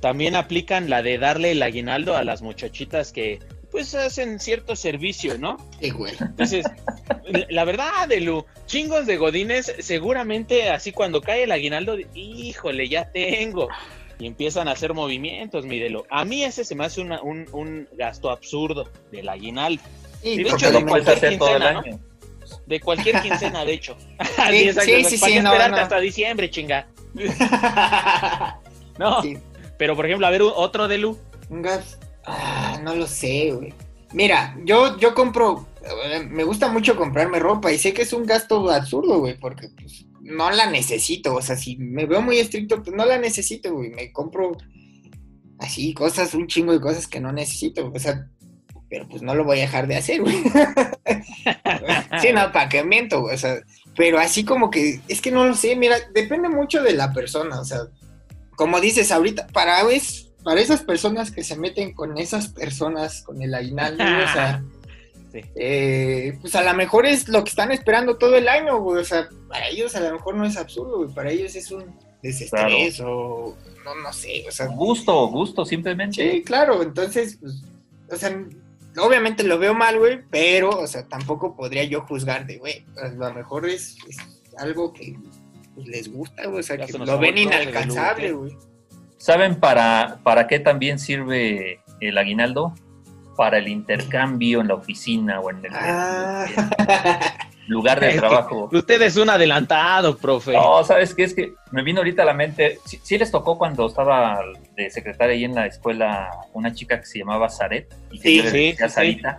también 0.00 0.36
aplican 0.36 0.90
la 0.90 1.02
de 1.02 1.18
darle 1.18 1.52
el 1.52 1.62
aguinaldo 1.62 2.16
a 2.16 2.24
las 2.24 2.42
muchachitas 2.42 3.12
que 3.12 3.40
pues 3.76 3.94
hacen 3.94 4.40
cierto 4.40 4.74
servicio, 4.74 5.36
¿no? 5.36 5.58
Sí, 5.78 5.90
güey. 5.90 6.14
Entonces, 6.18 6.64
la- 7.50 7.64
verdad, 7.64 8.10
Elu, 8.10 8.46
chingos 8.64 9.04
de 9.04 9.18
godines, 9.18 9.70
seguramente 9.80 10.70
así 10.70 10.92
cuando 10.92 11.20
cae 11.20 11.42
el 11.42 11.52
aguinaldo, 11.52 11.98
híjole, 12.14 12.88
ya 12.88 13.10
tengo. 13.12 13.68
Y 14.18 14.26
empiezan 14.26 14.66
a 14.68 14.70
hacer 14.72 14.94
movimientos, 14.94 15.66
mírelo. 15.66 16.06
A 16.08 16.24
mí 16.24 16.42
ese 16.42 16.64
se 16.64 16.74
me 16.74 16.86
hace 16.86 17.02
una- 17.02 17.20
un, 17.20 17.46
un 17.52 17.86
gasto 17.92 18.30
absurdo 18.30 18.88
del 19.12 19.28
aguinaldo. 19.28 19.82
Sí, 20.22 20.42
de 20.42 20.48
hecho, 20.48 20.72
de 20.72 20.82
cualquier 20.86 21.16
hacer 21.18 21.36
todo 21.36 21.54
el 21.56 21.62
quincena. 21.62 21.98
De 22.64 22.80
cualquier 22.80 23.20
quincena, 23.20 23.64
de 23.66 23.72
hecho. 23.74 23.94
Sí, 24.50 24.68
sí, 24.70 24.72
¿para 24.72 24.86
sí, 24.86 25.18
sí, 25.18 25.40
no, 25.40 25.52
esperarte 25.52 25.76
no. 25.76 25.82
hasta 25.82 26.00
diciembre, 26.00 26.48
chinga? 26.48 26.86
No, 28.98 29.22
pero 29.76 29.94
por 29.94 30.06
ejemplo, 30.06 30.26
a 30.26 30.30
ver, 30.30 30.40
otro 30.40 30.88
de 30.88 30.96
Lu. 30.96 31.18
Un 31.50 31.60
gas. 31.60 31.98
Ah, 32.26 32.80
no 32.82 32.94
lo 32.94 33.06
sé, 33.06 33.52
güey. 33.52 33.72
Mira, 34.12 34.56
yo, 34.64 34.98
yo 34.98 35.14
compro. 35.14 35.66
eh, 36.04 36.26
Me 36.28 36.44
gusta 36.44 36.68
mucho 36.68 36.96
comprarme 36.96 37.38
ropa 37.38 37.72
y 37.72 37.78
sé 37.78 37.92
que 37.92 38.02
es 38.02 38.12
un 38.12 38.26
gasto 38.26 38.70
absurdo, 38.70 39.18
güey, 39.20 39.38
porque 39.38 39.68
pues, 39.80 40.06
no 40.20 40.50
la 40.50 40.70
necesito. 40.70 41.34
O 41.34 41.42
sea, 41.42 41.56
si 41.56 41.76
me 41.76 42.06
veo 42.06 42.20
muy 42.22 42.38
estricto, 42.38 42.82
pues 42.82 42.94
no 42.96 43.04
la 43.04 43.18
necesito, 43.18 43.72
güey. 43.72 43.90
Me 43.90 44.12
compro 44.12 44.56
así 45.58 45.94
cosas, 45.94 46.34
un 46.34 46.46
chingo 46.46 46.72
de 46.72 46.80
cosas 46.80 47.06
que 47.06 47.20
no 47.20 47.32
necesito. 47.32 47.92
O 47.94 47.98
sea, 47.98 48.28
pero 48.88 49.08
pues 49.08 49.22
no 49.22 49.34
lo 49.34 49.44
voy 49.44 49.58
a 49.58 49.62
dejar 49.62 49.86
de 49.86 49.96
hacer, 49.96 50.20
güey. 50.20 50.36
sí, 52.20 52.32
no, 52.32 52.52
para 52.52 52.68
qué 52.68 52.84
miento, 52.84 53.22
güey. 53.22 53.34
O 53.34 53.38
sea, 53.38 53.56
pero 53.96 54.18
así 54.18 54.44
como 54.44 54.70
que, 54.70 55.00
es 55.08 55.20
que 55.20 55.30
no 55.30 55.46
lo 55.46 55.54
sé, 55.54 55.74
mira, 55.76 55.96
depende 56.14 56.48
mucho 56.48 56.82
de 56.82 56.92
la 56.92 57.12
persona, 57.12 57.60
o 57.60 57.64
sea, 57.64 57.78
como 58.54 58.80
dices 58.80 59.10
ahorita, 59.10 59.46
para, 59.48 59.80
es, 59.90 60.25
para 60.46 60.60
esas 60.60 60.84
personas 60.84 61.32
que 61.32 61.42
se 61.42 61.56
meten 61.56 61.92
con 61.92 62.16
esas 62.18 62.46
personas, 62.46 63.22
con 63.22 63.42
el 63.42 63.52
aguinaldo, 63.52 64.04
o 64.04 64.32
sea, 64.32 64.62
Sí. 65.32 65.40
eh, 65.56 66.38
pues 66.40 66.54
a 66.54 66.62
lo 66.62 66.72
mejor 66.74 67.04
es 67.04 67.28
lo 67.28 67.42
que 67.42 67.50
están 67.50 67.72
esperando 67.72 68.16
todo 68.16 68.36
el 68.36 68.46
año, 68.48 68.78
güey, 68.78 69.02
o 69.02 69.04
sea, 69.04 69.28
para 69.48 69.68
ellos 69.68 69.96
a 69.96 70.00
lo 70.00 70.12
mejor 70.12 70.36
no 70.36 70.46
es 70.46 70.56
absurdo, 70.56 70.98
güey, 70.98 71.12
para 71.12 71.32
ellos 71.32 71.56
es 71.56 71.72
un 71.72 71.98
desestrés 72.22 73.00
o 73.00 73.56
no, 73.84 73.94
no 73.96 74.12
sé, 74.12 74.44
o 74.48 74.52
sea, 74.52 74.66
Gusto, 74.66 75.26
gusto, 75.26 75.64
simplemente. 75.64 76.30
Sí, 76.30 76.42
claro, 76.44 76.80
entonces, 76.80 77.38
pues, 77.40 77.64
o 78.08 78.14
sea, 78.14 78.40
obviamente 78.98 79.42
lo 79.42 79.58
veo 79.58 79.74
mal, 79.74 79.98
güey, 79.98 80.20
pero, 80.30 80.70
o 80.70 80.86
sea, 80.86 81.08
tampoco 81.08 81.56
podría 81.56 81.82
yo 81.82 82.02
juzgar 82.02 82.46
de, 82.46 82.58
güey, 82.58 82.84
a 83.02 83.08
lo 83.08 83.34
mejor 83.34 83.68
es, 83.68 83.96
es 84.08 84.16
algo 84.58 84.92
que 84.92 85.16
pues, 85.74 85.88
les 85.88 86.08
gusta, 86.12 86.46
güey, 86.46 86.60
o 86.60 86.62
sea, 86.62 86.76
Ya 86.76 86.86
que 86.86 86.92
se 86.92 86.98
lo 86.98 87.18
ven 87.18 87.36
inalcanzable, 87.36 88.30
güey. 88.30 88.56
¿Saben 89.18 89.56
para, 89.56 90.18
para 90.22 90.46
qué 90.46 90.58
también 90.60 90.98
sirve 90.98 91.80
el 92.00 92.18
aguinaldo? 92.18 92.74
Para 93.36 93.58
el 93.58 93.68
intercambio 93.68 94.60
en 94.60 94.68
la 94.68 94.74
oficina 94.74 95.40
o 95.40 95.50
en 95.50 95.64
el, 95.64 95.72
Ah. 95.74 96.46
lugar 97.68 98.00
de 98.00 98.12
trabajo. 98.18 98.68
Usted 98.72 99.02
es 99.02 99.16
un 99.16 99.28
adelantado, 99.28 100.16
profe. 100.16 100.52
No, 100.52 100.82
¿sabes 100.84 101.14
qué? 101.14 101.24
Es 101.24 101.34
que 101.34 101.52
me 101.70 101.82
vino 101.82 101.98
ahorita 102.00 102.22
a 102.22 102.26
la 102.26 102.34
mente, 102.34 102.78
sí, 102.84 102.98
sí 103.02 103.18
les 103.18 103.30
tocó 103.30 103.58
cuando 103.58 103.86
estaba 103.86 104.40
de 104.76 104.90
secretaria 104.90 105.34
ahí 105.34 105.44
en 105.44 105.54
la 105.54 105.66
escuela 105.66 106.30
una 106.52 106.72
chica 106.72 106.98
que 107.00 107.06
se 107.06 107.18
llamaba 107.18 107.48
Zaret 107.48 107.92
y 108.10 108.18
que 108.20 108.28
Sí, 108.28 108.36
yo 108.42 108.50
sí, 108.50 108.74
sí, 108.78 108.88
Sarita. 108.88 109.38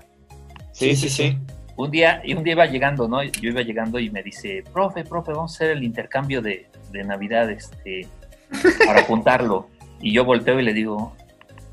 sí, 0.74 0.96
sí, 0.96 1.10
sí. 1.10 1.38
Un 1.76 1.92
día, 1.92 2.22
y 2.24 2.34
un 2.34 2.44
día 2.44 2.54
iba 2.54 2.66
llegando, 2.66 3.08
¿no? 3.08 3.24
Yo 3.24 3.50
iba 3.50 3.62
llegando 3.62 4.00
y 4.00 4.10
me 4.10 4.24
dice, 4.24 4.64
profe, 4.74 5.04
profe, 5.06 5.32
vamos 5.32 5.52
a 5.54 5.56
hacer 5.56 5.72
el 5.78 5.84
intercambio 5.84 6.42
de, 6.42 6.68
de 6.92 7.04
Navidad, 7.04 7.52
este, 7.52 8.08
para 8.86 9.02
apuntarlo. 9.02 9.68
Y 10.02 10.14
yo 10.14 10.26
volteo 10.26 10.60
y 10.60 10.64
le 10.64 10.74
digo, 10.74 11.16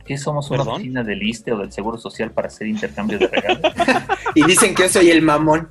¿qué 0.05 0.17
somos 0.17 0.51
una 0.51 0.59
¿Perdón? 0.59 0.75
oficina 0.75 1.03
del 1.03 1.23
ISTE 1.23 1.53
o 1.53 1.59
del 1.59 1.73
Seguro 1.73 1.99
Social 1.99 2.31
para 2.31 2.49
hacer 2.49 2.67
intercambio 2.67 3.19
de 3.19 3.29
regalos? 3.29 3.73
Y 4.37 4.45
dicen 4.45 4.75
que 4.75 4.83
yo 4.83 4.89
soy 4.89 5.11
el 5.11 5.23
mamón. 5.23 5.69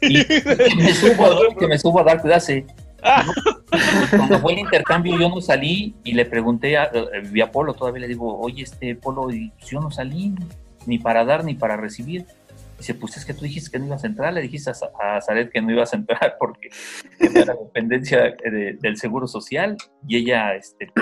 Y 0.00 0.24
que 0.24 0.74
me 0.76 0.94
subo 0.94 1.26
a 1.26 1.28
dar, 1.30 1.56
que 1.58 1.66
me 1.66 1.78
subo 1.78 2.00
a 2.00 2.04
dar 2.04 2.22
clase. 2.22 2.64
Cuando 4.10 4.38
fue 4.38 4.52
el 4.52 4.60
intercambio 4.60 5.18
yo 5.18 5.28
no 5.28 5.40
salí 5.40 5.94
y 6.04 6.12
le 6.12 6.24
pregunté 6.24 6.76
a, 6.76 6.84
eh, 6.84 7.22
vi 7.30 7.40
a 7.40 7.50
Polo, 7.50 7.74
todavía 7.74 8.02
le 8.02 8.08
digo, 8.08 8.38
oye, 8.38 8.62
este 8.62 8.94
Polo, 8.94 9.30
y 9.32 9.52
yo 9.66 9.80
no 9.80 9.90
salí 9.90 10.34
ni 10.86 10.98
para 10.98 11.24
dar 11.24 11.44
ni 11.44 11.54
para 11.54 11.76
recibir. 11.76 12.26
Dice, 12.78 12.94
pues 12.94 13.16
es 13.16 13.24
que 13.24 13.32
tú 13.34 13.42
dijiste 13.44 13.70
que 13.70 13.78
no 13.78 13.86
ibas 13.86 14.04
a 14.04 14.06
entrar, 14.06 14.32
le 14.34 14.42
dijiste 14.42 14.70
a, 14.70 15.16
a 15.16 15.20
Zaret 15.22 15.50
que 15.50 15.62
no 15.62 15.70
ibas 15.72 15.92
a 15.92 15.96
entrar 15.96 16.36
porque 16.40 16.68
era 17.18 17.44
la 17.46 17.54
dependencia 17.54 18.36
de- 18.44 18.76
del 18.80 18.96
Seguro 18.98 19.26
Social 19.26 19.76
y 20.06 20.16
ella 20.18 20.54
este, 20.54 20.92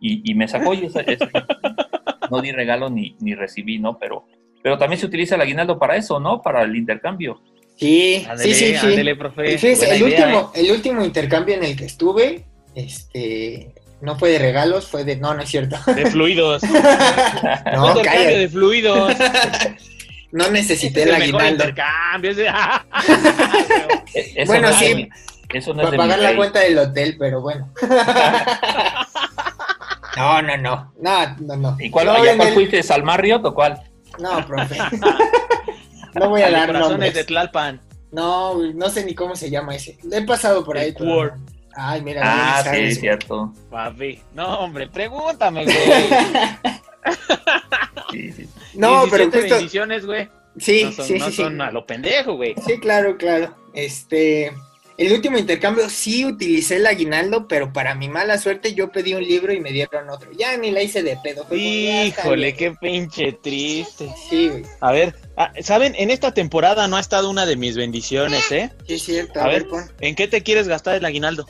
y, 0.00 0.30
y 0.30 0.34
me 0.34 0.46
sacó 0.46 0.74
y 0.74 0.86
esa- 0.86 1.00
esa- 1.00 1.28
no 2.30 2.40
di 2.40 2.52
regalo 2.52 2.88
ni, 2.88 3.16
ni 3.20 3.34
recibí, 3.34 3.78
¿no? 3.78 3.98
Pero, 3.98 4.26
pero 4.62 4.78
también 4.78 5.00
se 5.00 5.06
utiliza 5.06 5.34
el 5.34 5.40
aguinaldo 5.40 5.78
para 5.78 5.96
eso, 5.96 6.20
¿no? 6.20 6.40
Para 6.42 6.62
el 6.62 6.76
intercambio. 6.76 7.40
Sí, 7.76 8.24
Ándele, 8.28 8.54
sí, 8.54 8.66
sí, 8.66 8.76
sí. 8.78 8.86
ándele, 8.86 9.16
profe. 9.16 9.58
Fíjese, 9.58 9.90
el, 9.96 10.02
idea, 10.02 10.24
último, 10.26 10.52
¿eh? 10.54 10.60
el 10.60 10.70
último 10.70 11.04
intercambio 11.04 11.56
en 11.56 11.64
el 11.64 11.76
que 11.76 11.84
estuve, 11.84 12.46
este, 12.74 13.74
No 14.00 14.18
fue 14.18 14.30
de 14.30 14.38
regalos, 14.38 14.86
fue 14.88 15.04
de. 15.04 15.16
No, 15.16 15.34
no 15.34 15.42
es 15.42 15.48
cierto. 15.50 15.76
De 15.94 16.06
fluidos. 16.10 16.62
No, 17.74 17.88
intercambio 17.88 18.02
cállate. 18.04 18.38
de 18.38 18.48
fluidos. 18.48 19.12
No 20.36 20.50
necesité 20.50 21.02
Es 21.02 21.06
el 21.08 21.14
aguinaldo. 21.14 21.50
intercambio. 21.64 22.30
es 22.30 22.38
Eso 24.34 24.46
Bueno, 24.46 24.68
no 24.68 24.74
es 24.74 24.78
sí. 24.78 25.08
Eso 25.52 25.72
no 25.74 25.82
es 25.82 25.86
Para 25.86 25.90
de 25.92 25.96
pagar 25.98 26.18
la 26.18 26.36
cuenta 26.36 26.60
del 26.60 26.78
hotel, 26.78 27.16
pero 27.18 27.40
bueno. 27.40 27.72
No, 30.16 30.40
no, 30.40 30.56
no. 30.56 30.92
No, 31.00 31.36
no, 31.40 31.56
no. 31.56 31.76
¿Y 31.78 31.90
cuál, 31.90 32.06
no, 32.06 32.24
en 32.24 32.36
cuál 32.36 32.48
el- 32.48 32.54
fuiste? 32.54 32.80
¿Al 32.92 33.02
Marriott 33.02 33.44
o 33.44 33.54
cuál? 33.54 33.82
No, 34.18 34.46
profe. 34.46 34.76
No 36.14 36.30
voy 36.30 36.40
a 36.40 36.48
Los 36.48 36.60
dar 36.60 36.72
nombres. 36.72 37.12
de 37.12 37.24
Tlalpan. 37.24 37.78
No, 38.10 38.54
no 38.72 38.88
sé 38.88 39.04
ni 39.04 39.14
cómo 39.14 39.36
se 39.36 39.50
llama 39.50 39.74
ese. 39.74 39.98
Le 40.04 40.16
he 40.18 40.22
pasado 40.22 40.64
por 40.64 40.78
ahí. 40.78 40.94
Pero. 40.96 41.34
Ay, 41.74 42.00
mira. 42.00 42.22
Ah, 42.24 42.62
sí, 42.62 42.70
güey. 42.70 42.94
cierto. 42.94 43.52
Papi. 43.70 44.22
No, 44.32 44.60
hombre, 44.60 44.88
pregúntame, 44.88 45.64
güey. 45.64 45.76
Sí, 48.10 48.32
sí. 48.32 48.48
No, 48.76 49.04
pero 49.10 49.24
17 49.24 49.38
justo. 49.40 49.54
bendiciones, 49.56 50.06
güey. 50.06 50.28
Sí, 50.58 50.84
no 50.84 50.92
son, 50.92 51.04
sí, 51.06 51.14
no 51.18 51.24
sí, 51.26 51.30
sí. 51.32 51.36
son 51.42 51.60
a 51.60 51.70
lo 51.70 51.86
pendejo, 51.86 52.34
güey. 52.34 52.54
Sí, 52.66 52.78
claro, 52.80 53.16
claro. 53.18 53.54
Este, 53.74 54.52
el 54.96 55.12
último 55.12 55.36
intercambio 55.36 55.90
sí 55.90 56.24
utilicé 56.24 56.76
el 56.76 56.86
aguinaldo, 56.86 57.46
pero 57.46 57.72
para 57.74 57.94
mi 57.94 58.08
mala 58.08 58.38
suerte 58.38 58.72
yo 58.72 58.90
pedí 58.90 59.12
un 59.12 59.22
libro 59.22 59.52
y 59.52 59.60
me 59.60 59.70
dieron 59.70 60.08
otro. 60.08 60.30
Ya 60.32 60.56
ni 60.56 60.70
la 60.70 60.82
hice 60.82 61.02
de 61.02 61.18
pedo. 61.22 61.44
fue 61.46 61.58
Híjole, 61.58 62.54
qué 62.54 62.72
pinche 62.72 63.32
triste. 63.32 64.08
Sí, 64.30 64.48
güey. 64.48 64.62
A 64.80 64.92
ver, 64.92 65.14
ah, 65.36 65.52
¿saben? 65.60 65.94
En 65.98 66.10
esta 66.10 66.32
temporada 66.32 66.88
no 66.88 66.96
ha 66.96 67.00
estado 67.00 67.28
una 67.28 67.44
de 67.44 67.56
mis 67.56 67.76
bendiciones, 67.76 68.50
¿eh? 68.50 68.70
Sí, 68.86 68.94
es 68.94 69.02
cierto. 69.02 69.40
A 69.40 69.44
A, 69.44 69.48
ver. 69.48 69.64
ver. 69.64 69.84
¿En 70.00 70.14
qué 70.14 70.26
te 70.26 70.42
quieres 70.42 70.68
gastar 70.68 70.94
el 70.94 71.04
aguinaldo? 71.04 71.46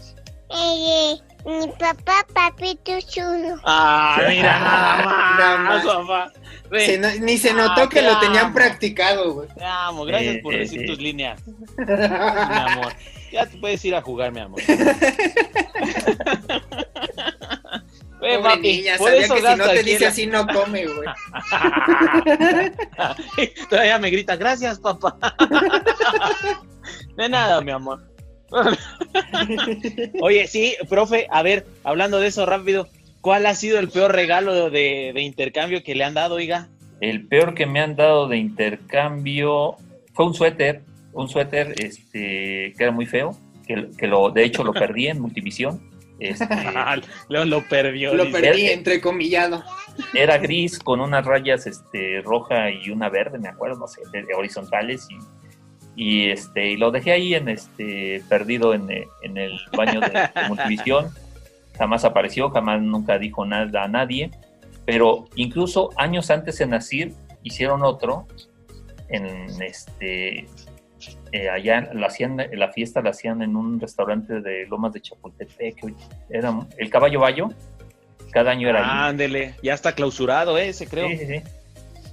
Eh, 0.51 1.15
mi 1.45 1.67
papá, 1.79 2.27
papito 2.35 2.93
chulo. 3.09 3.61
Ah, 3.65 4.21
mira, 4.29 4.59
nada 4.59 5.05
más, 5.05 5.39
Nada 5.39 5.59
más. 5.59 5.85
papá. 5.85 6.33
Ven, 6.71 6.87
Se 6.87 6.99
no- 6.99 7.25
ni 7.25 7.39
se 7.39 7.53
notó 7.55 7.83
Ah, 7.83 7.89
que 7.89 8.01
te 8.01 8.07
lo 8.07 8.19
tenían 8.19 8.47
amo. 8.47 8.55
practicado, 8.55 9.33
güey. 9.35 9.49
Te 9.57 9.65
amo, 9.65 10.05
gracias 10.05 10.39
por 10.43 10.55
decir 10.57 10.85
tus 10.87 10.99
líneas, 10.99 11.41
mi 11.79 11.95
amor. 11.95 12.93
Ya 13.33 13.47
te 13.47 13.57
puedes 13.59 13.85
ir 13.85 13.95
a 13.95 14.03
jugar, 14.03 14.33
mi 14.33 14.41
amor. 14.41 14.61
Ven, 18.19 18.41
Pobre 18.41 18.57
papi, 18.57 18.63
niña, 18.63 18.97
por 18.97 19.11
sabía 19.11 19.25
eso 19.27 19.35
que 19.35 19.41
si 19.43 19.47
no 19.57 19.65
te 19.65 19.71
aquí 19.79 19.91
dice 19.91 20.05
la- 20.05 20.09
así 20.09 20.27
no 20.27 20.47
come, 20.47 20.87
güey. 20.87 21.07
Todavía 23.71 23.99
me 23.99 24.09
grita, 24.11 24.37
gracias, 24.37 24.79
papá. 24.81 25.17
De 27.17 27.29
nada, 27.29 27.61
mi 27.61 27.73
amor. 27.73 28.03
Oye, 30.23 30.47
sí, 30.49 30.75
profe, 30.89 31.27
a 31.31 31.43
ver, 31.43 31.67
hablando 31.85 32.19
de 32.19 32.29
eso 32.29 32.47
rápido, 32.47 32.89
¿cuál 33.27 33.45
ha 33.47 33.57
sido 33.57 33.81
el 33.81 33.89
peor 33.89 34.13
regalo 34.15 34.71
de, 34.71 35.11
de 35.13 35.21
intercambio 35.21 35.83
que 35.83 35.97
le 35.97 36.05
han 36.05 36.15
dado, 36.15 36.37
oiga? 36.37 36.69
El 37.01 37.27
peor 37.27 37.55
que 37.55 37.67
me 37.67 37.81
han 37.81 37.97
dado 37.97 38.29
de 38.29 38.37
intercambio 38.37 39.75
fue 40.15 40.27
un 40.27 40.33
suéter, 40.33 40.83
un 41.13 41.29
suéter 41.29 41.75
este, 41.77 42.73
que 42.79 42.85
era 42.85 42.93
muy 42.93 43.05
feo, 43.05 43.37
que, 43.67 43.89
que 43.99 44.07
lo, 44.07 44.31
de 44.31 44.45
hecho 44.45 44.63
lo 44.63 44.73
perdí 44.73 45.09
en 45.09 45.21
Multivisión. 45.21 45.81
Este, 46.21 46.47
lo, 47.29 47.45
lo 47.45 47.63
perdió. 47.63 48.15
Lo 48.15 48.27
dice. 48.27 48.41
perdí 48.41 48.67
entrecomillado. 48.67 49.65
era 50.15 50.39
gris 50.39 50.79
con 50.79 51.01
unas 51.01 51.27
rayas 51.27 51.67
este, 51.67 52.21
roja 52.23 52.71
y 52.71 52.91
una 52.91 53.09
verde, 53.09 53.41
me 53.41 53.49
acuerdo, 53.49 53.81
no 53.81 53.89
sé, 53.89 54.03
de- 54.13 54.23
de 54.23 54.35
horizontales 54.35 55.09
y, 55.11 55.17
y, 56.01 56.31
este, 56.31 56.71
y 56.71 56.77
lo 56.77 56.93
dejé 56.93 57.11
ahí 57.11 57.35
en 57.35 57.49
este, 57.49 58.23
perdido 58.29 58.73
en, 58.73 58.89
en 59.23 59.37
el 59.37 59.59
baño 59.77 59.99
de, 59.99 60.11
de 60.11 60.49
Multivisión. 60.49 61.09
Jamás 61.79 62.05
apareció, 62.05 62.51
jamás 62.51 62.81
nunca 62.81 63.19
dijo 63.19 63.45
nada 63.45 63.85
a 63.85 63.89
nadie. 63.89 64.31
Pero 64.85 65.27
incluso 65.35 65.91
años 65.97 66.31
antes 66.31 66.59
de 66.59 66.67
nacer 66.67 67.13
hicieron 67.43 67.83
otro 67.83 68.27
en 69.09 69.63
este 69.63 70.49
eh, 71.33 71.49
allá 71.49 71.91
lo 71.93 72.07
hacían 72.07 72.37
la 72.53 72.73
fiesta 72.73 73.01
la 73.03 73.11
hacían 73.11 73.41
en 73.43 73.55
un 73.55 73.79
restaurante 73.81 74.41
de 74.41 74.67
Lomas 74.67 74.93
de 74.93 75.01
Chapultepec 75.01 75.77
era 76.29 76.67
el 76.77 76.91
caballo 76.91 77.21
bayo 77.21 77.51
cada 78.37 78.51
año 78.51 78.69
era 78.69 78.81
ahí 78.81 79.11
Ándele, 79.11 79.55
ya 79.63 79.73
está 79.73 79.93
clausurado 79.93 80.59
ese, 80.59 80.87
creo. 80.87 81.09
Sí, 81.09 81.17
sí, 81.17 81.27
sí. 81.27 81.43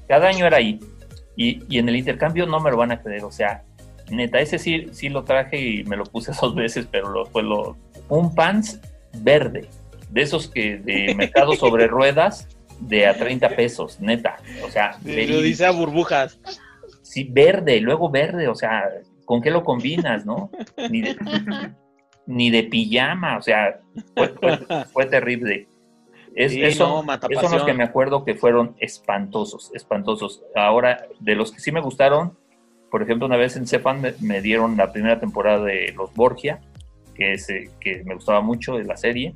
Cada 0.07 0.29
año 0.29 0.45
era 0.45 0.55
ahí. 0.57 0.79
Y, 1.35 1.63
y 1.67 1.79
en 1.79 1.89
el 1.89 1.97
intercambio 1.97 2.45
no 2.45 2.61
me 2.61 2.71
lo 2.71 2.77
van 2.77 2.91
a 2.91 3.01
creer. 3.01 3.25
O 3.25 3.31
sea, 3.31 3.63
neta, 4.09 4.39
ese 4.39 4.57
sí, 4.57 4.87
sí 4.91 5.09
lo 5.09 5.23
traje 5.25 5.59
y 5.59 5.83
me 5.83 5.97
lo 5.97 6.05
puse 6.05 6.31
dos 6.41 6.55
veces, 6.55 6.87
pero 6.89 7.09
lo, 7.09 7.25
fue 7.25 7.43
lo. 7.43 7.75
Un 8.09 8.33
pants 8.33 8.79
verde. 9.19 9.69
De 10.09 10.21
esos 10.21 10.47
que 10.47 10.77
de 10.77 11.13
mercado 11.17 11.53
sobre 11.55 11.87
ruedas 11.87 12.47
de 12.79 13.07
a 13.07 13.15
30 13.17 13.49
pesos, 13.55 13.99
neta. 13.99 14.37
O 14.65 14.69
sea, 14.69 14.97
Lo 15.03 15.41
dice 15.41 15.65
a 15.65 15.71
burbujas. 15.71 16.39
Sí, 17.01 17.27
verde, 17.31 17.79
luego 17.79 18.09
verde. 18.09 18.47
O 18.47 18.55
sea, 18.55 18.89
¿con 19.25 19.41
qué 19.41 19.51
lo 19.51 19.63
combinas, 19.63 20.25
no? 20.25 20.49
Ni 20.89 21.01
de, 21.01 21.15
ni 22.25 22.49
de 22.49 22.63
pijama. 22.63 23.37
O 23.37 23.41
sea, 23.41 23.79
fue, 24.15 24.29
fue- 24.29 24.85
fue 24.91 25.05
terrible. 25.05 25.67
Es, 26.35 26.51
Sí, 26.51 26.63
eso, 26.63 26.87
no, 26.87 27.03
mata 27.03 27.27
esos 27.29 27.43
son 27.43 27.53
los 27.59 27.63
que 27.63 27.73
me 27.73 27.83
acuerdo 27.83 28.25
que 28.25 28.33
fueron 28.33 28.75
espantosos, 28.79 29.71
espantosos. 29.75 30.41
Ahora, 30.55 31.05
de 31.19 31.35
los 31.35 31.51
que 31.51 31.59
sí 31.59 31.71
me 31.71 31.79
gustaron, 31.79 32.35
por 32.89 33.03
ejemplo, 33.03 33.27
una 33.27 33.37
vez 33.37 33.55
en 33.55 33.67
Cepan 33.67 34.01
me, 34.01 34.15
me 34.19 34.41
dieron 34.41 34.75
la 34.75 34.91
primera 34.91 35.19
temporada 35.19 35.63
de 35.63 35.93
Los 35.95 36.11
Borgia, 36.15 36.59
que, 37.15 37.33
es, 37.33 37.49
eh, 37.49 37.69
que 37.79 38.03
me 38.03 38.15
gustaba 38.15 38.41
mucho 38.41 38.77
de 38.77 38.85
la 38.85 38.97
serie, 38.97 39.35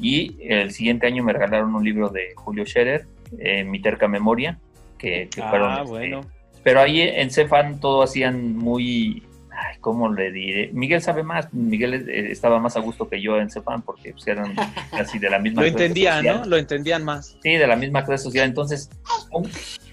y 0.00 0.38
el 0.40 0.70
siguiente 0.70 1.06
año 1.06 1.22
me 1.22 1.32
regalaron 1.32 1.74
un 1.74 1.84
libro 1.84 2.08
de 2.08 2.32
Julio 2.34 2.64
Scherer, 2.64 3.06
eh, 3.38 3.64
Mi 3.64 3.80
terca 3.80 4.08
memoria, 4.08 4.58
que, 4.98 5.28
que 5.28 5.42
fueron... 5.42 5.70
Ah, 5.70 5.80
este, 5.80 5.90
bueno. 5.90 6.20
Pero 6.62 6.80
ahí 6.80 7.00
en 7.00 7.30
Cefan 7.30 7.80
todo 7.80 8.02
hacían 8.02 8.56
muy... 8.56 9.24
Ay, 9.50 9.76
¿Cómo 9.80 10.10
le 10.10 10.32
diré? 10.32 10.70
Miguel 10.72 11.02
sabe 11.02 11.22
más. 11.22 11.52
Miguel 11.52 12.08
eh, 12.08 12.30
estaba 12.30 12.58
más 12.60 12.78
a 12.78 12.80
gusto 12.80 13.10
que 13.10 13.20
yo 13.20 13.36
en 13.36 13.50
Cefan 13.50 13.82
porque 13.82 14.12
pues, 14.12 14.26
eran 14.26 14.54
casi 14.90 15.18
de 15.18 15.28
la 15.28 15.38
misma 15.38 15.62
Lo 15.62 15.68
clase 15.68 15.84
entendían, 15.84 16.16
social. 16.16 16.40
¿no? 16.40 16.46
Lo 16.46 16.56
entendían 16.56 17.04
más. 17.04 17.36
Sí, 17.42 17.56
de 17.56 17.66
la 17.66 17.76
misma 17.76 18.04
clase 18.04 18.24
social. 18.24 18.48
Entonces, 18.48 18.88
pon, 19.30 19.50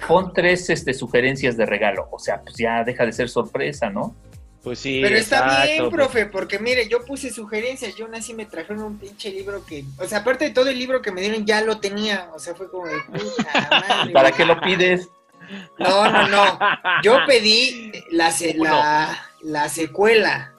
pon 0.07 0.31
tres 0.33 0.69
este, 0.69 0.93
sugerencias 0.93 1.57
de 1.57 1.65
regalo. 1.65 2.07
O 2.11 2.19
sea, 2.19 2.41
pues 2.41 2.55
ya 2.55 2.85
deja 2.85 3.05
de 3.05 3.11
ser 3.11 3.27
sorpresa, 3.27 3.89
¿no? 3.89 4.15
Pues 4.67 4.79
sí. 4.79 4.99
Pero 5.01 5.15
está 5.15 5.37
exacto, 5.37 5.63
bien, 5.65 5.77
pues. 5.83 5.93
profe, 5.93 6.25
porque 6.25 6.59
mire, 6.59 6.89
yo 6.89 7.05
puse 7.05 7.31
sugerencias, 7.31 7.95
yo 7.95 8.05
aún 8.05 8.15
así 8.15 8.33
me 8.33 8.45
trajeron 8.45 8.83
un 8.83 8.97
pinche 8.97 9.31
libro 9.31 9.65
que, 9.65 9.85
o 9.97 10.05
sea, 10.05 10.19
aparte 10.19 10.43
de 10.43 10.51
todo 10.51 10.67
el 10.67 10.77
libro 10.77 11.01
que 11.01 11.11
me 11.11 11.21
dieron, 11.21 11.45
ya 11.45 11.61
lo 11.61 11.79
tenía, 11.79 12.29
o 12.35 12.39
sea, 12.39 12.53
fue 12.53 12.69
como 12.69 12.85
de 12.87 12.97
puta 13.01 13.67
madre. 13.71 14.09
¿Y 14.09 14.13
para 14.13 14.31
qué 14.33 14.43
lo 14.43 14.59
pides? 14.59 15.07
No, 15.79 16.11
no, 16.11 16.27
no. 16.27 16.59
Yo 17.01 17.19
pedí 17.25 17.93
la, 18.11 18.31
se- 18.31 18.55
la, 18.55 19.17
la 19.41 19.69
secuela. 19.69 20.51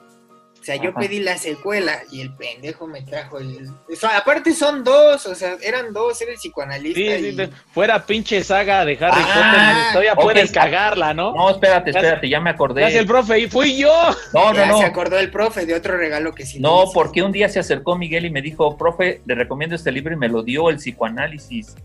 O 0.69 0.71
sea, 0.71 0.83
yo 0.83 0.91
Ajá. 0.91 0.99
pedí 0.99 1.19
la 1.19 1.35
secuela 1.35 1.99
y 2.11 2.21
el 2.21 2.31
pendejo 2.35 2.85
me 2.85 3.01
trajo 3.01 3.39
el. 3.39 3.67
o 3.91 3.95
sea, 3.95 4.17
aparte 4.19 4.53
son 4.53 4.83
dos, 4.83 5.25
o 5.25 5.33
sea, 5.33 5.57
eran 5.63 5.93
dos, 5.93 6.21
era 6.21 6.31
el 6.31 6.37
psicoanalista. 6.37 6.99
Sí, 6.99 7.41
y- 7.41 7.49
fuera 7.73 8.05
pinche 8.05 8.43
saga 8.43 8.85
de 8.85 8.91
Harry 9.01 9.19
Ah, 9.25 9.33
Potter, 9.33 9.91
todavía 9.93 10.15
puedes 10.15 10.51
cagarla, 10.51 11.15
¿no? 11.15 11.33
No, 11.33 11.49
espérate, 11.49 11.89
espérate, 11.89 12.29
ya 12.29 12.39
me 12.39 12.51
acordé. 12.51 12.81
Gracias 12.81 13.01
el 13.01 13.07
profe, 13.07 13.39
y 13.39 13.47
fui 13.47 13.77
yo. 13.77 13.91
No, 14.31 14.53
no, 14.53 14.55
ya 14.59 14.67
no. 14.67 14.77
se 14.77 14.85
acordó 14.85 15.17
el 15.17 15.31
profe 15.31 15.65
de 15.65 15.73
otro 15.73 15.97
regalo 15.97 16.35
que 16.35 16.45
sí. 16.45 16.59
No, 16.59 16.83
porque 16.93 17.23
un 17.23 17.31
día 17.31 17.49
se 17.49 17.57
acercó 17.57 17.97
Miguel 17.97 18.25
y 18.25 18.29
me 18.29 18.43
dijo, 18.43 18.77
profe, 18.77 19.21
le 19.25 19.33
recomiendo 19.33 19.75
este 19.75 19.91
libro 19.91 20.13
y 20.13 20.17
me 20.17 20.27
lo 20.27 20.43
dio 20.43 20.69
el 20.69 20.75
psicoanálisis. 20.75 21.75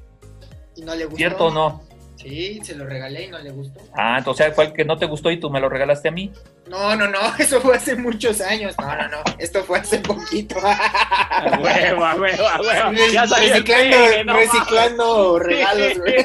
Y 0.76 0.82
no 0.82 0.94
le 0.94 1.04
gustó. 1.04 1.16
¿Cierto 1.16 1.46
o 1.46 1.50
no? 1.50 1.82
Sí, 2.16 2.60
se 2.62 2.74
lo 2.74 2.86
regalé 2.86 3.24
y 3.24 3.28
no 3.28 3.38
le 3.38 3.50
gustó. 3.50 3.80
Ah, 3.92 4.16
entonces 4.18 4.54
fue 4.54 4.66
el 4.66 4.72
que 4.72 4.84
no 4.84 4.96
te 4.96 5.06
gustó 5.06 5.30
y 5.30 5.38
tú 5.38 5.50
me 5.50 5.60
lo 5.60 5.68
regalaste 5.68 6.08
a 6.08 6.12
mí. 6.12 6.32
No, 6.68 6.94
no, 6.96 7.08
no, 7.08 7.18
eso 7.38 7.60
fue 7.60 7.76
hace 7.76 7.96
muchos 7.96 8.40
años. 8.40 8.74
No, 8.78 8.86
no, 8.96 9.08
no, 9.08 9.18
esto 9.38 9.62
fue 9.64 9.78
hace 9.80 9.98
poquito. 9.98 10.56
A 10.64 11.58
huevo, 11.60 12.04
a 12.04 12.14
huevo, 12.14 12.48
a 12.48 12.60
huevo. 12.60 12.92
Ya 13.12 13.24
reciclando, 13.24 13.64
pegue, 13.64 14.24
no 14.24 14.34
reciclando 14.34 15.38
regalos, 15.38 15.98
güey. 15.98 16.24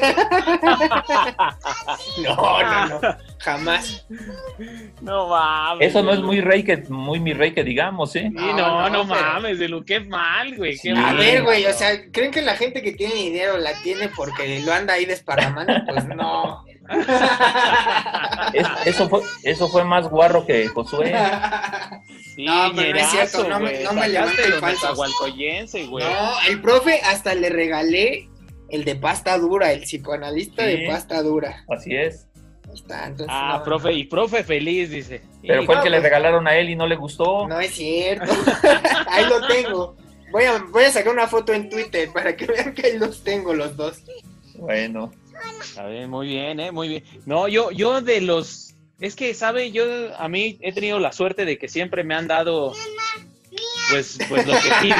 No, 2.22 2.62
no, 2.62 2.86
no, 2.88 3.00
jamás. 3.40 4.06
No 5.00 5.28
mames. 5.28 5.88
Eso 5.88 6.02
no 6.02 6.12
es 6.12 6.20
muy 6.20 6.40
rey 6.40 6.62
que, 6.62 6.76
muy 6.88 7.18
mi 7.20 7.32
rey 7.32 7.52
que 7.52 7.64
digamos, 7.64 8.14
¿eh? 8.16 8.28
Sí, 8.30 8.34
no, 8.56 8.88
No, 8.90 9.04
mames, 9.04 9.58
de 9.58 9.68
lo 9.68 9.84
que 9.84 9.96
es 9.96 10.06
mal, 10.06 10.54
güey. 10.56 10.78
qué. 10.78 10.90
A 10.90 10.94
mal. 10.94 11.16
ver, 11.16 11.42
güey, 11.42 11.64
o 11.66 11.72
sea, 11.72 11.90
¿creen 12.12 12.30
que 12.30 12.42
la 12.42 12.56
gente 12.56 12.82
que 12.82 12.92
tiene 12.92 13.14
dinero 13.14 13.56
la 13.58 13.72
tiene 13.82 14.08
porque 14.08 14.60
lo 14.60 14.72
anda 14.72 14.94
ahí 14.94 15.04
desparramando? 15.06 15.72
Pues 15.88 16.06
no. 16.08 16.64
Es- 18.52 18.66
eso, 18.86 19.08
fue, 19.08 19.20
eso 19.44 19.68
fue 19.68 19.84
más 19.84 20.08
guarro 20.08 20.44
que 20.46 20.66
Josué. 20.68 21.14
Sí, 22.34 22.44
No, 22.44 22.72
pero 22.74 22.92
no 22.94 22.98
es 23.00 23.06
cierto, 23.10 23.48
no 23.48 23.60
me- 23.60 23.80
no 23.82 23.92
me 23.92 24.08
nezahualcoyense, 24.08 25.86
güey. 25.86 26.04
No, 26.04 26.32
el 26.48 26.60
profe 26.60 27.00
hasta 27.04 27.34
le 27.34 27.48
regalé 27.48 28.28
el 28.70 28.84
de 28.84 28.96
pasta 28.96 29.36
dura, 29.38 29.72
el 29.72 29.82
psicoanalista 29.82 30.64
Sí. 30.64 30.76
de 30.76 30.88
pasta 30.88 31.22
dura. 31.22 31.64
Así 31.68 31.94
es. 31.94 32.26
Ahí 32.70 32.74
está, 32.76 33.06
entonces. 33.06 33.26
Ah, 33.28 33.56
no, 33.58 33.64
profe, 33.64 33.92
y 33.92 34.04
profe 34.04 34.44
feliz, 34.44 34.90
dice. 34.90 35.22
Pero 35.46 35.62
Y- 35.62 35.66
fue 35.66 35.74
el 35.76 35.82
que 35.82 35.90
le 35.90 35.96
pues- 35.96 36.04
regalaron 36.04 36.46
a 36.46 36.56
él 36.56 36.70
y 36.70 36.76
no 36.76 36.86
le 36.86 36.96
gustó. 36.96 37.46
No 37.48 37.58
es 37.60 37.72
cierto. 37.74 38.32
ahí 39.08 39.24
lo 39.26 39.46
tengo. 39.48 39.96
Voy 40.30 40.44
a, 40.44 40.58
voy 40.70 40.84
a 40.84 40.90
sacar 40.92 41.12
una 41.12 41.26
foto 41.26 41.52
en 41.52 41.68
Twitter 41.68 42.08
para 42.12 42.36
que 42.36 42.46
vean 42.46 42.72
que 42.72 42.86
ahí 42.86 42.98
los 42.98 43.24
tengo 43.24 43.52
los 43.52 43.76
dos. 43.76 43.98
Bueno, 44.54 45.10
A 45.76 45.82
ver, 45.84 46.06
muy 46.06 46.28
bien, 46.28 46.60
eh, 46.60 46.70
muy 46.70 46.86
bien. 46.88 47.04
No, 47.26 47.48
yo, 47.48 47.70
yo 47.72 48.00
de 48.00 48.20
los, 48.20 48.74
es 49.00 49.16
que, 49.16 49.34
sabe, 49.34 49.72
yo 49.72 49.84
a 50.16 50.28
mí 50.28 50.58
he 50.60 50.72
tenido 50.72 51.00
la 51.00 51.10
suerte 51.12 51.44
de 51.44 51.58
que 51.58 51.66
siempre 51.66 52.04
me 52.04 52.14
han 52.14 52.28
dado, 52.28 52.74
pues, 53.90 54.18
pues 54.28 54.46
lo 54.46 54.52
que 54.52 54.70
pido, 54.82 54.96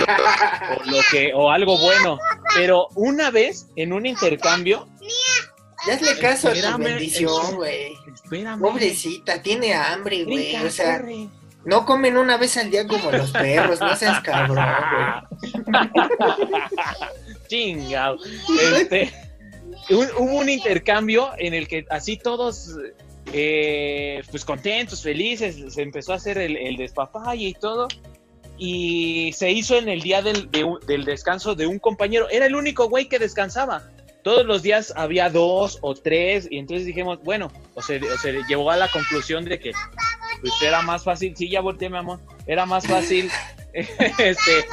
o 0.79 0.91
lo 0.91 0.99
que, 1.13 1.33
o 1.35 1.51
algo 1.51 1.79
bueno. 1.79 2.19
Pero 2.57 2.89
una 2.97 3.31
vez 3.31 3.69
en 3.77 3.93
un 3.93 4.07
intercambio, 4.07 4.89
Ya 5.87 5.95
hazle 5.95 6.19
caso 6.19 6.49
a 6.49 6.53
tu 6.53 6.59
Espérame, 6.59 6.85
bendición, 6.85 7.57
güey. 7.57 7.97
Pobrecita, 8.61 9.43
tiene 9.43 9.75
hambre, 9.75 10.25
güey. 10.25 10.57
O 10.57 10.71
sea, 10.71 10.99
corre. 11.01 11.29
no 11.65 11.87
comen 11.87 12.17
una 12.17 12.37
vez 12.37 12.57
al 12.57 12.71
día 12.71 12.87
como 12.87 13.11
los 13.11 13.31
perros, 13.31 13.81
no 13.81 13.97
seas 13.97 14.21
cabrón, 14.21 14.57
güey. 14.57 15.41
Este, 17.51 19.13
hubo 19.91 20.39
un 20.39 20.49
intercambio 20.49 21.31
en 21.37 21.53
el 21.53 21.67
que 21.67 21.85
así 21.91 22.17
todos, 22.17 22.77
eh, 23.33 24.23
pues 24.31 24.45
contentos, 24.45 25.03
felices, 25.03 25.75
se 25.75 25.83
empezó 25.83 26.13
a 26.13 26.17
hacer 26.17 26.39
el, 26.39 26.57
el 26.57 26.77
despapalle 26.77 27.49
y 27.49 27.55
todo. 27.55 27.89
Y 28.57 29.33
se 29.33 29.51
hizo 29.51 29.77
en 29.77 29.89
el 29.89 30.03
día 30.03 30.23
del, 30.23 30.51
de 30.51 30.65
del 30.87 31.05
descanso 31.05 31.55
de 31.55 31.67
un 31.67 31.79
compañero. 31.79 32.29
Era 32.29 32.47
el 32.47 32.55
único 32.55 32.89
güey 32.89 33.09
que 33.09 33.19
descansaba. 33.19 33.91
Todos 34.23 34.47
los 34.47 34.63
días 34.63 34.93
había 34.97 35.31
dos 35.31 35.79
o 35.83 35.95
tres. 35.95 36.49
Y 36.51 36.59
entonces 36.59 36.87
dijimos, 36.87 37.23
bueno, 37.23 37.51
o 37.75 37.83
se, 37.83 37.97
o 37.97 38.19
se 38.19 38.43
llegó 38.49 38.71
a 38.71 38.77
la 38.77 38.89
conclusión 38.89 39.45
de 39.45 39.59
que 39.59 39.73
pues 40.41 40.53
era 40.63 40.83
más 40.83 41.05
fácil. 41.05 41.37
Sí, 41.37 41.51
ya 41.51 41.61
volteé, 41.61 41.91
mi 41.91 41.99
amor. 41.99 42.21
Era 42.47 42.67
más 42.67 42.87
fácil. 42.87 43.31
este, 43.73 44.65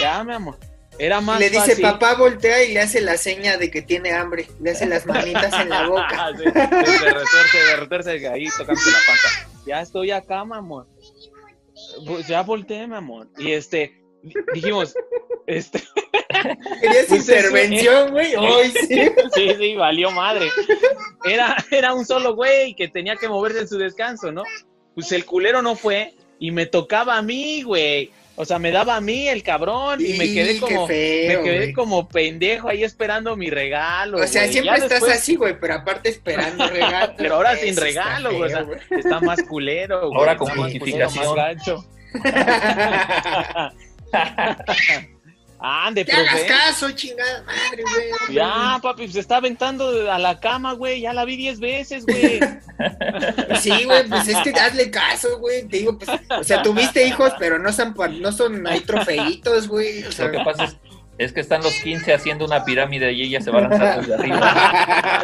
ya, 0.00 0.22
mi 0.24 0.34
amor. 0.34 0.58
Era 0.98 1.20
más 1.20 1.38
Le 1.38 1.50
dice 1.50 1.60
fácil. 1.60 1.82
papá 1.82 2.14
voltea 2.14 2.64
y 2.64 2.72
le 2.72 2.80
hace 2.80 3.00
la 3.02 3.18
seña 3.18 3.58
de 3.58 3.70
que 3.70 3.82
tiene 3.82 4.12
hambre. 4.12 4.48
Le 4.60 4.70
hace 4.70 4.86
las 4.86 5.04
manitas 5.06 5.52
en 5.60 5.68
la 5.68 5.86
boca. 5.86 6.30
Sí, 6.36 6.44
de 6.44 7.12
retorce, 7.12 7.58
de 7.58 7.76
retorce 7.76 8.28
ahí 8.28 8.48
tocándose 8.56 8.90
la 8.90 8.98
panza. 9.06 9.48
Ya 9.66 9.80
estoy 9.82 10.10
acá, 10.10 10.44
mi 10.44 10.54
amor. 10.56 10.86
Pues 12.06 12.26
ya 12.26 12.42
volteé, 12.42 12.86
mi 12.86 12.96
amor. 12.96 13.28
Y 13.38 13.52
este, 13.52 14.00
dijimos, 14.54 14.94
este, 15.46 15.82
Querías 16.80 17.10
intervención, 17.10 18.10
güey. 18.10 18.34
Hoy 18.36 18.72
sí. 18.88 19.08
sí, 19.34 19.50
sí, 19.58 19.74
valió 19.74 20.10
madre. 20.10 20.48
Era, 21.24 21.56
era 21.70 21.94
un 21.94 22.04
solo 22.04 22.34
güey 22.34 22.74
que 22.74 22.88
tenía 22.88 23.16
que 23.16 23.28
moverse 23.28 23.60
en 23.60 23.68
su 23.68 23.78
descanso, 23.78 24.32
¿no? 24.32 24.42
Pues 24.94 25.12
el 25.12 25.24
culero 25.24 25.62
no 25.62 25.76
fue 25.76 26.14
y 26.38 26.50
me 26.50 26.66
tocaba 26.66 27.16
a 27.16 27.22
mí, 27.22 27.62
güey. 27.62 28.10
O 28.38 28.44
sea, 28.44 28.58
me 28.58 28.70
daba 28.70 28.96
a 28.96 29.00
mí 29.00 29.28
el 29.28 29.42
cabrón 29.42 29.98
y 30.04 30.12
me 30.12 30.26
quedé 30.30 30.60
como, 30.60 30.86
feo, 30.86 31.38
me 31.38 31.44
quedé 31.44 31.72
como 31.72 32.06
pendejo 32.06 32.68
ahí 32.68 32.84
esperando 32.84 33.34
mi 33.34 33.48
regalo. 33.48 34.18
O 34.18 34.26
sea, 34.26 34.42
siempre 34.46 34.64
Ya 34.64 34.74
estás 34.74 34.90
después- 35.00 35.12
así, 35.16 35.36
güey, 35.36 35.58
pero 35.58 35.72
aparte 35.74 36.10
esperando 36.10 36.66
regalo. 36.68 37.14
Pero 37.16 37.36
ahora 37.36 37.56
sin 37.56 37.74
regalo, 37.74 38.34
güey, 38.36 38.52
o 38.52 38.54
sea, 38.54 38.66
Está 38.90 39.20
más 39.20 39.42
culero, 39.42 40.08
güey. 40.08 40.18
Ahora 40.18 40.36
con 40.36 40.50
justificación. 40.50 41.34
Ande, 45.58 46.02
hagas 46.02 46.28
profe. 46.28 46.46
caso, 46.46 46.90
chingada 46.92 47.42
madre, 47.42 47.82
güey. 47.82 48.36
Ya, 48.36 48.78
papi, 48.82 49.08
se 49.08 49.20
está 49.20 49.38
aventando 49.38 50.12
a 50.12 50.18
la 50.18 50.38
cama, 50.38 50.74
güey. 50.74 51.00
Ya 51.00 51.14
la 51.14 51.24
vi 51.24 51.36
diez 51.36 51.60
veces, 51.60 52.04
güey. 52.04 52.40
Sí, 53.60 53.70
güey, 53.84 54.06
pues 54.06 54.28
es 54.28 54.36
que 54.42 54.50
hazle 54.50 54.90
caso, 54.90 55.38
güey. 55.38 55.66
Te 55.66 55.78
digo, 55.78 55.98
pues, 55.98 56.10
o 56.28 56.44
sea, 56.44 56.62
tuviste 56.62 57.06
hijos, 57.06 57.32
pero 57.38 57.58
no 57.58 57.72
son, 57.72 57.94
no 58.20 58.32
son, 58.32 58.66
hay 58.66 58.80
trofeitos, 58.80 59.66
güey. 59.66 60.04
O 60.04 60.12
sea, 60.12 60.26
lo 60.26 60.32
que 60.32 60.44
pasa 60.44 60.64
es, 60.64 60.76
es 61.18 61.32
que 61.32 61.40
están 61.40 61.62
los 61.62 61.72
15 61.82 62.12
haciendo 62.12 62.44
una 62.44 62.64
pirámide 62.64 63.12
y 63.12 63.22
ella 63.22 63.40
se 63.40 63.50
va 63.50 63.58
a 63.58 63.62
lanzar 63.62 64.00
desde 64.00 64.14
arriba. 64.14 64.52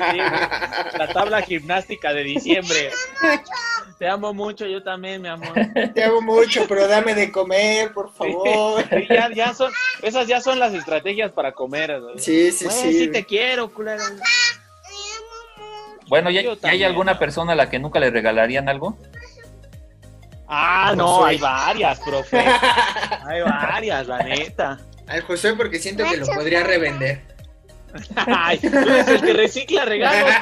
Sí, 0.12 0.18
la 0.98 1.08
tabla 1.08 1.40
gimnástica 1.42 2.12
de 2.12 2.22
diciembre. 2.22 2.90
Te 3.98 4.08
amo 4.08 4.34
mucho, 4.34 4.66
yo 4.66 4.82
también, 4.82 5.22
mi 5.22 5.28
amor. 5.28 5.52
te 5.94 6.04
amo 6.04 6.20
mucho, 6.20 6.66
pero 6.68 6.86
dame 6.88 7.14
de 7.14 7.30
comer, 7.30 7.92
por 7.92 8.12
favor. 8.12 8.82
Sí, 8.90 9.06
ya, 9.08 9.30
ya 9.32 9.54
son, 9.54 9.72
esas 10.02 10.26
ya 10.26 10.40
son 10.40 10.58
las 10.58 10.74
estrategias 10.74 11.32
para 11.32 11.52
comer. 11.52 12.00
güey. 12.00 12.18
Sí, 12.18 12.50
sí, 12.52 12.64
Güey, 12.66 12.76
sí. 12.76 12.92
sí 12.98 13.08
te 13.08 13.24
quiero, 13.24 13.72
culero. 13.72 14.02
Bueno, 16.08 16.30
¿ya, 16.30 16.42
Yo 16.42 16.54
ya 16.60 16.70
hay 16.70 16.84
alguna 16.84 17.18
persona 17.18 17.52
a 17.52 17.56
la 17.56 17.70
que 17.70 17.78
nunca 17.78 18.00
le 18.00 18.10
regalarían 18.10 18.68
algo? 18.68 18.98
Ah, 20.48 20.92
no, 20.96 21.24
hay 21.24 21.38
varias, 21.38 21.98
profe. 22.00 22.38
Hay 23.26 23.40
varias, 23.40 24.06
la 24.06 24.18
neta. 24.18 24.78
Al 25.06 25.22
José, 25.22 25.54
porque 25.54 25.78
siento 25.78 26.04
que 26.04 26.16
lo 26.16 26.26
podría 26.26 26.62
revender. 26.62 27.32
Ay, 28.16 28.58
tú 28.58 28.68
eres 28.68 29.08
el 29.08 29.20
que 29.20 29.32
recicla 29.34 29.84
regalos. 29.84 30.32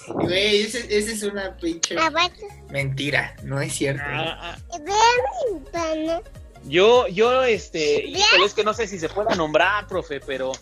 Güey, 0.08 0.62
ese, 0.62 0.78
ese 0.96 1.12
es 1.12 1.22
una 1.22 1.56
pinche 1.56 1.96
Abajo. 1.96 2.30
mentira, 2.70 3.36
no 3.44 3.60
es 3.60 3.72
cierto. 3.72 4.02
Ah, 4.04 4.56
ah. 4.72 6.20
Yo, 6.64 7.06
yo, 7.08 7.42
este, 7.44 8.04
híjole, 8.04 8.44
es 8.44 8.54
que 8.54 8.64
no 8.64 8.74
sé 8.74 8.86
si 8.86 8.98
se 8.98 9.08
pueda 9.08 9.34
nombrar, 9.34 9.86
profe, 9.86 10.20
pero 10.20 10.52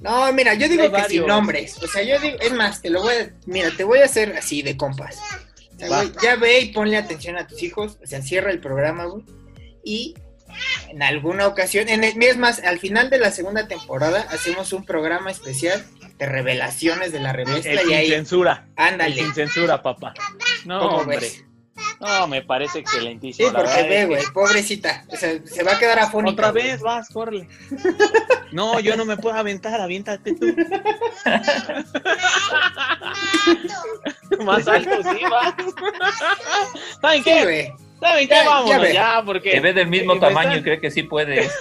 No, 0.00 0.32
mira, 0.32 0.54
yo 0.54 0.68
digo 0.68 0.84
Hay 0.84 0.90
que 0.90 1.08
sin 1.08 1.26
nombres. 1.26 1.76
O 1.82 1.86
sea, 1.86 2.02
yo 2.02 2.18
digo, 2.18 2.38
es 2.40 2.52
más, 2.52 2.82
te 2.82 2.90
lo 2.90 3.02
voy 3.02 3.14
a, 3.14 3.30
mira, 3.46 3.70
te 3.76 3.84
voy 3.84 4.00
a 4.00 4.06
hacer 4.06 4.36
así 4.36 4.62
de 4.62 4.76
compas. 4.76 5.16
O 5.16 5.78
sea, 5.78 5.88
Va. 5.90 6.02
güey, 6.02 6.12
ya 6.22 6.36
ve 6.36 6.60
y 6.60 6.72
ponle 6.72 6.96
atención 6.96 7.36
a 7.36 7.46
tus 7.46 7.62
hijos, 7.62 7.98
o 8.02 8.06
sea, 8.06 8.20
cierra 8.22 8.50
el 8.50 8.60
programa, 8.60 9.04
güey. 9.04 9.24
Y 9.84 10.14
en 10.90 11.02
alguna 11.02 11.46
ocasión, 11.46 11.88
en 11.88 12.04
el, 12.04 12.22
es 12.22 12.36
más, 12.36 12.60
al 12.60 12.78
final 12.78 13.10
de 13.10 13.18
la 13.18 13.30
segunda 13.30 13.66
temporada 13.68 14.26
hacemos 14.30 14.72
un 14.72 14.84
programa 14.84 15.30
especial 15.30 15.84
de 16.18 16.26
revelaciones 16.26 17.12
de 17.12 17.20
la 17.20 17.30
el 17.30 17.36
revista 17.36 17.72
y 17.74 17.78
sin 17.78 17.92
ahí, 17.94 18.08
censura. 18.10 18.66
El 18.76 18.84
ándale. 18.84 19.14
sin 19.16 19.34
censura, 19.34 19.82
papá. 19.82 20.14
No, 20.64 20.80
¿Cómo 20.80 20.96
hombre. 20.98 21.18
ves? 21.20 21.44
No, 22.00 22.26
me 22.26 22.42
parece 22.42 22.72
Sí, 22.74 22.78
excelentísimo. 22.80 23.50
la 23.52 23.60
porque 23.60 23.82
ve, 23.82 23.88
que- 23.88 24.06
güey, 24.06 24.22
pobrecita. 24.34 25.04
O 25.08 25.16
sea, 25.16 25.32
se 25.44 25.62
va 25.62 25.74
a 25.74 25.78
quedar 25.78 25.98
afónica. 26.00 26.48
Otra 26.48 26.52
vez, 26.52 26.80
vas, 26.80 27.08
córrele. 27.08 27.48
No, 28.50 28.80
yo 28.80 28.96
no 28.96 29.04
me 29.04 29.16
puedo 29.16 29.36
aventar, 29.36 29.80
aviéntate 29.80 30.34
tú. 30.34 30.46
Más 34.44 34.66
alto, 34.68 34.90
sí, 35.02 35.20
vas. 35.30 35.54
¿Saben 37.00 37.24
Sí, 37.24 37.30
qué? 37.30 37.42
güey. 37.44 37.72
¿Saben 38.00 38.28
qué? 38.28 38.34
Ya, 38.34 38.44
ya 38.44 38.50
Vámonos 38.50 38.82
ve. 38.82 38.92
ya, 38.92 39.22
porque. 39.24 39.50
Te 39.50 39.60
ve 39.60 39.72
del 39.72 39.88
mismo 39.88 40.14
me 40.14 40.20
tamaño 40.20 40.56
y 40.56 40.62
cree 40.62 40.80
que 40.80 40.90
sí 40.90 41.02
puede. 41.02 41.48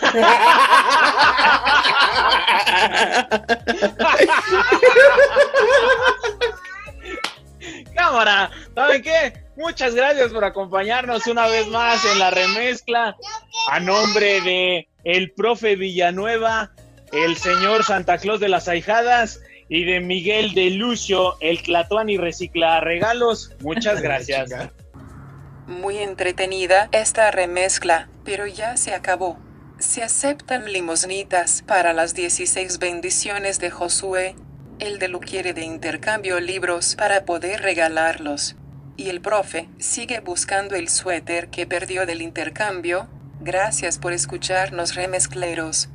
Cámara, 7.96 8.52
¿saben 8.76 9.02
qué? 9.02 9.34
Muchas 9.56 9.96
gracias 9.96 10.32
por 10.32 10.46
acompañarnos 10.46 11.26
una 11.28 11.48
vez 11.48 11.68
más 11.68 12.06
en 12.06 12.20
la 12.20 12.30
remezcla. 12.30 13.16
A 13.72 13.80
nombre 13.80 14.40
de 14.42 14.88
el 15.04 15.32
profe 15.32 15.76
Villanueva, 15.76 16.72
el 17.12 17.36
señor 17.38 17.84
Santa 17.84 18.20
Claus 18.20 18.40
de 18.40 18.50
las 18.50 18.68
Ahijadas 18.68 19.42
y 19.70 19.84
de 19.84 20.00
Miguel 20.00 20.54
de 20.54 20.70
Lucio, 20.70 21.38
el 21.42 21.62
Tlatuán 21.64 22.10
y 22.10 22.18
Recicla 22.18 22.80
Regalos. 22.82 23.52
Muchas 23.62 24.02
gracias. 24.02 24.52
Muy 25.68 25.98
entretenida 25.98 26.88
esta 26.94 27.30
remezcla, 27.30 28.08
pero 28.24 28.48
ya 28.48 28.78
se 28.78 28.94
acabó. 28.94 29.38
Se 29.80 30.02
aceptan 30.02 30.72
limosnitas 30.72 31.62
para 31.62 31.92
las 31.92 32.16
16 32.16 32.80
bendiciones 32.80 33.60
de 33.60 33.70
Josué. 33.70 34.36
El 34.80 34.98
de 34.98 35.10
lo 35.10 35.20
quiere 35.20 35.54
de 35.54 35.66
intercambio 35.66 36.40
libros 36.40 36.96
para 36.96 37.26
poder 37.26 37.64
regalarlos. 37.64 38.56
Y 38.96 39.10
el 39.10 39.20
profe 39.20 39.68
sigue 39.78 40.22
buscando 40.22 40.76
el 40.76 40.88
suéter 40.88 41.50
que 41.50 41.68
perdió 41.68 42.06
del 42.06 42.22
intercambio. 42.22 43.10
Gracias 43.42 43.98
por 44.00 44.14
escucharnos 44.14 44.96
remezcleros. 44.96 45.90